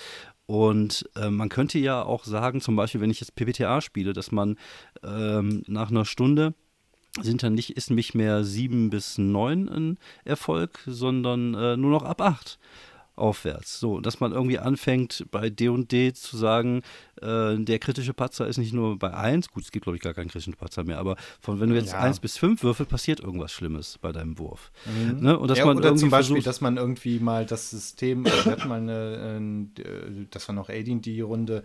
Und 0.45 1.09
äh, 1.15 1.29
man 1.29 1.49
könnte 1.49 1.79
ja 1.79 2.03
auch 2.03 2.23
sagen, 2.23 2.61
zum 2.61 2.75
Beispiel, 2.75 3.01
wenn 3.01 3.11
ich 3.11 3.19
jetzt 3.19 3.35
PPTA 3.35 3.81
spiele, 3.81 4.13
dass 4.13 4.31
man 4.31 4.57
ähm, 5.03 5.63
nach 5.67 5.91
einer 5.91 6.05
Stunde 6.05 6.53
sind 7.21 7.43
dann 7.43 7.53
nicht, 7.53 7.71
ist 7.71 7.91
nicht 7.91 8.15
mehr 8.15 8.43
sieben 8.43 8.89
bis 8.89 9.17
neun 9.17 9.67
ein 9.69 9.97
Erfolg, 10.25 10.79
sondern 10.85 11.53
äh, 11.53 11.77
nur 11.77 11.91
noch 11.91 12.03
ab 12.03 12.21
acht 12.21 12.59
aufwärts. 13.19 13.79
So, 13.79 13.99
dass 13.99 14.19
man 14.19 14.31
irgendwie 14.31 14.59
anfängt, 14.59 15.25
bei 15.31 15.49
D 15.49 15.69
und 15.69 15.91
D 15.91 16.13
zu 16.13 16.37
sagen, 16.37 16.81
äh, 17.21 17.57
der 17.57 17.79
kritische 17.79 18.13
Patzer 18.13 18.47
ist 18.47 18.57
nicht 18.57 18.73
nur 18.73 18.97
bei 18.97 19.13
1, 19.13 19.49
gut, 19.49 19.63
es 19.63 19.71
gibt 19.71 19.83
glaube 19.83 19.97
ich 19.97 20.01
gar 20.01 20.13
keinen 20.13 20.29
kritischen 20.29 20.53
Patzer 20.53 20.83
mehr, 20.83 20.97
aber 20.97 21.15
von 21.39 21.59
wenn 21.59 21.69
du 21.69 21.75
jetzt 21.75 21.93
ja. 21.93 21.99
1 21.99 22.19
bis 22.19 22.37
5 22.37 22.63
würfel, 22.63 22.85
passiert 22.85 23.19
irgendwas 23.19 23.51
Schlimmes 23.51 23.97
bei 23.99 24.11
deinem 24.11 24.39
Wurf. 24.39 24.71
Mhm. 24.85 25.19
Ne? 25.19 25.37
Und 25.37 25.49
dass 25.49 25.59
ja, 25.59 25.65
man 25.65 25.77
oder 25.77 25.95
zum 25.95 26.09
Beispiel, 26.09 26.35
versucht, 26.35 26.47
dass 26.47 26.61
man 26.61 26.77
irgendwie 26.77 27.19
mal 27.19 27.45
das 27.45 27.69
System, 27.69 28.25
wir 28.25 28.45
hatten 28.45 28.67
mal 28.67 28.79
eine, 28.79 29.69
äh, 29.77 30.25
das 30.31 30.47
war 30.47 30.55
noch 30.55 30.69
Aidin 30.69 31.01
die 31.01 31.21
Runde, 31.21 31.63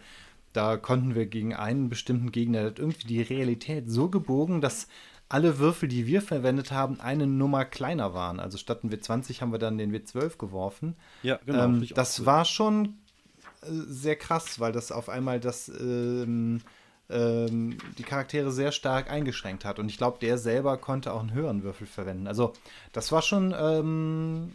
da 0.52 0.76
konnten 0.76 1.14
wir 1.14 1.26
gegen 1.26 1.52
einen 1.54 1.88
bestimmten 1.88 2.30
Gegner 2.30 2.72
irgendwie 2.78 3.06
die 3.06 3.22
Realität 3.22 3.90
so 3.90 4.08
gebogen, 4.08 4.60
dass 4.60 4.86
alle 5.34 5.58
Würfel, 5.58 5.88
die 5.88 6.06
wir 6.06 6.22
verwendet 6.22 6.70
haben, 6.70 7.00
eine 7.00 7.26
Nummer 7.26 7.64
kleiner 7.64 8.14
waren. 8.14 8.38
Also 8.38 8.56
statt 8.56 8.84
ein 8.84 8.90
W20 8.90 9.40
haben 9.40 9.50
wir 9.50 9.58
dann 9.58 9.78
den 9.78 9.92
W12 9.92 10.38
geworfen. 10.38 10.94
Ja, 11.24 11.40
genau. 11.44 11.64
Ähm, 11.64 11.88
das 11.92 12.20
cool. 12.20 12.26
war 12.26 12.44
schon 12.44 12.94
äh, 13.62 13.66
sehr 13.88 14.14
krass, 14.14 14.60
weil 14.60 14.70
das 14.70 14.92
auf 14.92 15.08
einmal 15.08 15.40
das 15.40 15.68
ähm, 15.68 16.60
ähm, 17.10 17.78
die 17.98 18.04
Charaktere 18.04 18.52
sehr 18.52 18.70
stark 18.70 19.10
eingeschränkt 19.10 19.64
hat. 19.64 19.80
Und 19.80 19.88
ich 19.88 19.98
glaube, 19.98 20.18
der 20.20 20.38
selber 20.38 20.76
konnte 20.76 21.12
auch 21.12 21.20
einen 21.20 21.32
höheren 21.32 21.64
Würfel 21.64 21.88
verwenden. 21.88 22.28
Also 22.28 22.52
das 22.92 23.10
war 23.10 23.20
schon, 23.20 23.52
ähm, 23.58 24.52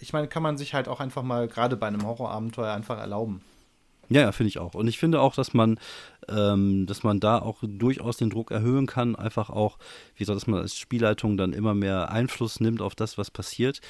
ich 0.00 0.12
meine, 0.12 0.28
kann 0.28 0.44
man 0.44 0.58
sich 0.58 0.74
halt 0.74 0.86
auch 0.86 1.00
einfach 1.00 1.24
mal 1.24 1.48
gerade 1.48 1.76
bei 1.76 1.88
einem 1.88 2.06
Horrorabenteuer 2.06 2.72
einfach 2.72 3.00
erlauben. 3.00 3.42
Ja, 4.10 4.22
ja, 4.22 4.32
finde 4.32 4.48
ich 4.48 4.58
auch. 4.58 4.74
Und 4.74 4.88
ich 4.88 4.98
finde 4.98 5.20
auch, 5.20 5.34
dass 5.34 5.52
man, 5.52 5.78
ähm, 6.28 6.86
dass 6.86 7.02
man 7.02 7.20
da 7.20 7.38
auch 7.38 7.58
durchaus 7.62 8.16
den 8.16 8.30
Druck 8.30 8.50
erhöhen 8.50 8.86
kann, 8.86 9.16
einfach 9.16 9.50
auch, 9.50 9.78
wie 10.14 10.20
gesagt, 10.20 10.36
dass 10.36 10.46
man 10.46 10.60
als 10.60 10.76
Spielleitung 10.76 11.36
dann 11.36 11.52
immer 11.52 11.74
mehr 11.74 12.10
Einfluss 12.10 12.60
nimmt 12.60 12.80
auf 12.80 12.94
das, 12.94 13.18
was 13.18 13.30
passiert, 13.30 13.80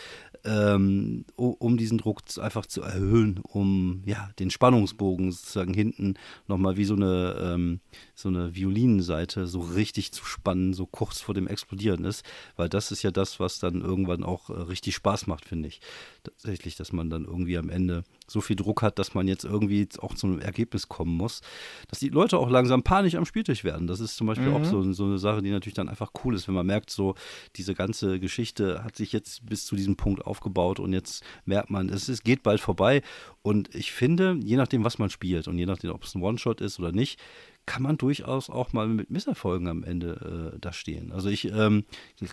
ähm, 0.44 1.24
um 1.36 1.76
diesen 1.76 1.98
Druck 1.98 2.22
einfach 2.40 2.66
zu 2.66 2.82
erhöhen, 2.82 3.40
um 3.42 4.02
ja 4.06 4.30
den 4.40 4.50
Spannungsbogen 4.50 5.30
sozusagen 5.30 5.72
hinten 5.72 6.14
nochmal 6.48 6.76
wie 6.76 6.84
so 6.84 6.94
eine, 6.94 7.36
ähm, 7.40 7.80
so 8.14 8.28
eine 8.28 8.56
Violinenseite 8.56 9.46
so 9.46 9.60
richtig 9.60 10.12
zu 10.12 10.24
spannen, 10.24 10.74
so 10.74 10.86
kurz 10.86 11.20
vor 11.20 11.34
dem 11.34 11.46
Explodieren 11.46 12.04
ist, 12.04 12.24
weil 12.56 12.68
das 12.68 12.90
ist 12.90 13.02
ja 13.02 13.12
das, 13.12 13.38
was 13.38 13.60
dann 13.60 13.82
irgendwann 13.82 14.24
auch 14.24 14.50
äh, 14.50 14.54
richtig 14.54 14.96
Spaß 14.96 15.28
macht, 15.28 15.44
finde 15.44 15.68
ich. 15.68 15.80
Tatsächlich, 16.24 16.76
dass 16.76 16.92
man 16.92 17.08
dann 17.08 17.24
irgendwie 17.24 17.56
am 17.56 17.70
Ende 17.70 18.02
so 18.26 18.40
viel 18.40 18.56
Druck 18.56 18.82
hat, 18.82 18.98
dass 18.98 19.14
man 19.14 19.28
jetzt 19.28 19.44
irgendwie 19.44 19.88
auch 20.00 20.07
zu 20.14 20.26
einem 20.26 20.40
Ergebnis 20.40 20.88
kommen 20.88 21.16
muss, 21.16 21.40
dass 21.88 21.98
die 21.98 22.08
Leute 22.08 22.38
auch 22.38 22.50
langsam 22.50 22.82
panisch 22.82 23.14
am 23.14 23.24
Spieltisch 23.24 23.64
werden. 23.64 23.86
Das 23.86 24.00
ist 24.00 24.16
zum 24.16 24.26
Beispiel 24.26 24.48
mhm. 24.48 24.56
auch 24.56 24.64
so, 24.64 24.92
so 24.92 25.04
eine 25.04 25.18
Sache, 25.18 25.42
die 25.42 25.50
natürlich 25.50 25.74
dann 25.74 25.88
einfach 25.88 26.12
cool 26.24 26.34
ist, 26.34 26.48
wenn 26.48 26.54
man 26.54 26.66
merkt, 26.66 26.90
so 26.90 27.14
diese 27.56 27.74
ganze 27.74 28.20
Geschichte 28.20 28.84
hat 28.84 28.96
sich 28.96 29.12
jetzt 29.12 29.46
bis 29.46 29.66
zu 29.66 29.76
diesem 29.76 29.96
Punkt 29.96 30.24
aufgebaut 30.24 30.80
und 30.80 30.92
jetzt 30.92 31.24
merkt 31.44 31.70
man, 31.70 31.88
es, 31.88 32.08
es 32.08 32.22
geht 32.22 32.42
bald 32.42 32.60
vorbei. 32.60 33.02
Und 33.42 33.74
ich 33.74 33.92
finde, 33.92 34.38
je 34.42 34.56
nachdem, 34.56 34.84
was 34.84 34.98
man 34.98 35.10
spielt 35.10 35.48
und 35.48 35.58
je 35.58 35.66
nachdem, 35.66 35.92
ob 35.92 36.04
es 36.04 36.14
ein 36.14 36.22
One-Shot 36.22 36.60
ist 36.60 36.78
oder 36.78 36.92
nicht, 36.92 37.20
kann 37.66 37.82
man 37.82 37.98
durchaus 37.98 38.48
auch 38.48 38.72
mal 38.72 38.88
mit 38.88 39.10
Misserfolgen 39.10 39.68
am 39.68 39.84
Ende 39.84 40.52
äh, 40.54 40.58
da 40.58 40.72
stehen. 40.72 41.12
Also 41.12 41.28
ich, 41.28 41.52
ähm, 41.52 41.84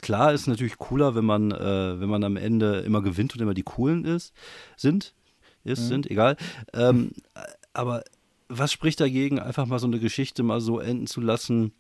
klar 0.02 0.32
ist 0.32 0.48
natürlich 0.48 0.78
cooler, 0.78 1.14
wenn 1.14 1.26
man, 1.26 1.52
äh, 1.52 2.00
wenn 2.00 2.08
man 2.08 2.24
am 2.24 2.38
Ende 2.38 2.80
immer 2.80 3.02
gewinnt 3.02 3.36
und 3.36 3.42
immer 3.42 3.54
die 3.54 3.64
coolen 3.64 4.06
ist, 4.06 4.34
sind 4.78 5.14
ist, 5.66 5.82
mhm. 5.82 5.88
sind, 5.88 6.12
egal. 6.12 6.38
Ähm, 6.74 7.12
aber 7.76 8.04
was 8.48 8.72
spricht 8.72 9.00
dagegen, 9.00 9.40
einfach 9.40 9.66
mal 9.66 9.80
so 9.80 9.88
eine 9.88 10.00
Geschichte 10.00 10.44
mal 10.44 10.62
so 10.62 10.80
enden 10.80 11.08
zu 11.08 11.22
lassen, 11.22 11.74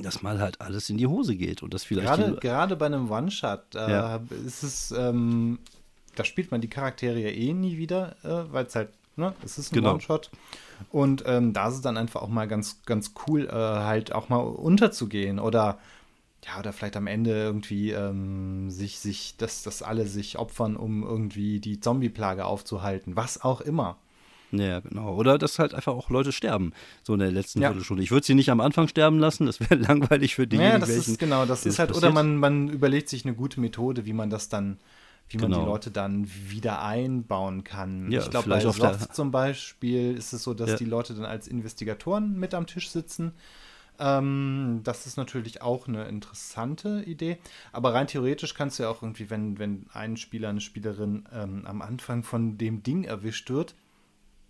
dass 0.00 0.22
mal 0.22 0.40
halt 0.40 0.60
alles 0.60 0.88
in 0.90 0.96
die 0.96 1.06
Hose 1.06 1.36
geht 1.36 1.62
und 1.62 1.74
das 1.74 1.84
vielleicht. 1.84 2.06
Gerade, 2.06 2.36
gerade 2.36 2.76
bei 2.76 2.86
einem 2.86 3.10
One-Shot 3.10 3.74
äh, 3.74 3.90
ja. 3.90 4.20
ist 4.46 4.62
es, 4.62 4.90
ähm, 4.92 5.58
da 6.16 6.24
spielt 6.24 6.50
man 6.50 6.60
die 6.60 6.70
Charaktere 6.70 7.20
ja 7.20 7.28
eh 7.28 7.52
nie 7.52 7.76
wieder, 7.76 8.16
äh, 8.24 8.52
weil 8.52 8.66
es 8.66 8.74
halt, 8.74 8.90
ne, 9.16 9.34
es 9.44 9.58
ist 9.58 9.72
ein 9.72 9.76
genau. 9.76 9.92
One-Shot. 9.92 10.30
Und 10.90 11.22
ähm, 11.26 11.52
da 11.52 11.68
ist 11.68 11.74
es 11.74 11.80
dann 11.82 11.96
einfach 11.96 12.22
auch 12.22 12.28
mal 12.28 12.48
ganz, 12.48 12.82
ganz 12.84 13.12
cool, 13.26 13.46
äh, 13.46 13.52
halt 13.52 14.12
auch 14.12 14.28
mal 14.28 14.38
unterzugehen 14.38 15.38
oder 15.38 15.78
ja, 16.44 16.58
oder 16.58 16.72
vielleicht 16.72 16.96
am 16.96 17.06
Ende 17.06 17.30
irgendwie 17.30 17.92
ähm, 17.92 18.68
sich, 18.68 18.98
sich, 18.98 19.36
dass, 19.36 19.62
dass 19.62 19.82
alle 19.82 20.06
sich 20.06 20.38
opfern, 20.38 20.76
um 20.76 21.04
irgendwie 21.04 21.60
die 21.60 21.78
Zombie-Plage 21.78 22.44
aufzuhalten, 22.44 23.14
was 23.14 23.42
auch 23.42 23.60
immer. 23.60 23.98
Ja, 24.52 24.80
genau. 24.80 25.14
Oder 25.14 25.38
dass 25.38 25.58
halt 25.58 25.74
einfach 25.74 25.94
auch 25.94 26.10
Leute 26.10 26.30
sterben, 26.30 26.72
so 27.02 27.14
in 27.14 27.20
der 27.20 27.32
letzten 27.32 27.62
ja. 27.62 27.68
Viertelstunde. 27.68 28.02
Ich 28.02 28.10
würde 28.10 28.26
sie 28.26 28.34
nicht 28.34 28.50
am 28.50 28.60
Anfang 28.60 28.86
sterben 28.86 29.18
lassen, 29.18 29.46
das 29.46 29.60
wäre 29.60 29.74
langweilig 29.76 30.34
für 30.34 30.46
die. 30.46 30.56
Ja, 30.56 30.78
das 30.78 30.90
welchen, 30.90 31.12
ist 31.12 31.18
genau, 31.18 31.46
das 31.46 31.64
ist 31.64 31.78
halt, 31.78 31.88
passiert. 31.90 32.04
oder 32.04 32.12
man, 32.12 32.36
man 32.36 32.68
überlegt 32.68 33.08
sich 33.08 33.24
eine 33.24 33.34
gute 33.34 33.60
Methode, 33.60 34.04
wie 34.04 34.12
man 34.12 34.28
das 34.28 34.50
dann, 34.50 34.78
wie 35.30 35.38
man 35.38 35.50
genau. 35.50 35.62
die 35.62 35.66
Leute 35.66 35.90
dann 35.90 36.28
wieder 36.48 36.82
einbauen 36.82 37.64
kann. 37.64 38.12
Ja, 38.12 38.20
ich 38.20 38.30
glaube, 38.30 38.50
bei 38.50 38.60
Soft 38.60 39.14
zum 39.14 39.30
Beispiel 39.30 40.14
ist 40.16 40.34
es 40.34 40.42
so, 40.42 40.52
dass 40.52 40.70
ja. 40.70 40.76
die 40.76 40.84
Leute 40.84 41.14
dann 41.14 41.24
als 41.24 41.48
Investigatoren 41.48 42.38
mit 42.38 42.52
am 42.52 42.66
Tisch 42.66 42.90
sitzen. 42.90 43.32
Ähm, 43.98 44.80
das 44.84 45.06
ist 45.06 45.16
natürlich 45.16 45.62
auch 45.62 45.88
eine 45.88 46.04
interessante 46.08 47.04
Idee. 47.06 47.38
Aber 47.72 47.94
rein 47.94 48.06
theoretisch 48.06 48.54
kannst 48.54 48.78
du 48.78 48.82
ja 48.82 48.90
auch 48.90 49.02
irgendwie, 49.02 49.30
wenn, 49.30 49.58
wenn 49.58 49.86
ein 49.92 50.16
Spieler, 50.16 50.48
eine 50.48 50.60
Spielerin 50.60 51.26
ähm, 51.32 51.64
am 51.64 51.80
Anfang 51.80 52.22
von 52.22 52.58
dem 52.58 52.82
Ding 52.82 53.04
erwischt 53.04 53.48
wird, 53.48 53.74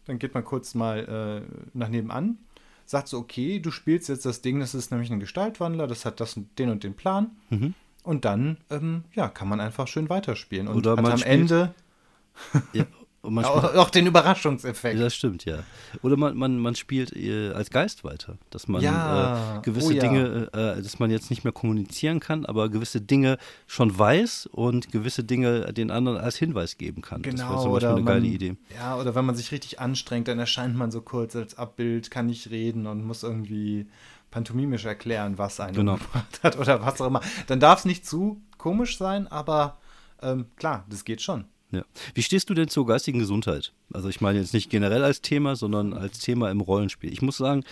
dann 0.07 0.19
geht 0.19 0.35
man 0.35 0.45
kurz 0.45 0.75
mal 0.75 1.45
äh, 1.47 1.69
nach 1.75 1.89
nebenan, 1.89 2.39
sagt 2.87 3.09
so, 3.09 3.19
okay, 3.19 3.61
du 3.61 3.71
spielst 3.71 4.09
jetzt 4.09 4.27
das 4.27 4.43
Ding, 4.43 4.61
das 4.61 4.75
ist 4.75 4.91
nämlich 4.91 5.11
ein 5.11 5.21
Gestaltwandler, 5.21 5.87
das 5.87 6.05
hat 6.05 6.21
das, 6.21 6.39
den 6.59 6.71
und 6.71 6.85
den 6.85 6.95
Plan. 6.95 7.31
Mhm. 7.51 7.75
Und 8.03 8.25
dann, 8.25 8.57
ähm, 8.71 9.05
ja, 9.15 9.29
kann 9.29 9.49
man 9.49 9.61
einfach 9.61 9.87
schön 9.87 10.09
weiterspielen. 10.09 10.67
Und 10.67 10.77
Oder 10.77 10.99
am 10.99 11.23
Ende. 11.23 11.75
Ja, 12.73 12.87
auch, 13.23 13.75
auch, 13.75 13.91
den 13.91 14.07
Überraschungseffekt. 14.07 15.01
Das 15.01 15.15
stimmt, 15.15 15.45
ja. 15.45 15.61
Oder 16.03 16.17
man, 16.17 16.37
man, 16.37 16.59
man 16.59 16.75
spielt 16.75 17.15
äh, 17.15 17.53
als 17.53 17.71
Geist 17.71 18.03
weiter, 18.03 18.37
dass 18.51 18.67
man 18.67 18.83
ja. 18.83 19.59
äh, 19.59 19.61
gewisse 19.63 19.89
oh, 19.89 19.91
ja. 19.93 20.01
Dinge, 20.01 20.49
äh, 20.53 20.83
dass 20.83 20.99
man 20.99 21.11
jetzt 21.11 21.31
nicht 21.31 21.45
mehr 21.45 21.53
kommunizieren 21.53 22.19
kann, 22.19 22.45
aber 22.45 22.69
gewisse 22.69 23.01
Dinge 23.01 23.39
schon 23.69 23.97
weiß 23.97 24.47
und 24.47 24.91
gewisse 24.91 25.23
Dinge 25.23 25.73
den 25.73 25.91
anderen 25.93 26.19
als 26.19 26.37
Hinweis 26.37 26.79
geben 26.79 27.03
kann. 27.03 27.23
Genau, 27.23 27.37
das 27.37 27.51
wäre 27.51 27.63
zum 27.63 27.73
Beispiel 27.73 27.89
eine 27.91 28.01
man, 28.01 28.15
geile 28.15 28.27
Idee. 28.27 28.57
Ja, 28.75 28.97
oder 28.97 29.15
wenn 29.15 29.25
man 29.25 29.37
sich 29.37 29.53
richtig 29.53 29.79
anstrengt, 29.79 30.27
dann 30.27 30.41
erscheint 30.41 30.77
man 30.77 30.91
so 30.91 31.01
kurz 31.01 31.37
als 31.37 31.57
Abbild, 31.57 32.11
kann 32.11 32.27
nicht 32.27 32.51
reden 32.51 32.89
und 32.89 33.05
muss 33.05 33.23
irgendwie 33.23 33.87
pantomimisch 34.33 34.85
erklären, 34.85 35.39
was 35.39 35.61
einen 35.61 35.75
genau. 35.75 35.97
gebracht 35.97 36.41
hat 36.43 36.59
oder 36.59 36.85
was 36.85 37.01
auch 37.01 37.07
immer. 37.07 37.21
Dann 37.47 37.61
darf 37.61 37.81
es 37.81 37.85
nicht 37.85 38.05
zu 38.05 38.43
komisch 38.59 38.99
sein, 38.99 39.29
aber 39.29 39.79
ähm, 40.21 40.47
klar, 40.57 40.85
das 40.89 41.05
geht 41.05 41.23
schon. 41.23 41.45
Ja. 41.73 41.85
Wie 42.15 42.23
stehst 42.23 42.51
du 42.51 42.55
denn 42.55 42.69
zur 42.69 42.87
geistigen 42.87 43.19
Gesundheit? 43.19 43.73
Also 43.93 44.09
ich 44.09 44.21
meine 44.21 44.39
jetzt 44.39 44.53
nicht 44.53 44.71
generell 44.71 45.03
als 45.03 45.23
Thema, 45.23 45.57
sondern 45.57 45.95
als 45.95 46.19
Thema 46.19 46.51
im 46.51 46.61
Rollenspiel. 46.61 47.13
Ich 47.13 47.23
muss 47.23 47.39
sagen, 47.39 47.65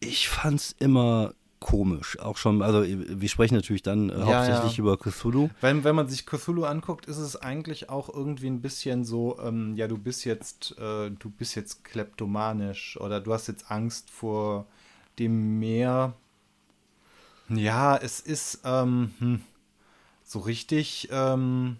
ich 0.00 0.28
fand 0.28 0.60
es 0.60 0.74
immer 0.78 1.34
komisch. 1.60 2.18
Auch 2.20 2.36
schon, 2.36 2.62
also 2.62 2.84
wir 2.84 3.28
sprechen 3.28 3.54
natürlich 3.54 3.82
dann 3.82 4.10
äh, 4.10 4.18
ja, 4.18 4.24
hauptsächlich 4.24 4.78
ja. 4.78 4.82
über 4.82 4.96
Cthulhu. 4.96 5.50
Wenn, 5.60 5.84
wenn 5.84 5.94
man 5.94 6.08
sich 6.08 6.24
Cthulhu 6.24 6.64
anguckt, 6.64 7.06
ist 7.06 7.18
es 7.18 7.36
eigentlich 7.36 7.90
auch 7.90 8.08
irgendwie 8.08 8.48
ein 8.48 8.62
bisschen 8.62 9.04
so, 9.04 9.38
ähm, 9.40 9.76
ja, 9.76 9.88
du 9.88 9.98
bist 9.98 10.24
jetzt, 10.24 10.78
äh, 10.78 11.10
du 11.10 11.30
bist 11.30 11.54
jetzt 11.54 11.84
kleptomanisch 11.84 12.98
oder 13.00 13.20
du 13.20 13.32
hast 13.32 13.46
jetzt 13.48 13.70
Angst 13.70 14.10
vor 14.10 14.66
dem 15.18 15.58
Meer. 15.58 16.14
Ja, 17.48 17.96
es 17.96 18.20
ist 18.20 18.60
ähm, 18.64 19.10
hm, 19.18 19.40
so 20.24 20.40
richtig. 20.40 21.08
Ähm, 21.10 21.76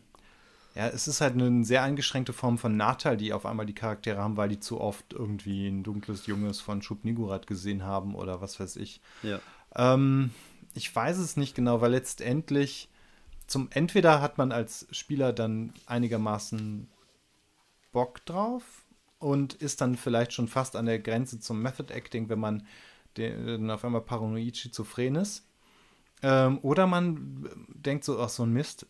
ja, 0.78 0.86
es 0.86 1.08
ist 1.08 1.20
halt 1.20 1.34
eine 1.34 1.64
sehr 1.64 1.82
eingeschränkte 1.82 2.32
Form 2.32 2.56
von 2.56 2.76
Nachteil, 2.76 3.16
die 3.16 3.32
auf 3.32 3.46
einmal 3.46 3.66
die 3.66 3.74
Charaktere 3.74 4.18
haben, 4.18 4.36
weil 4.36 4.48
die 4.48 4.60
zu 4.60 4.80
oft 4.80 5.12
irgendwie 5.12 5.66
ein 5.66 5.82
dunkles 5.82 6.26
Junges 6.26 6.60
von 6.60 6.82
Schub 6.82 7.04
Nigurat 7.04 7.48
gesehen 7.48 7.82
haben 7.82 8.14
oder 8.14 8.40
was 8.40 8.60
weiß 8.60 8.76
ich. 8.76 9.00
Ja. 9.24 9.40
Ähm, 9.74 10.30
ich 10.74 10.94
weiß 10.94 11.18
es 11.18 11.36
nicht 11.36 11.56
genau, 11.56 11.80
weil 11.80 11.90
letztendlich 11.90 12.88
zum 13.48 13.68
entweder 13.72 14.22
hat 14.22 14.38
man 14.38 14.52
als 14.52 14.86
Spieler 14.92 15.32
dann 15.32 15.72
einigermaßen 15.86 16.88
Bock 17.90 18.24
drauf 18.24 18.62
und 19.18 19.54
ist 19.54 19.80
dann 19.80 19.96
vielleicht 19.96 20.32
schon 20.32 20.46
fast 20.46 20.76
an 20.76 20.86
der 20.86 21.00
Grenze 21.00 21.40
zum 21.40 21.60
Method 21.60 21.92
Acting, 21.92 22.28
wenn 22.28 22.38
man 22.38 22.64
den, 23.16 23.68
auf 23.68 23.84
einmal 23.84 24.02
paranoid 24.02 24.56
schizophren 24.56 25.16
ist. 25.16 25.44
Ähm, 26.22 26.60
oder 26.62 26.86
man 26.86 27.48
denkt 27.74 28.04
so, 28.04 28.20
ach 28.20 28.28
so 28.28 28.44
ein 28.44 28.52
Mist, 28.52 28.86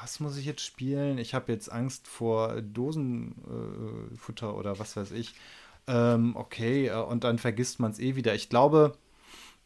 was 0.00 0.20
muss 0.20 0.36
ich 0.36 0.46
jetzt 0.46 0.64
spielen? 0.64 1.18
Ich 1.18 1.34
habe 1.34 1.52
jetzt 1.52 1.70
Angst 1.70 2.06
vor 2.06 2.60
Dosenfutter 2.62 4.48
äh, 4.48 4.52
oder 4.52 4.78
was 4.78 4.96
weiß 4.96 5.12
ich. 5.12 5.34
Ähm, 5.86 6.36
okay, 6.36 6.88
äh, 6.88 7.02
und 7.02 7.24
dann 7.24 7.38
vergisst 7.38 7.80
man 7.80 7.90
es 7.90 7.98
eh 7.98 8.16
wieder. 8.16 8.34
Ich 8.34 8.48
glaube, 8.48 8.96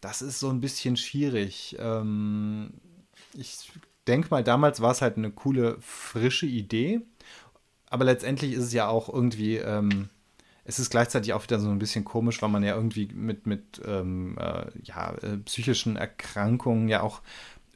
das 0.00 0.22
ist 0.22 0.40
so 0.40 0.48
ein 0.48 0.61
bisschen 0.61 0.96
schwierig. 0.96 1.76
Ähm, 1.79 2.72
ich 3.35 3.70
denke 4.07 4.29
mal, 4.31 4.44
damals 4.44 4.81
war 4.81 4.92
es 4.92 5.02
halt 5.02 5.16
eine 5.16 5.31
coole, 5.31 5.76
frische 5.81 6.46
Idee. 6.46 7.00
Aber 7.88 8.05
letztendlich 8.05 8.52
ist 8.52 8.64
es 8.64 8.72
ja 8.72 8.88
auch 8.88 9.12
irgendwie, 9.12 9.57
ähm, 9.57 10.09
es 10.64 10.79
ist 10.79 10.90
gleichzeitig 10.90 11.33
auch 11.33 11.44
wieder 11.44 11.61
so 11.61 11.68
ein 11.70 11.79
bisschen 11.79 12.05
komisch, 12.05 12.42
weil 12.42 12.48
man 12.48 12.64
ja 12.64 12.74
irgendwie 12.74 13.07
mit, 13.14 13.46
mit 13.46 13.81
ähm, 13.87 14.37
äh, 14.38 14.66
ja, 14.83 15.14
äh, 15.22 15.37
psychischen 15.38 15.96
Erkrankungen 15.96 16.88
ja 16.88 17.02
auch 17.02 17.22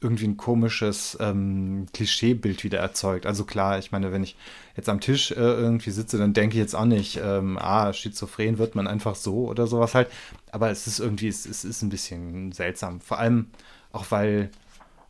irgendwie 0.01 0.27
ein 0.27 0.37
komisches 0.37 1.15
ähm, 1.21 1.85
Klischeebild 1.93 2.63
wieder 2.63 2.79
erzeugt. 2.79 3.27
Also 3.27 3.45
klar, 3.45 3.77
ich 3.77 3.91
meine, 3.91 4.11
wenn 4.11 4.23
ich 4.23 4.35
jetzt 4.75 4.89
am 4.89 4.99
Tisch 4.99 5.31
äh, 5.31 5.35
irgendwie 5.35 5.91
sitze, 5.91 6.17
dann 6.17 6.33
denke 6.33 6.55
ich 6.55 6.59
jetzt 6.59 6.75
auch 6.75 6.85
nicht, 6.85 7.19
ähm, 7.23 7.57
ah, 7.59 7.93
schizophren 7.93 8.57
wird 8.57 8.73
man 8.73 8.87
einfach 8.87 9.15
so 9.15 9.47
oder 9.47 9.67
sowas 9.67 9.93
halt. 9.93 10.09
Aber 10.51 10.71
es 10.71 10.87
ist 10.87 10.99
irgendwie, 10.99 11.27
es, 11.27 11.45
es 11.45 11.63
ist 11.63 11.83
ein 11.83 11.89
bisschen 11.89 12.51
seltsam. 12.51 12.99
Vor 12.99 13.19
allem 13.19 13.51
auch, 13.91 14.05
weil, 14.09 14.49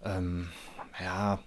ähm, 0.04 0.50
ja, 1.02 1.40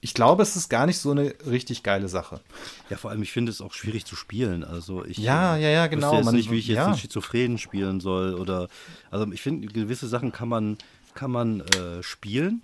ich 0.00 0.14
glaube, 0.14 0.44
es 0.44 0.54
ist 0.54 0.68
gar 0.68 0.86
nicht 0.86 0.98
so 0.98 1.10
eine 1.10 1.34
richtig 1.44 1.82
geile 1.82 2.08
Sache. 2.08 2.40
Ja, 2.88 2.96
vor 2.96 3.10
allem, 3.10 3.22
ich 3.22 3.32
finde 3.32 3.50
es 3.50 3.60
auch 3.60 3.72
schwierig 3.72 4.04
zu 4.04 4.14
spielen. 4.14 4.62
Also 4.62 5.04
ich 5.04 5.18
ja, 5.18 5.56
ja, 5.56 5.70
ja, 5.70 5.88
genau. 5.88 6.12
Weiß 6.12 6.30
nicht, 6.30 6.52
wie 6.52 6.58
ich 6.58 6.68
jetzt 6.68 6.76
ja. 6.76 6.86
einen 6.86 6.96
Schizophrenen 6.96 7.58
spielen 7.58 7.98
soll 7.98 8.34
oder 8.34 8.68
also 9.10 9.26
ich 9.32 9.42
finde, 9.42 9.66
gewisse 9.66 10.06
Sachen 10.06 10.30
kann 10.30 10.48
man 10.48 10.78
kann 11.16 11.32
man 11.32 11.60
äh, 11.60 12.02
spielen. 12.04 12.62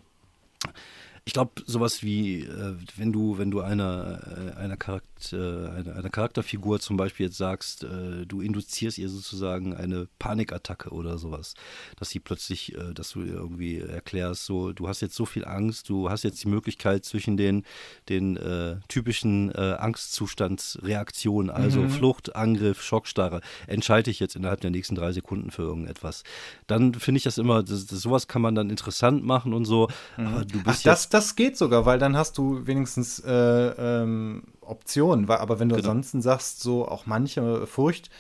Ich 1.24 1.32
glaube, 1.32 1.62
sowas 1.66 2.02
wie, 2.02 2.42
äh, 2.42 2.76
wenn 2.96 3.12
du, 3.12 3.38
wenn 3.38 3.50
du 3.50 3.60
einer, 3.60 4.52
äh, 4.54 4.56
einer, 4.58 4.76
Charakter, 4.76 5.08
einer, 5.30 5.96
einer, 5.96 6.10
Charakterfigur 6.10 6.80
zum 6.80 6.96
Beispiel 6.96 7.26
jetzt 7.26 7.38
sagst, 7.38 7.84
äh, 7.84 8.26
du 8.26 8.40
induzierst 8.40 8.98
ihr 8.98 9.08
sozusagen 9.08 9.74
eine 9.74 10.08
Panikattacke 10.18 10.90
oder 10.90 11.18
sowas, 11.18 11.54
dass 11.98 12.10
sie 12.10 12.20
plötzlich, 12.20 12.74
äh, 12.74 12.92
dass 12.92 13.10
du 13.10 13.22
ihr 13.22 13.34
irgendwie 13.34 13.78
erklärst, 13.78 14.46
so, 14.46 14.72
du 14.72 14.88
hast 14.88 15.00
jetzt 15.00 15.14
so 15.14 15.24
viel 15.24 15.44
Angst, 15.44 15.88
du 15.88 16.10
hast 16.10 16.24
jetzt 16.24 16.42
die 16.42 16.48
Möglichkeit 16.48 17.04
zwischen 17.04 17.36
den, 17.36 17.64
den 18.08 18.36
äh, 18.36 18.76
typischen 18.88 19.50
äh, 19.54 19.76
Angstzustandsreaktionen, 19.78 21.50
also 21.50 21.80
mhm. 21.80 21.90
Flucht, 21.90 22.34
Angriff, 22.34 22.82
Schockstarre, 22.82 23.40
entscheide 23.66 24.10
ich 24.10 24.20
jetzt 24.20 24.36
innerhalb 24.36 24.60
der 24.60 24.70
nächsten 24.70 24.94
drei 24.94 25.12
Sekunden 25.12 25.50
für 25.50 25.62
irgendetwas. 25.62 26.24
Dann 26.66 26.94
finde 26.94 27.18
ich 27.18 27.24
das 27.24 27.38
immer, 27.38 27.62
das, 27.62 27.86
das, 27.86 28.00
sowas 28.00 28.28
kann 28.28 28.42
man 28.42 28.54
dann 28.54 28.70
interessant 28.70 29.24
machen 29.24 29.54
und 29.54 29.64
so, 29.64 29.88
mhm. 30.16 30.26
aber 30.26 30.44
du 30.44 30.62
bist 30.62 30.80
Ach, 30.80 30.82
das, 30.82 31.08
das 31.08 31.36
geht 31.36 31.56
sogar, 31.56 31.86
weil 31.86 31.98
dann 31.98 32.16
hast 32.16 32.38
du 32.38 32.66
wenigstens 32.66 33.18
äh, 33.20 33.32
ähm, 33.32 34.42
Optionen. 34.62 35.28
Aber 35.28 35.58
wenn 35.58 35.68
du 35.68 35.76
genau. 35.76 35.88
ansonsten 35.88 36.22
sagst, 36.22 36.60
so 36.60 36.86
auch 36.86 37.06
manche 37.06 37.66
Furcht, 37.66 38.10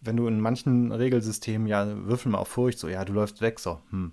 wenn 0.00 0.16
du 0.16 0.26
in 0.26 0.40
manchen 0.40 0.92
Regelsystemen, 0.92 1.66
ja, 1.66 1.86
würfel 2.06 2.32
mal 2.32 2.38
auf 2.38 2.48
Furcht, 2.48 2.78
so, 2.78 2.88
ja, 2.88 3.04
du 3.04 3.12
läufst 3.12 3.40
weg, 3.40 3.58
so, 3.58 3.80
hm, 3.90 4.12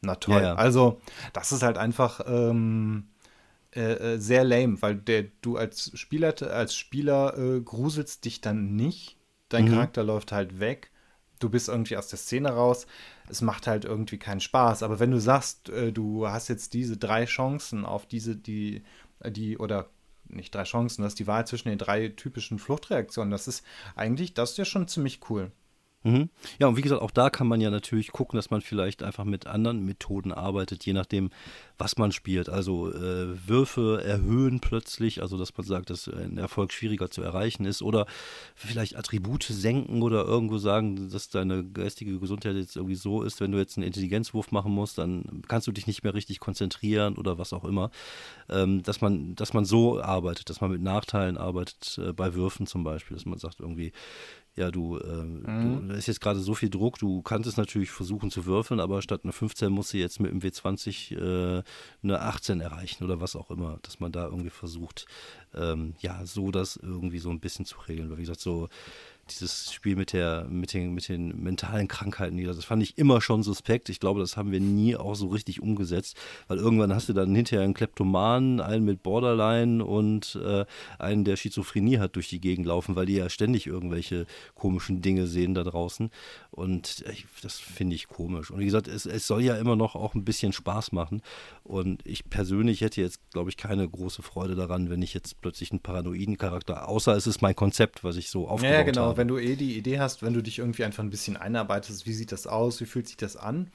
na 0.00 0.16
toll. 0.16 0.36
Ja, 0.36 0.42
ja. 0.42 0.54
Also, 0.54 1.00
das 1.32 1.52
ist 1.52 1.62
halt 1.62 1.78
einfach 1.78 2.20
ähm, 2.26 3.08
äh, 3.74 4.14
äh, 4.14 4.18
sehr 4.18 4.44
lame, 4.44 4.80
weil 4.82 4.96
der, 4.96 5.26
du 5.42 5.56
als 5.56 5.92
Spieler, 5.94 6.34
als 6.50 6.74
Spieler 6.74 7.36
äh, 7.38 7.60
gruselst 7.60 8.24
dich 8.24 8.40
dann 8.40 8.74
nicht. 8.74 9.16
Dein 9.48 9.66
mhm. 9.66 9.72
Charakter 9.72 10.02
läuft 10.02 10.32
halt 10.32 10.60
weg. 10.60 10.90
Du 11.38 11.48
bist 11.48 11.68
irgendwie 11.68 11.96
aus 11.96 12.08
der 12.08 12.18
Szene 12.18 12.50
raus 12.50 12.86
es 13.30 13.40
macht 13.40 13.66
halt 13.66 13.84
irgendwie 13.84 14.18
keinen 14.18 14.40
Spaß. 14.40 14.82
Aber 14.82 14.98
wenn 14.98 15.10
du 15.10 15.20
sagst, 15.20 15.68
äh, 15.70 15.92
du 15.92 16.28
hast 16.28 16.48
jetzt 16.48 16.74
diese 16.74 16.96
drei 16.96 17.24
Chancen 17.24 17.84
auf 17.84 18.06
diese, 18.06 18.36
die, 18.36 18.82
die, 19.24 19.56
oder 19.56 19.88
nicht 20.34 20.54
drei 20.54 20.64
Chancen, 20.64 21.02
das 21.02 21.12
ist 21.12 21.18
die 21.18 21.26
Wahl 21.26 21.46
zwischen 21.46 21.68
den 21.68 21.78
drei 21.78 22.08
typischen 22.08 22.58
Fluchtreaktionen, 22.58 23.30
das 23.30 23.48
ist 23.48 23.64
eigentlich, 23.94 24.34
das 24.34 24.52
ist 24.52 24.58
ja 24.58 24.64
schon 24.64 24.88
ziemlich 24.88 25.20
cool. 25.30 25.52
Mhm. 26.02 26.30
Ja, 26.58 26.66
und 26.66 26.78
wie 26.78 26.82
gesagt, 26.82 27.02
auch 27.02 27.10
da 27.10 27.28
kann 27.28 27.46
man 27.46 27.60
ja 27.60 27.68
natürlich 27.68 28.10
gucken, 28.10 28.38
dass 28.38 28.50
man 28.50 28.62
vielleicht 28.62 29.02
einfach 29.02 29.24
mit 29.24 29.46
anderen 29.46 29.84
Methoden 29.84 30.32
arbeitet, 30.32 30.86
je 30.86 30.94
nachdem, 30.94 31.30
was 31.76 31.98
man 31.98 32.10
spielt. 32.10 32.48
Also 32.48 32.90
äh, 32.90 33.46
Würfe 33.46 34.02
erhöhen 34.02 34.60
plötzlich, 34.60 35.20
also 35.20 35.36
dass 35.36 35.54
man 35.58 35.66
sagt, 35.66 35.90
dass 35.90 36.08
ein 36.08 36.38
Erfolg 36.38 36.72
schwieriger 36.72 37.10
zu 37.10 37.20
erreichen 37.22 37.66
ist. 37.66 37.82
Oder 37.82 38.06
vielleicht 38.54 38.96
Attribute 38.96 39.42
senken 39.42 40.00
oder 40.00 40.24
irgendwo 40.24 40.56
sagen, 40.56 41.10
dass 41.10 41.28
deine 41.28 41.64
geistige 41.64 42.18
Gesundheit 42.18 42.56
jetzt 42.56 42.76
irgendwie 42.76 42.94
so 42.94 43.22
ist, 43.22 43.40
wenn 43.40 43.52
du 43.52 43.58
jetzt 43.58 43.76
einen 43.76 43.86
Intelligenzwurf 43.86 44.52
machen 44.52 44.72
musst, 44.72 44.96
dann 44.96 45.42
kannst 45.48 45.66
du 45.66 45.72
dich 45.72 45.86
nicht 45.86 46.02
mehr 46.02 46.14
richtig 46.14 46.40
konzentrieren 46.40 47.18
oder 47.18 47.36
was 47.36 47.52
auch 47.52 47.64
immer. 47.64 47.90
Ähm, 48.48 48.82
dass, 48.82 49.02
man, 49.02 49.34
dass 49.34 49.52
man 49.52 49.66
so 49.66 50.00
arbeitet, 50.00 50.48
dass 50.48 50.62
man 50.62 50.70
mit 50.70 50.80
Nachteilen 50.80 51.36
arbeitet, 51.36 51.98
äh, 51.98 52.14
bei 52.14 52.34
Würfen 52.34 52.66
zum 52.66 52.84
Beispiel, 52.84 53.16
dass 53.16 53.26
man 53.26 53.38
sagt 53.38 53.60
irgendwie, 53.60 53.92
ja, 54.56 54.70
du, 54.70 54.98
äh, 54.98 55.22
mhm. 55.22 55.80
du, 55.80 55.88
da 55.88 55.94
ist 55.94 56.06
jetzt 56.06 56.20
gerade 56.20 56.40
so 56.40 56.54
viel 56.54 56.70
Druck, 56.70 56.98
du 56.98 57.22
kannst 57.22 57.48
es 57.48 57.56
natürlich 57.56 57.90
versuchen 57.90 58.30
zu 58.30 58.46
würfeln, 58.46 58.80
aber 58.80 59.00
statt 59.00 59.20
eine 59.22 59.32
15 59.32 59.72
musst 59.72 59.92
du 59.92 59.98
jetzt 59.98 60.20
mit 60.20 60.30
dem 60.30 60.40
W20 60.40 61.16
äh, 61.16 61.62
eine 62.02 62.20
18 62.20 62.60
erreichen 62.60 63.04
oder 63.04 63.20
was 63.20 63.36
auch 63.36 63.50
immer, 63.50 63.78
dass 63.82 64.00
man 64.00 64.12
da 64.12 64.26
irgendwie 64.26 64.50
versucht, 64.50 65.06
ähm, 65.54 65.94
ja, 66.00 66.26
so 66.26 66.50
das 66.50 66.76
irgendwie 66.76 67.18
so 67.18 67.30
ein 67.30 67.40
bisschen 67.40 67.64
zu 67.64 67.78
regeln. 67.88 68.10
Weil 68.10 68.18
wie 68.18 68.22
gesagt, 68.22 68.40
so 68.40 68.68
dieses 69.30 69.72
Spiel 69.72 69.96
mit, 69.96 70.12
der, 70.12 70.46
mit, 70.48 70.72
den, 70.72 70.92
mit 70.92 71.08
den 71.08 71.42
mentalen 71.42 71.88
Krankheiten, 71.88 72.42
das 72.44 72.64
fand 72.64 72.82
ich 72.82 72.98
immer 72.98 73.20
schon 73.20 73.42
suspekt. 73.42 73.88
Ich 73.88 74.00
glaube, 74.00 74.20
das 74.20 74.36
haben 74.36 74.52
wir 74.52 74.60
nie 74.60 74.96
auch 74.96 75.14
so 75.14 75.28
richtig 75.28 75.62
umgesetzt, 75.62 76.16
weil 76.48 76.58
irgendwann 76.58 76.94
hast 76.94 77.08
du 77.08 77.12
dann 77.12 77.34
hinterher 77.34 77.64
einen 77.64 77.74
Kleptomanen, 77.74 78.60
einen 78.60 78.84
mit 78.84 79.02
Borderline 79.02 79.84
und 79.84 80.38
äh, 80.44 80.64
einen, 80.98 81.24
der 81.24 81.36
Schizophrenie 81.36 81.98
hat, 81.98 82.16
durch 82.16 82.28
die 82.28 82.40
Gegend 82.40 82.66
laufen, 82.66 82.96
weil 82.96 83.06
die 83.06 83.16
ja 83.16 83.28
ständig 83.28 83.66
irgendwelche 83.66 84.26
komischen 84.54 85.02
Dinge 85.02 85.26
sehen 85.26 85.54
da 85.54 85.64
draußen. 85.64 86.10
Und 86.50 87.04
ich, 87.12 87.26
das 87.42 87.58
finde 87.58 87.94
ich 87.94 88.08
komisch. 88.08 88.50
Und 88.50 88.58
wie 88.58 88.64
gesagt, 88.64 88.88
es, 88.88 89.06
es 89.06 89.26
soll 89.26 89.42
ja 89.42 89.56
immer 89.56 89.76
noch 89.76 89.94
auch 89.94 90.14
ein 90.14 90.24
bisschen 90.24 90.52
Spaß 90.52 90.92
machen. 90.92 91.22
Und 91.62 92.04
ich 92.06 92.28
persönlich 92.28 92.80
hätte 92.80 93.00
jetzt, 93.00 93.20
glaube 93.30 93.50
ich, 93.50 93.56
keine 93.56 93.88
große 93.88 94.22
Freude 94.22 94.56
daran, 94.56 94.90
wenn 94.90 95.02
ich 95.02 95.14
jetzt 95.14 95.40
plötzlich 95.40 95.70
einen 95.70 95.80
paranoiden 95.80 96.36
Charakter, 96.36 96.88
außer 96.88 97.16
es 97.16 97.26
ist 97.26 97.42
mein 97.42 97.54
Konzept, 97.54 98.02
was 98.02 98.16
ich 98.16 98.30
so 98.30 98.48
aufgebaut 98.48 98.72
habe. 98.72 98.74
Ja, 98.74 98.82
genau. 98.82 99.06
Habe 99.06 99.19
wenn 99.20 99.28
du 99.28 99.38
eh 99.38 99.54
die 99.54 99.76
Idee 99.76 100.00
hast, 100.00 100.22
wenn 100.22 100.32
du 100.32 100.42
dich 100.42 100.60
irgendwie 100.60 100.82
einfach 100.82 101.04
ein 101.04 101.10
bisschen 101.10 101.36
einarbeitest, 101.36 102.06
wie 102.06 102.14
sieht 102.14 102.32
das 102.32 102.46
aus, 102.46 102.80
wie 102.80 102.86
fühlt 102.86 103.06
sich 103.06 103.18
das 103.18 103.36
an? 103.36 103.70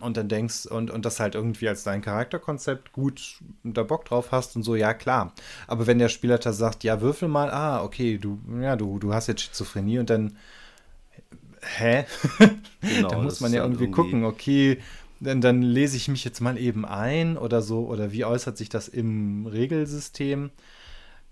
Und 0.00 0.16
dann 0.16 0.28
denkst, 0.28 0.66
und, 0.66 0.90
und 0.90 1.04
das 1.04 1.20
halt 1.20 1.36
irgendwie 1.36 1.68
als 1.68 1.84
dein 1.84 2.02
Charakterkonzept 2.02 2.90
gut 2.90 3.38
da 3.62 3.84
Bock 3.84 4.04
drauf 4.04 4.32
hast 4.32 4.56
und 4.56 4.64
so, 4.64 4.74
ja 4.74 4.92
klar. 4.92 5.34
Aber 5.68 5.86
wenn 5.86 6.00
der 6.00 6.08
Spielleiter 6.08 6.52
sagt, 6.52 6.82
ja, 6.82 7.00
würfel 7.00 7.28
mal, 7.28 7.48
ah, 7.52 7.84
okay, 7.84 8.18
du, 8.18 8.40
ja, 8.60 8.74
du, 8.74 8.98
du 8.98 9.14
hast 9.14 9.28
jetzt 9.28 9.42
Schizophrenie 9.42 10.00
und 10.00 10.10
dann, 10.10 10.36
hä? 11.78 12.04
Genau, 12.80 13.08
da 13.08 13.18
muss 13.18 13.38
man 13.38 13.52
ja 13.52 13.62
irgendwie, 13.62 13.84
irgendwie 13.84 14.02
gucken, 14.02 14.24
okay, 14.24 14.78
dann, 15.20 15.40
dann 15.40 15.62
lese 15.62 15.96
ich 15.96 16.08
mich 16.08 16.24
jetzt 16.24 16.40
mal 16.40 16.58
eben 16.58 16.84
ein 16.84 17.38
oder 17.38 17.62
so, 17.62 17.86
oder 17.86 18.10
wie 18.10 18.24
äußert 18.24 18.58
sich 18.58 18.68
das 18.68 18.88
im 18.88 19.46
Regelsystem? 19.46 20.50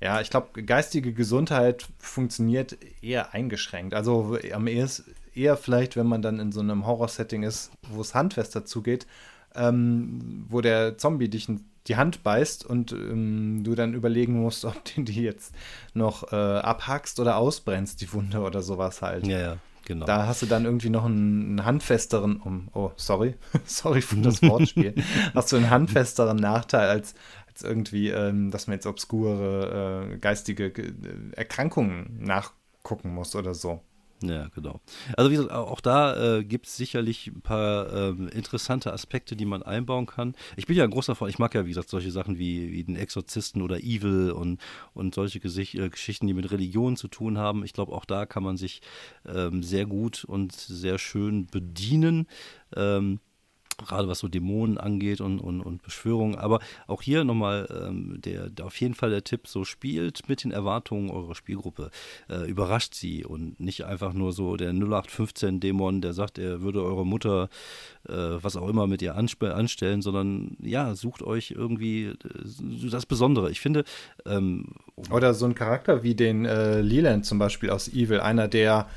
Ja, 0.01 0.21
ich 0.21 0.31
glaube, 0.31 0.63
geistige 0.63 1.13
Gesundheit 1.13 1.87
funktioniert 1.99 2.79
eher 3.03 3.35
eingeschränkt. 3.35 3.95
Also 3.95 4.39
am 4.53 4.67
ehesten, 4.67 5.15
eher 5.35 5.57
vielleicht, 5.57 5.97
wenn 5.97 6.07
man 6.07 6.23
dann 6.23 6.41
in 6.41 6.53
so 6.53 6.61
einem 6.61 6.87
Horror-Setting 6.87 7.43
ist, 7.43 7.71
wo 7.89 8.01
es 8.01 8.15
handfester 8.15 8.65
zugeht, 8.65 9.07
ähm, 9.55 10.47
wo 10.49 10.61
der 10.61 10.99
Zombie 10.99 11.29
dich 11.29 11.49
die 11.87 11.97
Hand 11.97 12.23
beißt 12.23 12.65
und 12.65 12.93
ähm, 12.93 13.63
du 13.65 13.75
dann 13.75 13.95
überlegen 13.95 14.41
musst, 14.41 14.65
ob 14.67 14.85
du 14.85 15.03
die 15.03 15.23
jetzt 15.23 15.55
noch 15.95 16.33
äh, 16.33 16.37
abhackst 16.37 17.21
oder 17.21 17.37
ausbrennst, 17.37 18.01
die 18.01 18.13
Wunde 18.13 18.41
oder 18.41 18.63
sowas 18.63 19.03
halt. 19.03 19.27
Ja, 19.27 19.39
ja. 19.39 19.57
Genau. 19.87 20.07
Da 20.07 20.27
hast 20.27 20.43
du 20.43 20.47
dann 20.47 20.67
irgendwie 20.67 20.91
noch 20.91 21.07
einen, 21.07 21.59
einen 21.59 21.65
handfesteren, 21.65 22.37
um, 22.37 22.69
oh, 22.75 22.93
sorry, 22.95 23.35
sorry 23.65 24.03
für 24.03 24.17
das 24.17 24.41
Wortspiel, 24.41 24.95
hast 25.35 25.51
du 25.51 25.57
einen 25.57 25.71
handfesteren 25.71 26.37
Nachteil 26.37 26.89
als, 26.89 27.15
als 27.61 27.63
irgendwie, 27.63 28.09
ähm, 28.09 28.51
dass 28.51 28.67
man 28.67 28.75
jetzt 28.75 28.87
obskure 28.87 30.13
äh, 30.13 30.19
geistige 30.19 30.67
äh, 30.67 30.93
Erkrankungen 31.37 32.19
nachgucken 32.21 33.15
muss 33.15 33.35
oder 33.37 33.55
so. 33.55 33.81
Ja, 34.23 34.49
genau. 34.55 34.81
Also 35.17 35.31
wie 35.31 35.37
gesagt, 35.37 35.53
auch 35.53 35.81
da 35.81 36.37
äh, 36.39 36.45
gibt 36.45 36.67
es 36.67 36.77
sicherlich 36.77 37.29
ein 37.29 37.41
paar 37.41 37.91
ähm, 37.91 38.29
interessante 38.29 38.93
Aspekte, 38.93 39.35
die 39.35 39.47
man 39.47 39.63
einbauen 39.63 40.05
kann. 40.05 40.35
Ich 40.57 40.67
bin 40.67 40.77
ja 40.77 40.85
ein 40.85 40.91
großer 40.91 41.15
Freund, 41.15 41.33
ich 41.33 41.39
mag 41.39 41.55
ja, 41.55 41.65
wie 41.65 41.71
gesagt, 41.71 41.89
solche 41.89 42.11
Sachen 42.11 42.39
wie, 42.39 42.71
wie 42.71 42.85
den 42.85 42.97
Exorzisten 42.97 43.63
oder 43.63 43.79
Evil 43.79 44.33
und, 44.33 44.61
und 44.93 45.15
solche 45.15 45.41
Gesicht, 45.41 45.75
äh, 45.77 45.89
Geschichten, 45.89 46.27
die 46.27 46.35
mit 46.35 46.51
Religion 46.51 46.99
zu 46.99 47.09
tun 47.09 47.39
haben. 47.39 47.65
Ich 47.65 47.73
glaube, 47.73 47.93
auch 47.93 48.05
da 48.05 48.27
kann 48.27 48.43
man 48.43 48.59
sich 48.59 48.83
ähm, 49.27 49.63
sehr 49.63 49.87
gut 49.87 50.25
und 50.25 50.53
sehr 50.53 50.99
schön 50.99 51.47
bedienen. 51.47 52.27
Ähm, 52.77 53.21
gerade 53.87 54.09
was 54.09 54.21
so 54.21 54.29
Dämonen 54.29 54.79
angeht 54.79 55.21
und, 55.21 55.41
und, 55.41 55.61
und 55.61 55.83
Beschwörungen. 55.83 56.37
Aber 56.39 56.61
auch 56.87 57.03
hier 57.03 57.25
nochmal 57.25 57.69
ähm, 57.71 58.21
der, 58.21 58.51
der, 58.51 58.67
auf 58.67 58.81
jeden 58.81 58.95
Fall 58.95 59.11
der 59.11 59.25
Tipp, 59.25 59.47
so 59.47 59.65
spielt 59.65 60.29
mit 60.29 60.45
den 60.45 60.53
Erwartungen 60.53 61.11
eurer 61.11 61.35
Spielgruppe. 61.35 61.91
Äh, 62.29 62.49
überrascht 62.49 62.95
sie 62.95 63.25
und 63.25 63.61
nicht 63.61 63.85
einfach 63.85 64.13
nur 64.13 64.33
so 64.33 64.57
der 64.57 64.73
0815-Dämon, 64.73 66.01
der 66.01 66.13
sagt, 66.13 66.39
er 66.39 66.63
würde 66.63 66.83
eure 66.83 67.07
Mutter 67.07 67.49
äh, 68.09 68.13
was 68.13 68.57
auch 68.57 68.69
immer 68.69 68.87
mit 68.87 69.03
ihr 69.03 69.15
anstellen, 69.17 70.03
sondern 70.03 70.57
ja, 70.61 70.95
sucht 70.95 71.23
euch 71.23 71.51
irgendwie 71.51 72.07
äh, 72.07 72.17
das 72.91 73.07
Besondere. 73.07 73.51
Ich 73.51 73.61
finde. 73.61 73.85
Ähm, 74.27 74.75
Oder 75.11 75.35
so 75.35 75.47
ein 75.47 75.55
Charakter 75.55 76.03
wie 76.03 76.15
den 76.15 76.45
äh, 76.45 76.81
Leland 76.81 77.27
zum 77.27 77.39
Beispiel 77.39 77.71
aus 77.71 77.89
Evil, 77.89 78.21
einer 78.21 78.49
der 78.49 78.89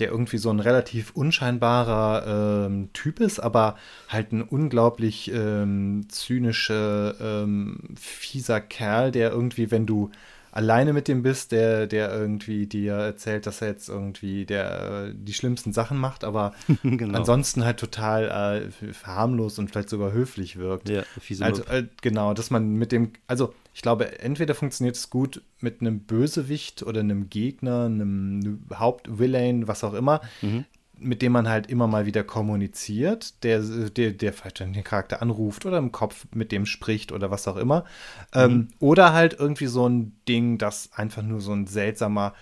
der 0.00 0.10
irgendwie 0.10 0.38
so 0.38 0.50
ein 0.50 0.60
relativ 0.60 1.12
unscheinbarer 1.14 2.66
ähm, 2.66 2.90
Typ 2.92 3.20
ist, 3.20 3.38
aber 3.38 3.76
halt 4.08 4.32
ein 4.32 4.42
unglaublich 4.42 5.30
ähm, 5.32 6.06
zynischer, 6.08 7.14
ähm, 7.20 7.94
fieser 7.96 8.60
Kerl, 8.60 9.10
der 9.12 9.30
irgendwie, 9.30 9.70
wenn 9.70 9.86
du 9.86 10.10
alleine 10.52 10.92
mit 10.92 11.08
dem 11.08 11.22
bist, 11.22 11.52
der, 11.52 11.86
der 11.86 12.12
irgendwie 12.12 12.66
dir 12.66 12.94
erzählt, 12.94 13.46
dass 13.46 13.62
er 13.62 13.68
jetzt 13.68 13.88
irgendwie 13.88 14.46
der, 14.46 15.08
äh, 15.08 15.14
die 15.14 15.32
schlimmsten 15.32 15.72
Sachen 15.72 15.98
macht, 15.98 16.24
aber 16.24 16.52
genau. 16.82 17.18
ansonsten 17.18 17.64
halt 17.64 17.78
total 17.78 18.70
äh, 18.70 18.92
harmlos 19.04 19.58
und 19.58 19.70
vielleicht 19.70 19.90
sogar 19.90 20.12
höflich 20.12 20.56
wirkt. 20.56 20.88
Ja, 20.88 21.02
fiese 21.20 21.44
also, 21.44 21.62
äh, 21.64 21.86
genau, 22.02 22.34
dass 22.34 22.50
man 22.50 22.74
mit 22.74 22.92
dem, 22.92 23.12
also 23.26 23.54
ich 23.72 23.82
glaube, 23.82 24.20
entweder 24.20 24.54
funktioniert 24.54 24.96
es 24.96 25.10
gut 25.10 25.42
mit 25.60 25.80
einem 25.80 26.00
Bösewicht 26.00 26.82
oder 26.82 27.00
einem 27.00 27.30
Gegner, 27.30 27.84
einem 27.84 28.64
Hauptvillain, 28.72 29.68
was 29.68 29.84
auch 29.84 29.94
immer, 29.94 30.20
mhm 30.42 30.64
mit 31.00 31.22
dem 31.22 31.32
man 31.32 31.48
halt 31.48 31.68
immer 31.68 31.86
mal 31.86 32.06
wieder 32.06 32.22
kommuniziert, 32.22 33.42
der, 33.42 33.60
der, 33.60 34.12
der 34.12 34.32
vielleicht 34.32 34.60
den 34.60 34.84
Charakter 34.84 35.22
anruft 35.22 35.66
oder 35.66 35.78
im 35.78 35.92
Kopf 35.92 36.26
mit 36.34 36.52
dem 36.52 36.66
spricht 36.66 37.10
oder 37.10 37.30
was 37.30 37.48
auch 37.48 37.56
immer. 37.56 37.84
Ähm, 38.32 38.50
mhm. 38.50 38.56
Ähm, 38.56 38.68
oder 38.78 39.12
halt 39.12 39.34
irgendwie 39.38 39.66
so 39.66 39.88
ein 39.88 40.16
Ding, 40.28 40.58
das 40.58 40.90
einfach 40.92 41.22
nur 41.22 41.40
so 41.40 41.52
ein 41.52 41.66
seltsamer 41.66 42.34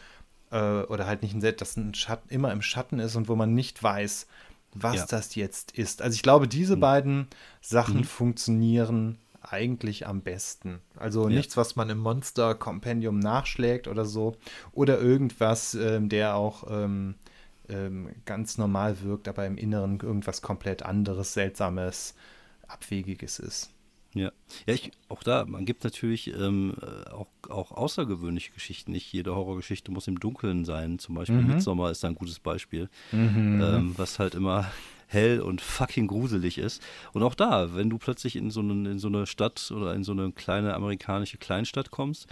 äh, 0.51 0.83
oder 0.83 1.07
halt 1.07 1.23
nicht 1.23 1.35
ein 1.35 1.41
Set, 1.41 1.61
das 1.61 1.77
ein 1.77 1.95
Schatten, 1.95 2.29
immer 2.31 2.53
im 2.53 2.63
Schatten 2.63 2.99
ist 2.99 3.17
und 3.17 3.29
wo 3.29 3.37
man 3.37 3.55
nicht 3.55 3.83
weiß, 3.83 4.27
was 4.75 4.97
ja. 4.97 5.07
das 5.09 5.35
jetzt 5.35 5.73
ist. 5.73 6.03
Also 6.03 6.15
ich 6.15 6.23
glaube, 6.23 6.49
diese 6.49 6.77
mhm. 6.77 6.81
beiden 6.81 7.27
Sachen 7.61 7.99
mhm. 7.99 8.05
funktionieren 8.05 9.19
eigentlich 9.41 10.07
am 10.07 10.21
besten. 10.21 10.81
Also 10.97 11.29
ja. 11.29 11.37
nichts, 11.37 11.57
was 11.57 11.77
man 11.77 11.91
im 11.91 11.99
Monster 11.99 12.55
Compendium 12.55 13.19
nachschlägt 13.19 13.89
oder 13.89 14.05
so. 14.05 14.37
Oder 14.73 15.01
irgendwas, 15.01 15.75
ähm, 15.75 16.09
der 16.09 16.37
auch 16.37 16.65
ähm, 16.71 17.15
ähm, 17.69 18.11
ganz 18.25 18.59
normal 18.59 19.01
wirkt, 19.03 19.29
aber 19.29 19.47
im 19.47 19.57
Inneren 19.57 20.01
irgendwas 20.01 20.43
komplett 20.43 20.83
anderes, 20.83 21.33
seltsames, 21.35 22.15
abwegiges 22.67 23.39
ist. 23.39 23.71
Ja, 24.15 24.33
ja 24.67 24.75
ich, 24.75 24.91
auch 25.09 25.23
da, 25.23 25.45
man 25.45 25.65
gibt 25.65 25.85
natürlich 25.85 26.29
ähm, 26.35 26.75
auch, 27.11 27.29
auch 27.49 27.73
außergewöhnliche 27.73 28.53
Geschichten. 28.53 28.93
Nicht 28.93 29.13
jede 29.13 29.35
Horrorgeschichte 29.35 29.91
muss 29.91 30.09
im 30.09 30.19
Dunkeln 30.19 30.65
sein. 30.65 30.99
Zum 30.99 31.15
Beispiel 31.15 31.41
mhm. 31.41 31.49
Midsommar 31.49 31.91
ist 31.91 32.03
da 32.05 32.09
ein 32.09 32.15
gutes 32.15 32.41
Beispiel, 32.41 32.89
mhm. 33.13 33.61
ähm, 33.63 33.95
was 33.97 34.19
halt 34.19 34.35
immer 34.35 34.71
hell 35.09 35.41
und 35.41 35.61
fucking 35.61 36.07
gruselig 36.07 36.59
ist. 36.59 36.83
Und 37.13 37.23
auch 37.23 37.35
da, 37.35 37.75
wenn 37.75 37.91
du 37.91 37.99
plötzlich 37.99 38.37
in 38.37 38.51
so, 38.51 38.61
eine, 38.61 38.91
in 38.91 38.99
so 38.99 39.09
eine 39.09 39.27
Stadt 39.27 39.73
oder 39.75 39.95
in 39.95 40.05
so 40.05 40.13
eine 40.13 40.31
kleine 40.33 40.75
amerikanische 40.75 41.39
Kleinstadt 41.39 41.91
kommst 41.91 42.29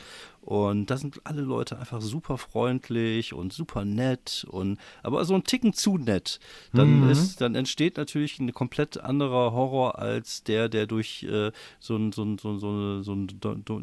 und 0.46 0.90
da 0.90 0.96
sind 0.96 1.20
alle 1.24 1.42
Leute 1.42 1.76
einfach 1.76 2.00
super 2.00 2.38
freundlich 2.38 3.34
und 3.34 3.52
super 3.52 3.84
nett 3.84 4.46
und 4.48 4.78
aber 5.02 5.24
so 5.24 5.34
ein 5.34 5.42
Ticken 5.42 5.72
zu 5.72 5.98
nett, 5.98 6.38
dann 6.72 7.00
mhm. 7.00 7.10
ist, 7.10 7.40
dann 7.40 7.56
entsteht 7.56 7.96
natürlich 7.96 8.38
ein 8.38 8.52
komplett 8.52 8.98
anderer 8.98 9.52
Horror 9.52 9.98
als 9.98 10.44
der, 10.44 10.68
der 10.68 10.86
durch 10.86 11.24
äh, 11.24 11.50
so, 11.80 11.96
ein, 11.96 12.12
so, 12.12 12.24
ein, 12.24 12.38
so, 12.38 12.58
so, 12.58 13.02
so 13.02 13.12
ein 13.12 13.26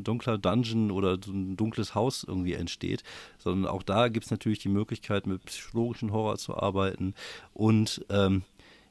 dunkler 0.04 0.38
Dungeon 0.38 0.92
oder 0.92 1.18
so 1.24 1.34
ein 1.34 1.58
dunkles 1.58 1.96
Haus 1.96 2.24
irgendwie 2.24 2.54
entsteht. 2.54 3.04
Sondern 3.40 3.70
auch 3.70 3.84
da 3.84 4.08
gibt 4.08 4.26
es 4.26 4.32
natürlich 4.32 4.60
die 4.60 4.70
Möglichkeit, 4.70 5.28
mit 5.28 5.44
psychologischen 5.44 6.14
Horror 6.14 6.38
zu 6.38 6.56
arbeiten 6.56 7.14
und 7.54 8.06
ähm, 8.10 8.44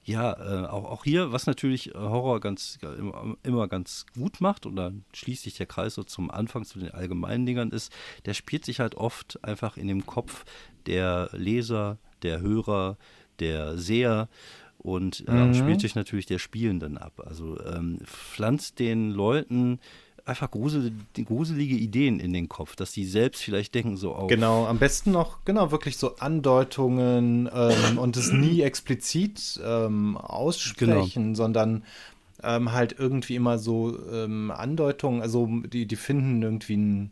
ja, 0.05 0.33
äh, 0.33 0.67
auch, 0.67 0.85
auch 0.85 1.05
hier, 1.05 1.33
was 1.33 1.47
natürlich 1.47 1.95
äh, 1.95 1.99
Horror 1.99 2.41
ganz 2.41 2.79
immer, 2.83 3.37
immer, 3.43 3.69
ganz 3.69 4.07
gut 4.15 4.41
macht, 4.41 4.67
und 4.67 4.77
dann 4.77 5.05
schließt 5.13 5.45
sich 5.45 5.55
der 5.55 5.67
Kreis 5.67 5.95
so 5.95 6.03
zum 6.03 6.31
Anfang 6.31 6.65
zu 6.65 6.81
den 6.81 6.91
allgemeinen 6.91 7.47
Dingern, 7.47 7.71
ist, 7.71 7.93
der 8.25 8.35
spielt 8.35 8.65
sich 8.65 8.81
halt 8.81 8.97
oft 8.97 9.43
einfach 9.45 9.77
in 9.77 9.87
dem 9.87 10.05
Kopf 10.05 10.45
der 10.87 11.31
Leser, 11.33 11.99
der 12.23 12.41
Hörer, 12.41 12.97
der 13.39 13.79
Seher 13.79 14.29
und 14.79 15.25
äh, 15.29 15.33
mhm. 15.33 15.39
am 15.39 15.55
Spieltisch 15.55 15.95
natürlich 15.95 16.27
der 16.27 16.41
Spielenden 16.41 16.99
ab. 16.99 17.23
Also 17.25 17.61
ähm, 17.65 18.01
pflanzt 18.05 18.81
den 18.81 19.11
Leuten 19.11 19.79
einfach 20.25 20.51
grusel, 20.51 20.93
gruselige 21.25 21.75
Ideen 21.75 22.21
in 22.21 22.33
den 22.33 22.49
Kopf, 22.49 22.77
dass 22.77 22.93
sie 22.93 23.05
selbst 23.05 23.43
vielleicht 23.43 23.75
denken 23.75 23.97
so 23.97 24.15
auf. 24.15 24.29
Genau, 24.29 24.67
am 24.67 24.79
besten 24.79 25.11
noch, 25.11 25.45
genau, 25.45 25.71
wirklich 25.71 25.97
so 25.97 26.17
Andeutungen 26.17 27.49
ähm, 27.53 27.99
und 27.99 28.17
es 28.17 28.33
nie 28.33 28.63
explizit 28.63 29.61
ähm, 29.65 30.17
aussprechen, 30.17 31.23
genau. 31.25 31.35
sondern 31.35 31.85
ähm, 32.43 32.73
halt 32.73 32.97
irgendwie 32.99 33.37
immer 33.37 33.59
so 33.59 33.99
ähm, 34.11 34.51
Andeutungen, 34.51 35.23
also 35.23 35.47
die, 35.47 35.87
die 35.87 35.97
finden 35.97 36.43
irgendwie 36.43 36.77
ein, 36.77 37.11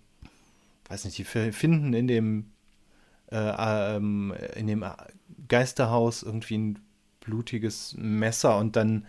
weiß 0.89 1.05
nicht, 1.05 1.19
die 1.19 1.25
finden 1.25 1.95
in 1.95 2.07
dem 2.07 2.47
äh, 3.31 3.97
ähm, 3.97 4.35
in 4.57 4.67
dem 4.67 4.85
Geisterhaus 5.49 6.23
irgendwie 6.23 6.59
ein 6.59 6.79
blutiges 7.21 7.95
Messer 7.99 8.59
und 8.59 8.77
dann 8.77 9.07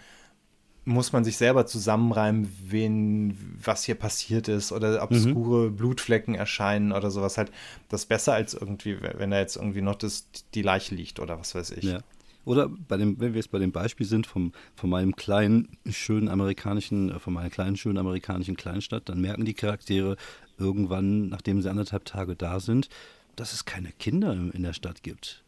muss 0.84 1.14
man 1.14 1.24
sich 1.24 1.38
selber 1.38 1.66
zusammenreimen, 1.66 2.52
wen, 2.66 3.38
was 3.64 3.84
hier 3.84 3.96
passiert 3.96 4.48
ist 4.48 4.72
oder 4.72 5.04
obskure 5.04 5.70
mhm. 5.70 5.76
Blutflecken 5.76 6.34
erscheinen 6.34 6.92
oder 6.92 7.12
sowas 7.12 7.38
halt. 7.38 7.52
Das 7.90 8.02
ist 8.02 8.08
besser 8.08 8.34
als 8.34 8.54
irgendwie, 8.54 8.98
wenn 9.02 9.32
da 9.32 9.40
jetzt 9.40 9.58
irgendwie 9.58 9.82
noch 9.82 9.96
das, 9.96 10.28
die 10.56 10.64
Leiche 10.64 10.96
liegt 10.96 11.20
oder 11.20 11.40
was 11.40 11.54
weiß 11.54 11.72
ich. 11.72 11.84
Ja. 11.84 12.00
Oder 12.44 12.70
bei 12.70 12.98
dem, 12.98 13.20
wenn 13.20 13.34
wir 13.34 13.40
jetzt 13.40 13.52
bei 13.52 13.60
dem 13.60 13.72
Beispiel 13.72 14.08
sind 14.08 14.26
vom, 14.26 14.52
von 14.76 14.90
meinem 14.90 15.16
kleinen, 15.16 15.78
schönen 15.90 16.28
amerikanischen, 16.28 17.12
äh, 17.12 17.20
von 17.20 17.34
meiner 17.34 17.52
kleinen, 17.52 17.78
schönen 17.78 18.00
amerikanischen 18.00 18.56
Kleinstadt, 18.56 19.08
dann 19.10 19.22
merken 19.22 19.46
die 19.46 19.54
Charaktere 19.54 20.18
irgendwann, 20.58 21.30
nachdem 21.30 21.62
sie 21.62 21.70
anderthalb 21.70 22.06
Tage 22.06 22.36
da 22.36 22.60
sind, 22.60 22.90
dass 23.36 23.54
es 23.54 23.66
keine 23.66 23.92
Kinder 23.92 24.34
in 24.34 24.64
der 24.64 24.74
Stadt 24.74 25.04
gibt. 25.04 25.44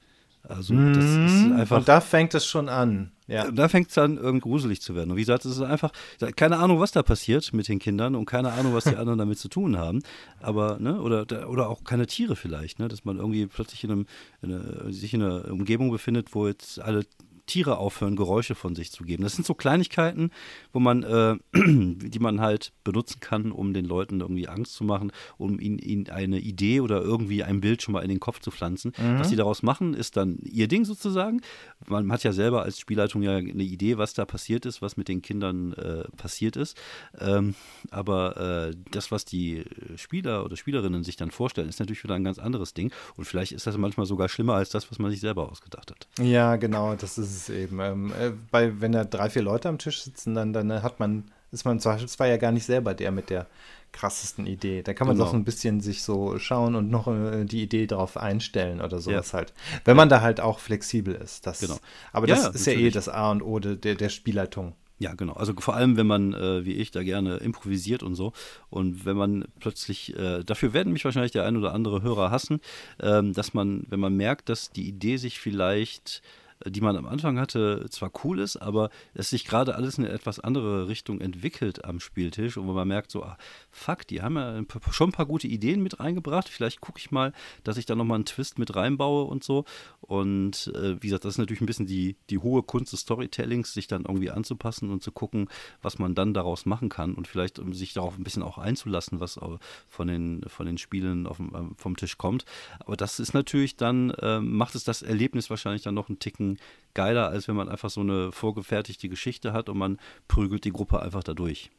Also 0.48 0.74
das 0.74 0.98
ist 0.98 1.46
mhm. 1.46 1.54
einfach. 1.58 1.78
Und 1.78 1.88
da 1.88 2.02
fängt 2.02 2.34
es 2.34 2.46
schon 2.46 2.68
an. 2.68 3.12
Ja. 3.28 3.50
Da 3.50 3.70
fängt 3.70 3.90
es 3.90 3.98
an, 3.98 4.18
irgendwie 4.18 4.42
gruselig 4.42 4.82
zu 4.82 4.94
werden. 4.94 5.12
Und 5.12 5.16
wie 5.16 5.22
gesagt, 5.22 5.46
es 5.46 5.54
ist 5.54 5.62
einfach, 5.62 5.92
keine 6.36 6.58
Ahnung, 6.58 6.82
was 6.82 6.92
da 6.92 7.02
passiert 7.02 7.54
mit 7.54 7.70
den 7.70 7.80
Kindern 7.80 8.16
und 8.16 8.26
keine 8.26 8.52
Ahnung, 8.52 8.74
was 8.74 8.84
die 8.84 8.96
anderen 8.98 9.20
damit 9.20 9.40
zu 9.40 9.48
tun 9.48 9.78
haben. 9.78 10.04
Aber, 10.42 10.80
ne, 10.80 11.02
oder, 11.02 11.50
oder 11.50 11.70
auch 11.70 11.86
keine 11.86 12.08
Tiere 12.08 12.36
vielleicht, 12.36 12.80
ne, 12.80 12.90
dass 12.90 13.06
man 13.06 13.18
irgendwie 13.18 13.48
plötzlich 13.48 13.86
in 13.86 13.92
einem, 13.92 14.06
in 14.42 14.54
eine, 14.54 14.92
sich 14.92 15.14
in 15.14 15.24
einer 15.24 15.50
Umgebung 15.50 15.92
befindet, 15.92 16.36
wo 16.36 16.48
jetzt 16.48 16.82
alle 16.82 17.06
Tiere 17.46 17.78
aufhören, 17.78 18.16
Geräusche 18.16 18.56
von 18.56 18.76
sich 18.76 18.92
zu 18.92 19.04
geben. 19.04 19.24
Das 19.24 19.34
sind 19.34 19.46
so 19.46 19.54
Kleinigkeiten, 19.54 20.32
wo 20.72 20.80
man, 20.80 21.04
äh, 21.04 21.36
die 21.54 22.20
man 22.20 22.40
halt 22.40 22.72
benutzen 22.84 23.20
kann, 23.20 23.52
um 23.52 23.74
den 23.74 23.86
Leuten 23.86 24.22
irgendwie 24.22 24.48
Angst 24.48 24.74
zu 24.74 24.84
machen, 24.84 25.12
um 25.38 25.60
ihnen, 25.60 25.80
ihnen 25.80 26.10
eine 26.10 26.40
Idee 26.40 26.80
oder 26.80 27.02
irgendwie 27.02 27.44
ein 27.44 27.60
Bild 27.60 27.82
schon 27.82 27.94
mal 27.94 28.02
in 28.02 28.10
den 28.10 28.20
Kopf 28.20 28.40
zu 28.40 28.52
pflanzen. 28.52 28.94
Mhm. 28.98 29.20
Was 29.20 29.30
sie 29.30 29.36
daraus 29.36 29.62
machen, 29.62 29.94
ist 29.94 30.16
dann 30.16 30.38
ihr 30.44 30.68
Ding 30.68 30.86
sozusagen. 30.86 31.42
Man 31.86 32.12
hat 32.12 32.24
ja 32.24 32.32
selber 32.32 32.64
als 32.64 32.80
Spielleitung 32.80 33.22
ja 33.24 33.36
eine 33.36 33.64
Idee, 33.64 33.98
was 33.98 34.14
da 34.14 34.26
passiert 34.26 34.66
ist, 34.66 34.82
was 34.82 34.96
mit 34.96 35.10
den 35.10 35.22
Kindern 35.22 35.74
äh, 35.74 36.04
passiert 36.16 36.56
ist. 36.56 36.78
Ähm, 37.20 37.56
aber 37.92 38.72
äh, 38.72 38.76
das, 38.92 39.12
was 39.12 39.26
die 39.26 39.66
Spieler 39.98 40.46
oder 40.46 40.56
Spielerinnen 40.56 41.04
sich 41.04 41.18
dann 41.18 41.32
vorstellen, 41.32 41.68
ist 41.68 41.80
natürlich 41.80 42.04
wieder 42.04 42.16
ein 42.16 42.24
ganz 42.24 42.40
anderes 42.40 42.74
Ding. 42.74 42.92
Und 43.18 43.26
vielleicht 43.26 43.52
ist 43.52 43.68
das 43.68 43.78
manchmal 43.78 44.06
sogar 44.06 44.30
schlimmer 44.30 44.54
als 44.54 44.70
das, 44.70 44.90
was 44.90 45.00
man 45.00 45.12
sich 45.12 45.20
selber 45.20 45.52
ausgedacht 45.52 45.92
hat. 45.92 46.08
Ja, 46.24 46.56
genau. 46.56 46.96
Das 46.96 47.18
ist 47.18 47.33
ist 47.33 47.33
es 47.36 47.50
eben. 47.50 47.80
Ähm, 47.80 48.14
äh, 48.20 48.32
bei, 48.52 48.82
wenn 48.82 48.92
da 48.92 49.04
drei, 49.04 49.30
vier 49.30 49.42
Leute 49.42 49.70
am 49.70 49.78
Tisch 49.78 50.02
sitzen, 50.02 50.36
dann, 50.36 50.54
dann 50.54 50.84
hat 50.84 51.00
man, 51.00 51.26
ist 51.52 51.66
man 51.66 51.80
zwar 51.80 52.28
ja 52.28 52.38
gar 52.38 52.52
nicht 52.52 52.66
selber 52.66 52.94
der 52.94 53.12
mit 53.12 53.30
der 53.30 53.48
krassesten 53.94 54.46
Idee. 54.46 54.82
Da 54.82 54.94
kann 54.94 55.08
man 55.08 55.16
genau. 55.16 55.28
doch 55.28 55.34
ein 55.34 55.46
bisschen 55.46 55.80
sich 55.80 56.04
so 56.04 56.38
schauen 56.40 56.76
und 56.76 56.90
noch 56.90 57.08
äh, 57.08 57.46
die 57.46 57.62
Idee 57.62 57.88
darauf 57.88 58.18
einstellen 58.18 58.82
oder 58.82 59.00
sowas 59.00 59.32
ja. 59.32 59.38
halt. 59.38 59.54
Wenn 59.86 59.96
man 59.96 60.10
da 60.10 60.22
halt 60.22 60.42
auch 60.42 60.60
flexibel 60.60 61.14
ist. 61.14 61.48
Das, 61.48 61.62
genau. 61.62 61.78
Aber 62.12 62.28
das 62.28 62.44
ja, 62.44 62.50
ist 62.50 62.66
natürlich. 62.66 62.80
ja 62.80 62.88
eh 62.88 62.92
das 62.92 63.08
A 63.08 63.32
und 63.32 63.42
O 63.42 63.60
der, 63.60 63.96
der 63.96 64.10
Spielleitung. 64.10 64.74
Ja, 65.00 65.14
genau. 65.16 65.34
Also 65.34 65.54
vor 65.58 65.76
allem, 65.76 65.98
wenn 65.98 66.08
man, 66.08 66.34
äh, 66.34 66.66
wie 66.66 66.74
ich, 66.74 66.92
da 66.92 67.04
gerne 67.04 67.38
improvisiert 67.38 68.04
und 68.04 68.16
so. 68.16 68.32
Und 68.70 69.06
wenn 69.06 69.18
man 69.18 69.46
plötzlich, 69.60 70.16
äh, 70.18 70.44
dafür 70.44 70.74
werden 70.74 70.94
mich 70.94 71.04
wahrscheinlich 71.04 71.32
der 71.32 71.46
ein 71.46 71.58
oder 71.58 71.74
andere 71.74 72.02
Hörer 72.02 72.32
hassen, 72.32 72.62
ähm, 73.02 73.34
dass 73.34 73.54
man, 73.54 73.86
wenn 73.90 74.00
man 74.00 74.16
merkt, 74.16 74.50
dass 74.50 74.72
die 74.72 74.88
Idee 74.88 75.18
sich 75.18 75.40
vielleicht 75.40 76.22
die 76.66 76.82
man 76.82 76.96
am 76.98 77.06
Anfang 77.06 77.40
hatte, 77.40 77.88
zwar 77.90 78.12
cool 78.24 78.40
ist, 78.40 78.58
aber 78.58 78.90
es 79.14 79.30
sich 79.30 79.46
gerade 79.46 79.76
alles 79.76 79.98
in 79.98 80.06
eine 80.06 80.14
etwas 80.14 80.40
andere 80.40 80.88
Richtung 80.88 81.22
entwickelt 81.22 81.86
am 81.86 82.00
Spieltisch 82.00 82.58
und 82.58 82.68
wo 82.68 82.74
man 82.74 82.88
merkt, 82.88 83.12
so, 83.12 83.24
ah, 83.24 83.38
fuck, 83.72 84.08
die 84.08 84.22
haben 84.22 84.36
ja 84.36 84.62
schon 84.92 85.10
ein 85.10 85.14
paar 85.14 85.26
gute 85.26 85.48
Ideen 85.48 85.82
mit 85.82 86.00
reingebracht. 86.00 86.50
Vielleicht 86.50 86.82
gucke 86.82 87.00
ich 87.00 87.12
mal, 87.12 87.34
dass 87.64 87.78
ich 87.78 87.86
da 87.86 87.96
nochmal 87.96 88.16
einen 88.16 88.26
Twist 88.26 88.60
mit 88.60 88.76
reinbaue 88.76 89.24
und 89.24 89.44
so. 89.44 89.66
Und 90.02 90.72
äh, 90.76 91.02
wie 91.02 91.08
gesagt, 91.08 91.26
das 91.26 91.36
ist 91.36 91.38
natürlich 91.38 91.62
ein 91.62 91.66
bisschen 91.66 91.88
die, 91.88 92.16
die 92.30 92.38
hohe 92.38 92.64
Kunst 92.64 92.94
des 92.94 93.02
Storytellings, 93.02 93.74
sich 93.74 93.88
dann 93.88 94.04
irgendwie 94.04 94.32
anzupassen 94.32 94.90
und 94.90 95.02
zu 95.02 95.12
gucken, 95.12 95.50
was 95.82 96.00
man 96.00 96.16
dann 96.16 96.34
daraus 96.34 96.66
machen 96.66 96.90
kann 96.90 97.14
und 97.14 97.28
vielleicht 97.28 97.60
um 97.60 97.74
sich 97.74 97.94
darauf 97.94 98.18
ein 98.18 98.24
bisschen 98.24 98.44
auch 98.44 98.58
einzulassen, 98.58 99.20
was 99.20 99.40
von 99.88 100.08
den, 100.08 100.44
von 100.48 100.66
den 100.66 100.78
Spielen 100.78 101.28
auf, 101.28 101.40
ähm, 101.40 101.76
vom 101.78 101.96
Tisch 101.96 102.18
kommt. 102.18 102.46
Aber 102.80 102.96
das 102.96 103.20
ist 103.20 103.34
natürlich 103.34 103.78
dann, 103.78 104.12
äh, 104.12 104.40
macht 104.40 104.76
es 104.76 104.84
das 104.84 105.02
Erlebnis 105.02 105.50
wahrscheinlich 105.50 105.82
dann 105.82 105.96
noch 105.96 106.10
einen 106.10 106.20
Ticken 106.20 106.53
geiler, 106.94 107.30
als 107.30 107.48
wenn 107.48 107.56
man 107.56 107.70
einfach 107.70 107.90
so 107.90 108.02
eine 108.02 108.32
vorgefertigte 108.32 109.10
Geschichte 109.10 109.54
hat 109.54 109.70
und 109.70 109.78
man 109.78 110.00
prügelt 110.28 110.64
die 110.66 110.72
Gruppe 110.72 111.02
einfach 111.02 111.24
dadurch. 111.24 111.72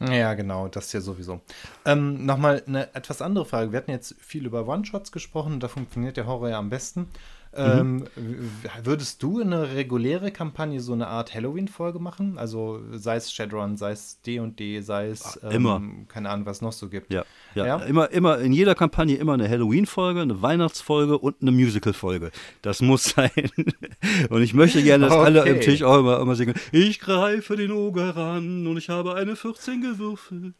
Ja, 0.00 0.32
genau, 0.32 0.68
das 0.68 0.86
ist 0.86 0.92
ja 0.94 1.00
sowieso. 1.02 1.42
Ähm, 1.84 2.24
Nochmal 2.24 2.62
eine 2.66 2.94
etwas 2.94 3.20
andere 3.20 3.44
Frage. 3.44 3.72
Wir 3.72 3.78
hatten 3.78 3.90
jetzt 3.90 4.14
viel 4.18 4.46
über 4.46 4.66
One-Shots 4.66 5.12
gesprochen, 5.12 5.60
da 5.60 5.68
funktioniert 5.68 6.16
der 6.16 6.26
Horror 6.26 6.48
ja 6.48 6.58
am 6.58 6.70
besten. 6.70 7.08
Mhm. 7.52 8.06
Ähm, 8.16 8.50
würdest 8.84 9.22
du 9.24 9.40
eine 9.40 9.74
reguläre 9.74 10.30
Kampagne 10.30 10.80
so 10.80 10.92
eine 10.92 11.08
Art 11.08 11.34
Halloween-Folge 11.34 11.98
machen? 11.98 12.38
Also 12.38 12.80
sei 12.92 13.16
es 13.16 13.32
Shadowrun, 13.32 13.76
sei 13.76 13.90
es 13.90 14.22
D&D, 14.22 14.80
sei 14.82 15.08
es 15.08 15.38
ähm, 15.42 15.50
immer. 15.50 15.82
keine 16.06 16.30
Ahnung, 16.30 16.46
was 16.46 16.58
es 16.58 16.62
noch 16.62 16.72
so 16.72 16.88
gibt. 16.88 17.12
Ja, 17.12 17.24
ja, 17.54 17.66
ja, 17.66 17.76
Immer, 17.78 18.10
immer 18.10 18.38
in 18.38 18.52
jeder 18.52 18.74
Kampagne 18.74 19.16
immer 19.16 19.34
eine 19.34 19.48
Halloween-Folge, 19.48 20.20
eine 20.20 20.42
Weihnachtsfolge 20.42 21.18
und 21.18 21.36
eine 21.40 21.50
Musical-Folge. 21.50 22.30
Das 22.62 22.80
muss 22.82 23.04
sein. 23.16 23.30
und 24.28 24.42
ich 24.42 24.54
möchte 24.54 24.82
gerne, 24.82 25.06
dass 25.06 25.14
okay. 25.14 25.24
alle 25.24 25.48
im 25.48 25.60
Tisch 25.60 25.82
auch 25.82 25.98
immer, 25.98 26.20
immer 26.20 26.36
singen, 26.36 26.54
ich 26.72 27.00
greife 27.00 27.56
den 27.56 27.72
Oger 27.72 28.16
ran 28.16 28.66
und 28.66 28.76
ich 28.76 28.88
habe 28.88 29.14
eine 29.14 29.36
14 29.36 29.80
gewürfelt. 29.80 30.54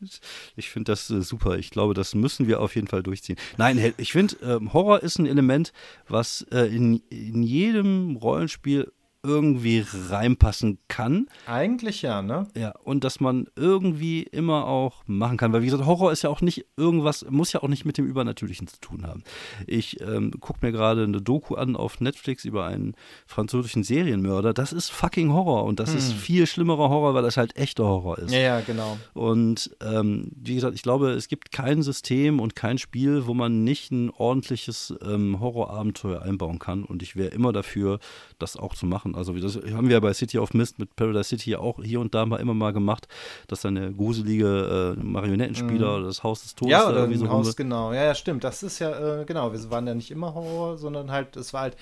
Ich 0.57 0.71
finde 0.71 0.93
das 0.93 1.11
äh, 1.11 1.23
super. 1.23 1.59
Ich 1.59 1.71
glaube, 1.71 1.95
das 1.95 2.15
müssen 2.15 2.49
wir 2.49 2.61
auf 2.61 2.75
jeden 2.75 2.89
Fall 2.89 3.03
durchziehen. 3.03 3.37
Nein, 3.57 3.93
ich 3.97 4.13
finde, 4.13 4.37
ähm, 4.43 4.73
Horror 4.73 5.03
ist 5.03 5.19
ein 5.19 5.27
Element, 5.27 5.73
was 6.09 6.47
äh, 6.51 6.65
in, 6.65 7.03
in 7.11 7.43
jedem 7.43 8.17
Rollenspiel 8.17 8.91
irgendwie 9.23 9.85
reinpassen 10.09 10.79
kann. 10.89 11.27
Eigentlich 11.47 12.03
ja, 12.03 12.23
ne? 12.23 12.47
Ja, 12.57 12.73
und 12.83 13.05
dass 13.05 13.21
man 13.21 13.47
irgendwie 13.55 14.23
immer 14.23 14.67
auch 14.67 15.03
machen 15.07 15.37
kann, 15.37 15.53
weil 15.53 15.61
wie 15.61 15.67
gesagt, 15.67 15.85
Horror 15.85 16.11
ist 16.11 16.23
ja 16.23 16.31
auch 16.31 16.41
nicht 16.41 16.67
irgendwas, 16.77 17.27
muss 17.29 17.53
ja 17.53 17.63
auch 17.63 17.69
nicht 17.69 17.85
mit 17.85 17.99
dem 17.99 18.07
Übernatürlichen 18.07 18.67
zu 18.67 18.81
tun 18.81 19.07
haben. 19.07 19.23
Ich 19.67 20.01
ähm, 20.01 20.33
gucke 20.41 20.65
mir 20.65 20.73
gerade 20.73 21.05
eine 21.05 21.21
Doku 21.21 21.55
an 21.55 21.77
auf 21.77 22.01
Netflix 22.01 22.47
über 22.47 22.65
einen 22.65 22.95
französischen 23.27 23.83
Serienmörder. 23.83 24.55
Das 24.55 24.73
ist 24.73 24.91
fucking 24.91 25.33
Horror 25.33 25.65
und 25.65 25.81
das 25.81 25.91
hm. 25.91 25.99
ist 25.99 26.13
viel 26.15 26.47
schlimmerer 26.47 26.89
Horror, 26.89 27.13
weil 27.13 27.23
das 27.23 27.37
halt 27.37 27.57
echter 27.57 27.85
Horror 27.85 28.19
ist. 28.19 28.33
Ja, 28.33 28.41
ja, 28.41 28.61
genau. 28.61 28.99
Und 29.13 29.77
ähm, 29.83 30.33
wie 30.35 30.55
gesagt, 30.55 30.75
ich 30.75 30.83
glaube, 30.83 31.11
es 31.11 31.29
gibt 31.29 31.53
kein 31.53 31.83
System 31.83 32.41
und 32.41 32.57
kein 32.57 32.79
Spiel, 32.79 33.27
wo 33.27 33.35
man 33.35 33.65
nicht 33.65 33.91
ein 33.91 34.11
ordentliches 34.11 34.95
ähm, 35.05 35.41
Horrorabenteuer 35.41 36.23
einbauen 36.23 36.59
kann 36.59 36.85
und 36.85 37.03
ich 37.03 37.17
wäre 37.17 37.29
immer 37.29 37.53
dafür, 37.53 37.99
das 38.39 38.57
auch 38.57 38.75
zu 38.75 38.87
machen 38.87 39.10
machen. 39.11 39.19
Also 39.19 39.33
das 39.39 39.57
haben 39.73 39.89
wir 39.89 39.95
ja 39.95 40.01
bei 40.01 40.13
City 40.13 40.39
of 40.39 40.55
Mist 40.55 40.79
mit 40.79 40.95
Paradise 40.97 41.25
City 41.25 41.57
auch 41.57 41.83
hier 41.83 42.01
und 42.01 42.15
da 42.15 42.27
mal 42.27 42.39
immer 42.39 42.55
mal 42.55 42.73
gemacht, 42.73 43.09
dass 43.49 43.63
dann 43.63 43.75
der 43.75 43.91
gruselige 43.91 44.97
äh, 44.99 45.03
Marionettenspieler 45.03 46.01
mhm. 46.01 46.05
das 46.05 46.23
Haus 46.23 46.43
des 46.43 46.55
Todes 46.55 46.73
ja, 46.73 46.89
oder 46.89 47.01
irgendwie 47.01 47.19
so 47.19 47.29
Haus, 47.29 47.57
genau. 47.57 47.93
Ja, 47.93 48.05
ja, 48.05 48.15
stimmt. 48.15 48.45
Das 48.45 48.63
ist 48.63 48.79
ja, 48.79 49.21
äh, 49.21 49.25
genau, 49.25 49.53
wir 49.53 49.71
waren 49.71 49.87
ja 49.87 49.95
nicht 49.95 50.11
immer 50.11 50.35
Horror, 50.35 50.79
sondern 50.79 51.11
halt, 51.11 51.37
es 51.37 51.53
war 51.53 51.63
halt 51.63 51.77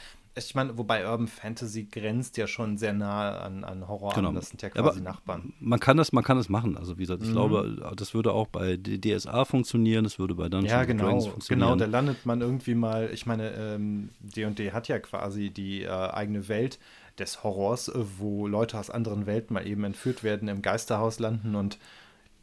ich 0.47 0.55
meine, 0.55 0.79
wobei 0.79 1.09
Urban 1.09 1.27
Fantasy 1.27 1.85
grenzt 1.85 2.37
ja 2.37 2.47
schon 2.47 2.79
sehr 2.79 2.93
nah 2.93 3.39
an, 3.39 3.65
an 3.65 3.89
Horror 3.89 4.15
genau. 4.15 4.29
an. 4.29 4.35
Das 4.35 4.51
sind 4.51 4.63
ja 4.63 4.71
quasi 4.71 5.01
Aber 5.01 5.01
Nachbarn. 5.01 5.53
Man 5.61 5.81
kann 5.81 5.97
das, 5.97 6.13
man 6.13 6.25
kann 6.25 6.37
das 6.37 6.49
machen. 6.49 6.77
Also 6.77 6.97
wie 6.97 7.03
gesagt, 7.03 7.23
ich 7.23 7.29
mhm. 7.29 7.33
glaube, 7.33 7.95
das 7.97 8.15
würde 8.15 8.33
auch 8.33 8.47
bei 8.47 8.77
DSA 8.77 9.45
funktionieren, 9.45 10.05
das 10.05 10.19
würde 10.19 10.35
bei 10.35 10.49
Dungeons 10.49 10.71
ja, 10.71 10.85
genau, 10.85 11.05
Dragons 11.05 11.27
funktionieren. 11.27 11.69
Genau, 11.69 11.85
da 11.85 11.87
landet 11.87 12.25
man 12.25 12.41
irgendwie 12.41 12.75
mal, 12.75 13.11
ich 13.13 13.27
meine, 13.27 13.79
D&D 14.21 14.67
ähm, 14.67 14.73
hat 14.73 14.89
ja 14.89 14.99
quasi 14.99 15.51
die 15.51 15.83
äh, 15.83 15.89
eigene 15.89 16.49
Welt 16.49 16.79
des 17.19 17.43
Horrors, 17.43 17.89
äh, 17.89 18.05
wo 18.19 18.47
Leute 18.47 18.79
aus 18.79 18.91
anderen 18.91 19.27
Welten 19.27 19.55
mal 19.55 19.67
eben 19.67 19.85
entführt 19.85 20.23
werden, 20.23 20.49
im 20.49 20.63
Geisterhaus 20.63 21.19
landen 21.19 21.55
und 21.55 21.79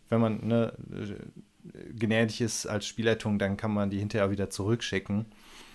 wenn 0.09 0.21
man 0.21 0.45
ne, 0.45 0.73
äh, 0.93 1.93
gnädig 1.97 2.41
ist 2.41 2.67
als 2.67 2.85
Spielleitung, 2.85 3.39
dann 3.39 3.57
kann 3.57 3.73
man 3.73 3.89
die 3.89 3.99
hinterher 3.99 4.31
wieder 4.31 4.49
zurückschicken. 4.49 5.25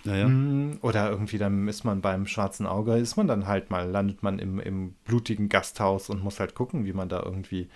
Ja, 0.03 0.27
mhm. 0.27 0.79
Oder 0.81 1.11
irgendwie 1.11 1.37
dann 1.37 1.67
ist 1.67 1.83
man 1.83 2.01
beim 2.01 2.25
schwarzen 2.25 2.65
Auge, 2.65 2.97
ist 2.97 3.17
man 3.17 3.27
dann 3.27 3.45
halt 3.45 3.69
mal, 3.69 3.87
landet 3.89 4.23
man 4.23 4.39
im, 4.39 4.59
im 4.59 4.93
blutigen 5.05 5.47
Gasthaus 5.47 6.09
und 6.09 6.23
muss 6.23 6.39
halt 6.39 6.55
gucken, 6.55 6.85
wie 6.85 6.93
man 6.93 7.07
da 7.07 7.21
irgendwie 7.23 7.67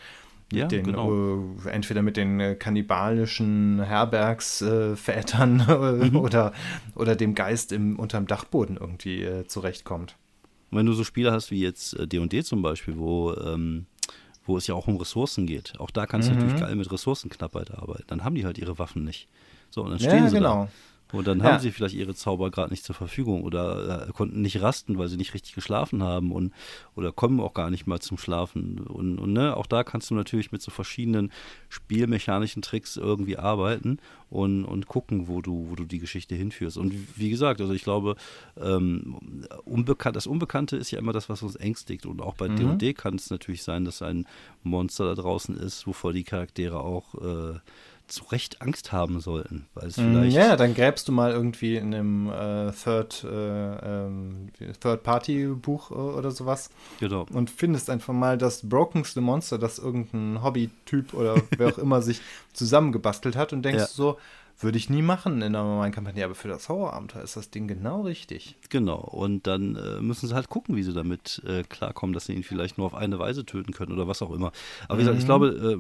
mit 0.52 0.62
ja, 0.62 0.68
den, 0.68 0.86
genau. 0.86 1.56
äh, 1.66 1.70
entweder 1.70 2.02
mit 2.02 2.18
den 2.18 2.40
äh, 2.40 2.56
kannibalischen 2.56 3.84
Herbergsvätern 3.84 5.60
äh, 5.68 6.06
mhm. 6.10 6.16
oder, 6.16 6.54
oder 6.96 7.16
dem 7.16 7.36
Geist 7.36 7.72
im, 7.72 8.00
unterm 8.00 8.28
Dachboden 8.28 8.78
irgendwie 8.78 9.44
zurechtkommt. 9.48 10.16
Und 10.72 10.78
wenn 10.78 10.86
du 10.86 10.94
so 10.94 11.04
Spiele 11.04 11.32
hast 11.32 11.52
wie 11.52 11.62
jetzt 11.62 11.96
D&D 12.00 12.38
äh, 12.38 12.44
zum 12.44 12.62
Beispiel, 12.62 12.98
wo, 12.98 13.34
ähm, 13.34 13.86
wo 14.46 14.58
es 14.58 14.68
ja 14.68 14.76
auch 14.76 14.88
um 14.88 14.98
Ressourcen 14.98 15.46
geht, 15.46 15.80
auch 15.80 15.92
da 15.92 16.06
kannst 16.06 16.30
mhm. 16.30 16.34
du 16.34 16.40
natürlich 16.40 16.62
geil 16.62 16.76
mit 16.76 16.92
Ressourcenknappheit 16.92 17.72
arbeiten. 17.72 18.06
Dann 18.08 18.24
haben 18.24 18.36
die 18.36 18.46
halt 18.46 18.58
ihre 18.58 18.78
Waffen 18.80 19.04
nicht. 19.04 19.28
So, 19.70 19.84
und 19.84 19.92
dann 19.92 20.00
stehen 20.00 20.24
ja, 20.24 20.30
sie 20.30 20.36
genau. 20.36 20.66
da. 20.66 20.70
Und 21.12 21.28
dann 21.28 21.40
ja. 21.40 21.46
haben 21.46 21.60
sie 21.60 21.72
vielleicht 21.72 21.96
ihre 21.96 22.16
Zauber 22.16 22.50
gerade 22.50 22.72
nicht 22.72 22.84
zur 22.84 22.96
Verfügung 22.96 23.44
oder 23.44 24.08
äh, 24.08 24.12
konnten 24.12 24.42
nicht 24.42 24.62
rasten, 24.62 24.98
weil 24.98 25.08
sie 25.08 25.18
nicht 25.18 25.34
richtig 25.34 25.54
geschlafen 25.54 26.02
haben 26.02 26.32
und 26.32 26.52
oder 26.96 27.12
kommen 27.12 27.40
auch 27.40 27.54
gar 27.54 27.70
nicht 27.70 27.86
mal 27.86 28.00
zum 28.00 28.18
Schlafen. 28.18 28.80
Und, 28.80 29.20
und 29.20 29.34
ne, 29.34 29.56
auch 29.56 29.68
da 29.68 29.84
kannst 29.84 30.10
du 30.10 30.16
natürlich 30.16 30.52
mit 30.52 30.62
so 30.62 30.72
verschiedenen 30.72 31.32
spielmechanischen 31.70 32.62
Tricks 32.62 32.98
irgendwie 32.98 33.38
arbeiten 33.38 34.00
und, 34.30 34.66
und 34.66 34.88
gucken, 34.88 35.28
wo 35.28 35.42
du, 35.42 35.68
wo 35.70 35.76
du 35.76 35.86
die 35.86 36.00
Geschichte 36.00 36.36
hinführst. 36.36 36.78
Und 36.78 36.94
wie 37.18 37.30
gesagt, 37.30 37.62
also 37.62 37.74
ich 37.74 37.84
glaube, 37.84 38.16
ähm, 38.60 39.46
unbekannt, 39.64 40.16
das 40.16 40.28
Unbekannte 40.28 40.76
ist 40.76 40.92
ja 40.92 41.00
immer 41.00 41.14
das, 41.14 41.30
was 41.30 41.44
uns 41.44 41.56
ängstigt. 41.56 42.06
Und 42.06 42.22
auch 42.22 42.36
bei 42.36 42.48
D&D 42.48 42.90
mhm. 42.90 42.96
kann 42.96 43.16
es 43.16 43.30
natürlich 43.30 43.64
sein, 43.64 43.86
dass 43.86 44.02
ein 44.02 44.26
Monster 44.64 45.06
da 45.06 45.22
draußen 45.22 45.56
ist, 45.56 45.86
wovor 45.86 46.14
die 46.14 46.24
Charaktere 46.24 46.80
auch 46.80 47.16
äh, 47.16 47.60
zu 48.08 48.26
Recht 48.26 48.62
Angst 48.62 48.92
haben 48.92 49.20
sollten. 49.20 49.68
Weil 49.74 49.88
es 49.88 49.98
mm, 49.98 50.02
vielleicht 50.02 50.36
ja, 50.36 50.56
dann 50.56 50.74
gräbst 50.74 51.08
du 51.08 51.12
mal 51.12 51.32
irgendwie 51.32 51.76
in 51.76 51.94
einem 51.94 52.30
äh, 52.30 52.72
Third, 52.72 53.24
äh, 53.24 54.06
ähm, 54.06 54.50
Third-Party-Buch 54.80 55.92
äh, 55.92 55.94
oder 55.94 56.32
sowas. 56.32 56.70
Genau. 57.00 57.26
Und 57.32 57.50
findest 57.50 57.90
einfach 57.90 58.14
mal 58.14 58.38
das 58.38 58.68
brokenste 58.68 59.22
Monster, 59.22 59.58
das 59.58 59.80
irgendein 59.80 60.44
Hobby-Typ 60.44 61.14
oder 61.14 61.42
wer 61.58 61.70
auch 61.70 61.78
immer 61.78 62.02
sich 62.02 62.22
zusammengebastelt 62.54 63.36
hat 63.36 63.54
und 63.54 63.64
denkst 63.64 63.80
ja. 63.80 63.88
so, 63.88 64.18
würde 64.60 64.78
ich 64.78 64.90
nie 64.90 65.02
machen 65.02 65.38
in 65.38 65.44
einer 65.44 65.64
normalen 65.64 65.92
Kampagne, 65.92 66.24
aber 66.24 66.36
für 66.36 66.48
das 66.48 66.70
Horrorabenteuer 66.70 67.24
ist 67.24 67.36
das 67.36 67.50
Ding 67.50 67.68
genau 67.68 68.02
richtig. 68.02 68.56
Genau, 68.70 69.00
und 69.00 69.48
dann 69.48 69.76
äh, 69.76 70.02
müssen 70.02 70.28
sie 70.28 70.36
halt 70.36 70.50
gucken, 70.50 70.76
wie 70.76 70.84
sie 70.84 70.94
damit 70.94 71.42
äh, 71.46 71.64
klarkommen, 71.64 72.14
dass 72.14 72.26
sie 72.26 72.34
ihn 72.34 72.44
vielleicht 72.44 72.78
nur 72.78 72.88
auf 72.88 72.94
eine 72.94 73.20
Weise 73.20 73.46
töten 73.46 73.74
können 73.74 73.92
oder 73.92 74.08
was 74.08 74.22
auch 74.22 74.32
immer. 74.32 74.52
Aber 74.88 74.98
wie 74.98 75.04
gesagt, 75.04 75.18
ich 75.18 75.24
mhm. 75.24 75.28
glaube, 75.28 75.78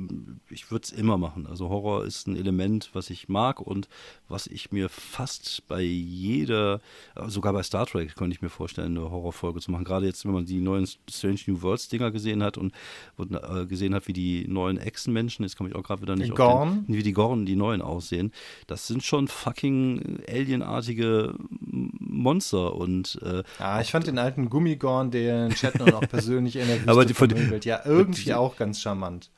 äh, 0.50 0.54
ich 0.54 0.72
würde 0.72 0.84
es 0.84 0.92
immer 0.92 1.18
machen. 1.18 1.48
Also 1.48 1.70
Horror 1.70 2.06
ist 2.06 2.28
ein 2.28 2.36
Element, 2.36 2.90
was 2.94 3.10
ich 3.10 3.30
mag 3.30 3.62
und 3.62 3.88
was 4.28 4.48
ich 4.48 4.72
mir 4.72 4.90
fast 4.90 5.68
bei 5.68 5.82
jeder, 5.82 6.82
sogar 7.28 7.54
bei 7.54 7.64
Star 7.64 7.86
Trek 7.86 8.16
könnte 8.16 8.36
ich 8.36 8.42
mir 8.42 8.50
vorstellen, 8.50 8.98
eine 8.98 9.10
Horrorfolge 9.10 9.62
zu 9.62 9.72
machen. 9.72 9.86
Gerade 9.86 10.06
jetzt, 10.06 10.26
wenn 10.26 10.34
man 10.34 10.46
die 10.46 10.60
neuen 10.60 10.88
Strange 11.10 11.40
New 11.48 11.62
Worlds 11.62 11.88
Dinger 11.88 12.12
gesehen 12.12 12.44
hat 12.44 12.58
und, 12.58 12.74
und 13.16 13.34
äh, 13.34 13.66
gesehen 13.66 13.96
hat, 13.96 14.08
wie 14.08 14.14
die 14.14 14.48
neuen 14.48 14.78
Echsenmenschen, 14.78 15.44
jetzt 15.46 15.56
komme 15.56 15.70
ich 15.70 15.76
auch 15.76 15.84
gerade 15.84 16.02
wieder 16.02 16.16
nicht 16.16 16.38
auf 16.38 16.70
den, 16.70 16.86
wie 16.88 17.04
die 17.04 17.14
Gorn, 17.14 17.46
die 17.46 17.56
neuen 17.56 17.82
aussehen 17.82 18.32
das 18.68 18.88
sind 18.88 19.04
schon 19.04 19.28
fucking 19.28 20.20
alienartige 20.28 21.36
Monster 21.50 22.76
und 22.76 23.20
äh, 23.24 23.44
ja, 23.60 23.82
ich 23.82 23.92
fand 23.92 24.08
den 24.08 24.18
alten 24.18 24.50
Gummigorn, 24.50 25.12
den 25.12 25.52
Chat 25.52 25.80
noch 25.80 26.02
persönlich 26.10 26.56
in 26.56 26.68
der 26.68 26.78
Wüste 26.78 26.92
aber 26.92 27.06
die, 27.06 27.14
von 27.14 27.30
dem, 27.30 27.60
ja 27.64 27.82
irgendwie 27.86 28.26
die, 28.26 28.34
auch 28.34 28.56
ganz 28.56 28.82
charmant. 28.82 29.30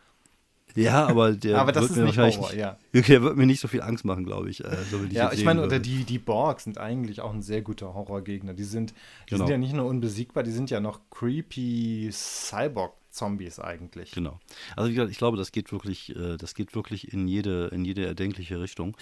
Ja, 0.77 1.07
aber 1.07 1.31
der 1.31 1.59
aber 1.59 1.71
das 1.71 1.83
wird 1.83 1.91
ist 1.91 1.97
mir 1.97 2.03
nicht 2.03 2.37
Horror, 2.37 2.53
ja. 2.53 2.77
Der 2.93 3.21
wird 3.23 3.35
mir 3.35 3.47
nicht 3.47 3.59
so 3.59 3.67
viel 3.67 3.81
Angst 3.81 4.05
machen, 4.05 4.25
glaube 4.25 4.49
ich. 4.49 4.63
Äh, 4.63 4.77
so 4.91 5.03
ich 5.03 5.11
ja, 5.11 5.31
ich 5.31 5.43
meine, 5.43 5.63
oder 5.63 5.79
die, 5.79 6.03
die 6.03 6.19
Borg 6.19 6.59
sind 6.59 6.77
eigentlich 6.77 7.21
auch 7.21 7.33
ein 7.33 7.41
sehr 7.41 7.63
guter 7.63 7.95
Horrorgegner. 7.95 8.53
Die 8.53 8.63
sind, 8.63 8.91
die 8.91 9.31
genau. 9.31 9.45
sind 9.45 9.51
ja 9.51 9.57
nicht 9.57 9.73
nur 9.73 9.87
unbesiegbar, 9.87 10.43
die 10.43 10.51
sind 10.51 10.69
ja 10.69 10.79
noch 10.79 10.99
creepy 11.09 12.09
Cyborg 12.11 12.93
Zombies 13.17 13.59
eigentlich. 13.59 14.11
Genau. 14.11 14.39
Also 14.75 14.89
wie 14.89 14.93
gesagt, 14.93 15.11
ich 15.11 15.17
glaube, 15.17 15.37
das 15.37 15.51
geht 15.51 15.71
wirklich, 15.71 16.15
äh, 16.15 16.37
das 16.37 16.55
geht 16.55 16.75
wirklich 16.75 17.11
in 17.11 17.27
jede, 17.27 17.67
in 17.67 17.83
jede 17.83 18.05
erdenkliche 18.05 18.59
Richtung. 18.59 18.95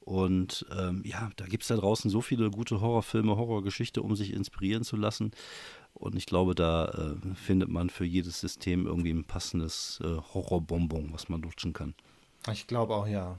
Und 0.00 0.66
ähm, 0.76 1.02
ja, 1.04 1.30
da 1.36 1.44
gibt 1.46 1.62
es 1.62 1.68
da 1.68 1.76
draußen 1.76 2.10
so 2.10 2.20
viele 2.20 2.50
gute 2.50 2.80
Horrorfilme, 2.80 3.36
Horrorgeschichte, 3.36 4.02
um 4.02 4.16
sich 4.16 4.32
inspirieren 4.32 4.82
zu 4.82 4.96
lassen. 4.96 5.30
Und 5.92 6.16
ich 6.16 6.26
glaube, 6.26 6.54
da 6.54 6.86
äh, 6.86 7.34
findet 7.34 7.68
man 7.68 7.90
für 7.90 8.04
jedes 8.04 8.40
System 8.40 8.86
irgendwie 8.86 9.12
ein 9.12 9.24
passendes 9.24 10.00
äh, 10.02 10.16
Horrorbonbon, 10.34 11.12
was 11.12 11.28
man 11.28 11.42
lutschen 11.42 11.72
kann. 11.72 11.94
Ich 12.50 12.66
glaube 12.66 12.94
auch, 12.94 13.06
ja. 13.06 13.38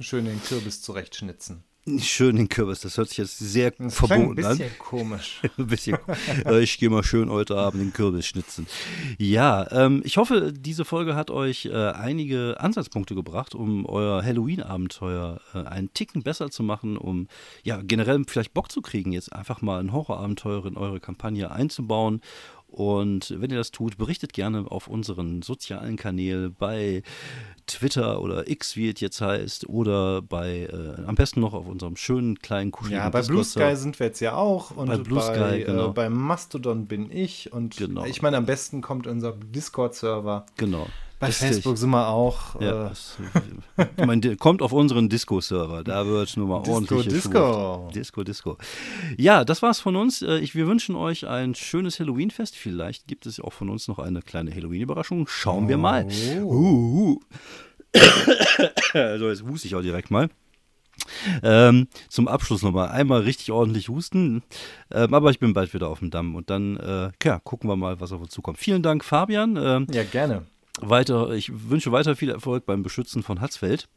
Schön 0.00 0.24
den 0.24 0.42
Kürbis 0.42 0.82
zurechtschnitzen. 0.82 1.64
Schön 1.98 2.36
den 2.36 2.48
Kürbis, 2.48 2.80
das 2.80 2.96
hört 2.96 3.08
sich 3.08 3.18
jetzt 3.18 3.40
sehr 3.40 3.72
das 3.72 3.96
verboten 3.96 4.44
an. 4.44 4.52
Ein 4.52 4.58
bisschen 4.58 4.78
komisch. 4.78 5.40
ein 5.58 5.66
bisschen. 5.66 5.98
ich 6.60 6.78
gehe 6.78 6.88
mal 6.88 7.02
schön 7.02 7.28
heute 7.28 7.56
Abend 7.56 7.82
den 7.82 7.92
Kürbis 7.92 8.24
schnitzen. 8.24 8.68
Ja, 9.18 9.66
ähm, 9.72 10.00
ich 10.04 10.16
hoffe, 10.16 10.52
diese 10.56 10.84
Folge 10.84 11.16
hat 11.16 11.32
euch 11.32 11.66
äh, 11.66 11.72
einige 11.72 12.54
Ansatzpunkte 12.60 13.16
gebracht, 13.16 13.56
um 13.56 13.84
euer 13.84 14.22
Halloween-Abenteuer 14.22 15.40
äh, 15.54 15.58
einen 15.64 15.92
Ticken 15.92 16.22
besser 16.22 16.52
zu 16.52 16.62
machen, 16.62 16.96
um 16.96 17.26
ja 17.64 17.80
generell 17.82 18.22
vielleicht 18.28 18.54
Bock 18.54 18.70
zu 18.70 18.80
kriegen, 18.80 19.10
jetzt 19.10 19.32
einfach 19.32 19.60
mal 19.60 19.80
ein 19.80 19.92
Horrorabenteuer 19.92 20.64
in 20.66 20.76
eure 20.76 21.00
Kampagne 21.00 21.50
einzubauen 21.50 22.20
und 22.72 23.34
wenn 23.38 23.50
ihr 23.50 23.58
das 23.58 23.70
tut, 23.70 23.98
berichtet 23.98 24.32
gerne 24.32 24.64
auf 24.70 24.88
unseren 24.88 25.42
sozialen 25.42 25.96
Kanälen 25.96 26.54
bei 26.58 27.02
Twitter 27.66 28.22
oder 28.22 28.48
X, 28.48 28.76
wie 28.76 28.88
es 28.88 29.00
jetzt 29.00 29.20
heißt, 29.20 29.68
oder 29.68 30.22
bei, 30.22 30.68
äh, 30.72 31.04
am 31.06 31.14
besten 31.14 31.40
noch 31.40 31.52
auf 31.52 31.66
unserem 31.66 31.96
schönen 31.96 32.38
kleinen 32.38 32.70
kuscheligen 32.70 33.04
Ja, 33.04 33.10
bei 33.10 33.20
Blue 33.20 33.44
Sky 33.44 33.76
sind 33.76 34.00
wir 34.00 34.06
jetzt 34.06 34.20
ja 34.20 34.34
auch. 34.34 34.70
Und 34.70 34.88
bei 34.88 34.96
Blue 34.96 35.20
Sky, 35.20 35.38
bei, 35.38 35.60
äh, 35.60 35.64
genau. 35.64 35.90
Äh, 35.90 35.92
bei 35.92 36.08
Mastodon 36.08 36.86
bin 36.86 37.10
ich. 37.12 37.52
Und 37.52 37.76
genau. 37.76 38.04
ich 38.06 38.22
meine, 38.22 38.38
am 38.38 38.46
besten 38.46 38.80
kommt 38.80 39.06
unser 39.06 39.32
Discord-Server. 39.32 40.46
Genau. 40.56 40.86
Bei 41.22 41.28
Richtig. 41.28 41.50
Facebook 41.50 41.78
sind 41.78 41.90
wir 41.90 42.08
auch. 42.08 42.60
Ja, 42.60 42.88
äh, 42.88 42.90
ich 43.96 44.04
meine, 44.04 44.34
kommt 44.34 44.60
auf 44.60 44.72
unseren 44.72 45.08
Disco-Server. 45.08 45.84
Da 45.84 46.04
wird 46.04 46.36
nur 46.36 46.48
mal 46.48 46.58
Disco, 46.62 46.74
ordentlich 46.74 47.06
Disco. 47.06 47.90
Disco, 47.94 48.24
Disco. 48.24 48.58
Ja, 49.16 49.44
das 49.44 49.62
war's 49.62 49.78
von 49.78 49.94
uns. 49.94 50.22
Äh, 50.22 50.38
ich, 50.38 50.56
wir 50.56 50.66
wünschen 50.66 50.96
euch 50.96 51.28
ein 51.28 51.54
schönes 51.54 52.00
Halloween-Fest. 52.00 52.56
Vielleicht 52.56 53.06
gibt 53.06 53.26
es 53.26 53.38
auch 53.38 53.52
von 53.52 53.70
uns 53.70 53.86
noch 53.86 54.00
eine 54.00 54.20
kleine 54.20 54.52
Halloween-Überraschung. 54.52 55.28
Schauen 55.28 55.66
oh. 55.66 55.68
wir 55.68 55.78
mal. 55.78 56.08
Uh. 56.40 57.20
so, 58.92 59.28
jetzt 59.28 59.44
huste 59.44 59.68
ich 59.68 59.76
auch 59.76 59.82
direkt 59.82 60.10
mal. 60.10 60.28
Ähm, 61.44 61.86
zum 62.08 62.26
Abschluss 62.26 62.62
nochmal 62.62 62.88
einmal 62.88 63.20
richtig 63.20 63.52
ordentlich 63.52 63.88
husten. 63.88 64.42
Ähm, 64.90 65.14
aber 65.14 65.30
ich 65.30 65.38
bin 65.38 65.52
bald 65.52 65.72
wieder 65.72 65.88
auf 65.88 66.00
dem 66.00 66.10
Damm 66.10 66.34
und 66.34 66.50
dann 66.50 66.78
äh, 66.78 67.12
ja, 67.22 67.38
gucken 67.38 67.70
wir 67.70 67.76
mal, 67.76 68.00
was 68.00 68.10
auf 68.10 68.20
uns 68.20 68.32
zukommt. 68.32 68.58
Vielen 68.58 68.82
Dank, 68.82 69.04
Fabian. 69.04 69.56
Ähm, 69.56 69.86
ja, 69.92 70.02
gerne 70.02 70.46
weiter, 70.80 71.30
ich 71.30 71.50
wünsche 71.70 71.92
weiter 71.92 72.16
viel 72.16 72.30
Erfolg 72.30 72.66
beim 72.66 72.82
Beschützen 72.82 73.22
von 73.22 73.40
Hatzfeld. 73.40 73.88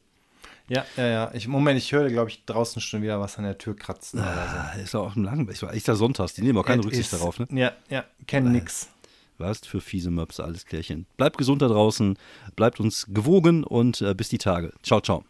Ja, 0.67 0.83
ja, 0.97 1.07
ja. 1.07 1.31
Ich, 1.33 1.47
Moment, 1.47 1.77
ich 1.77 1.91
höre, 1.91 2.09
glaube 2.09 2.29
ich, 2.29 2.43
draußen 2.45 2.81
schon 2.81 3.01
wieder 3.03 3.19
was 3.19 3.37
an 3.37 3.43
der 3.43 3.57
Tür 3.57 3.75
kratzen. 3.75 4.19
Ah, 4.19 4.73
so. 4.73 4.81
Ist 4.81 4.95
auch 4.95 5.15
ein 5.15 5.23
lang, 5.23 5.47
ist 5.47 5.61
echt 5.63 5.87
der 5.87 5.95
Sonntags, 5.95 6.33
die 6.33 6.41
nehmen 6.41 6.57
auch 6.57 6.65
keine 6.65 6.79
It 6.79 6.87
Rücksicht 6.87 7.13
is, 7.13 7.19
darauf, 7.19 7.39
ne? 7.39 7.47
Ja, 7.51 7.73
ja, 7.89 8.03
kennen 8.25 8.47
äh, 8.47 8.59
nix. 8.59 8.89
Was 9.37 9.59
für 9.59 9.81
fiese 9.81 10.11
Möpse, 10.11 10.43
alles 10.43 10.65
klärchen. 10.65 11.05
Bleibt 11.17 11.37
gesund 11.37 11.61
da 11.61 11.67
draußen, 11.67 12.17
bleibt 12.55 12.79
uns 12.79 13.05
gewogen 13.09 13.63
und 13.63 14.01
äh, 14.01 14.15
bis 14.15 14.29
die 14.29 14.37
Tage. 14.37 14.73
Ciao, 14.81 15.01
ciao. 15.01 15.23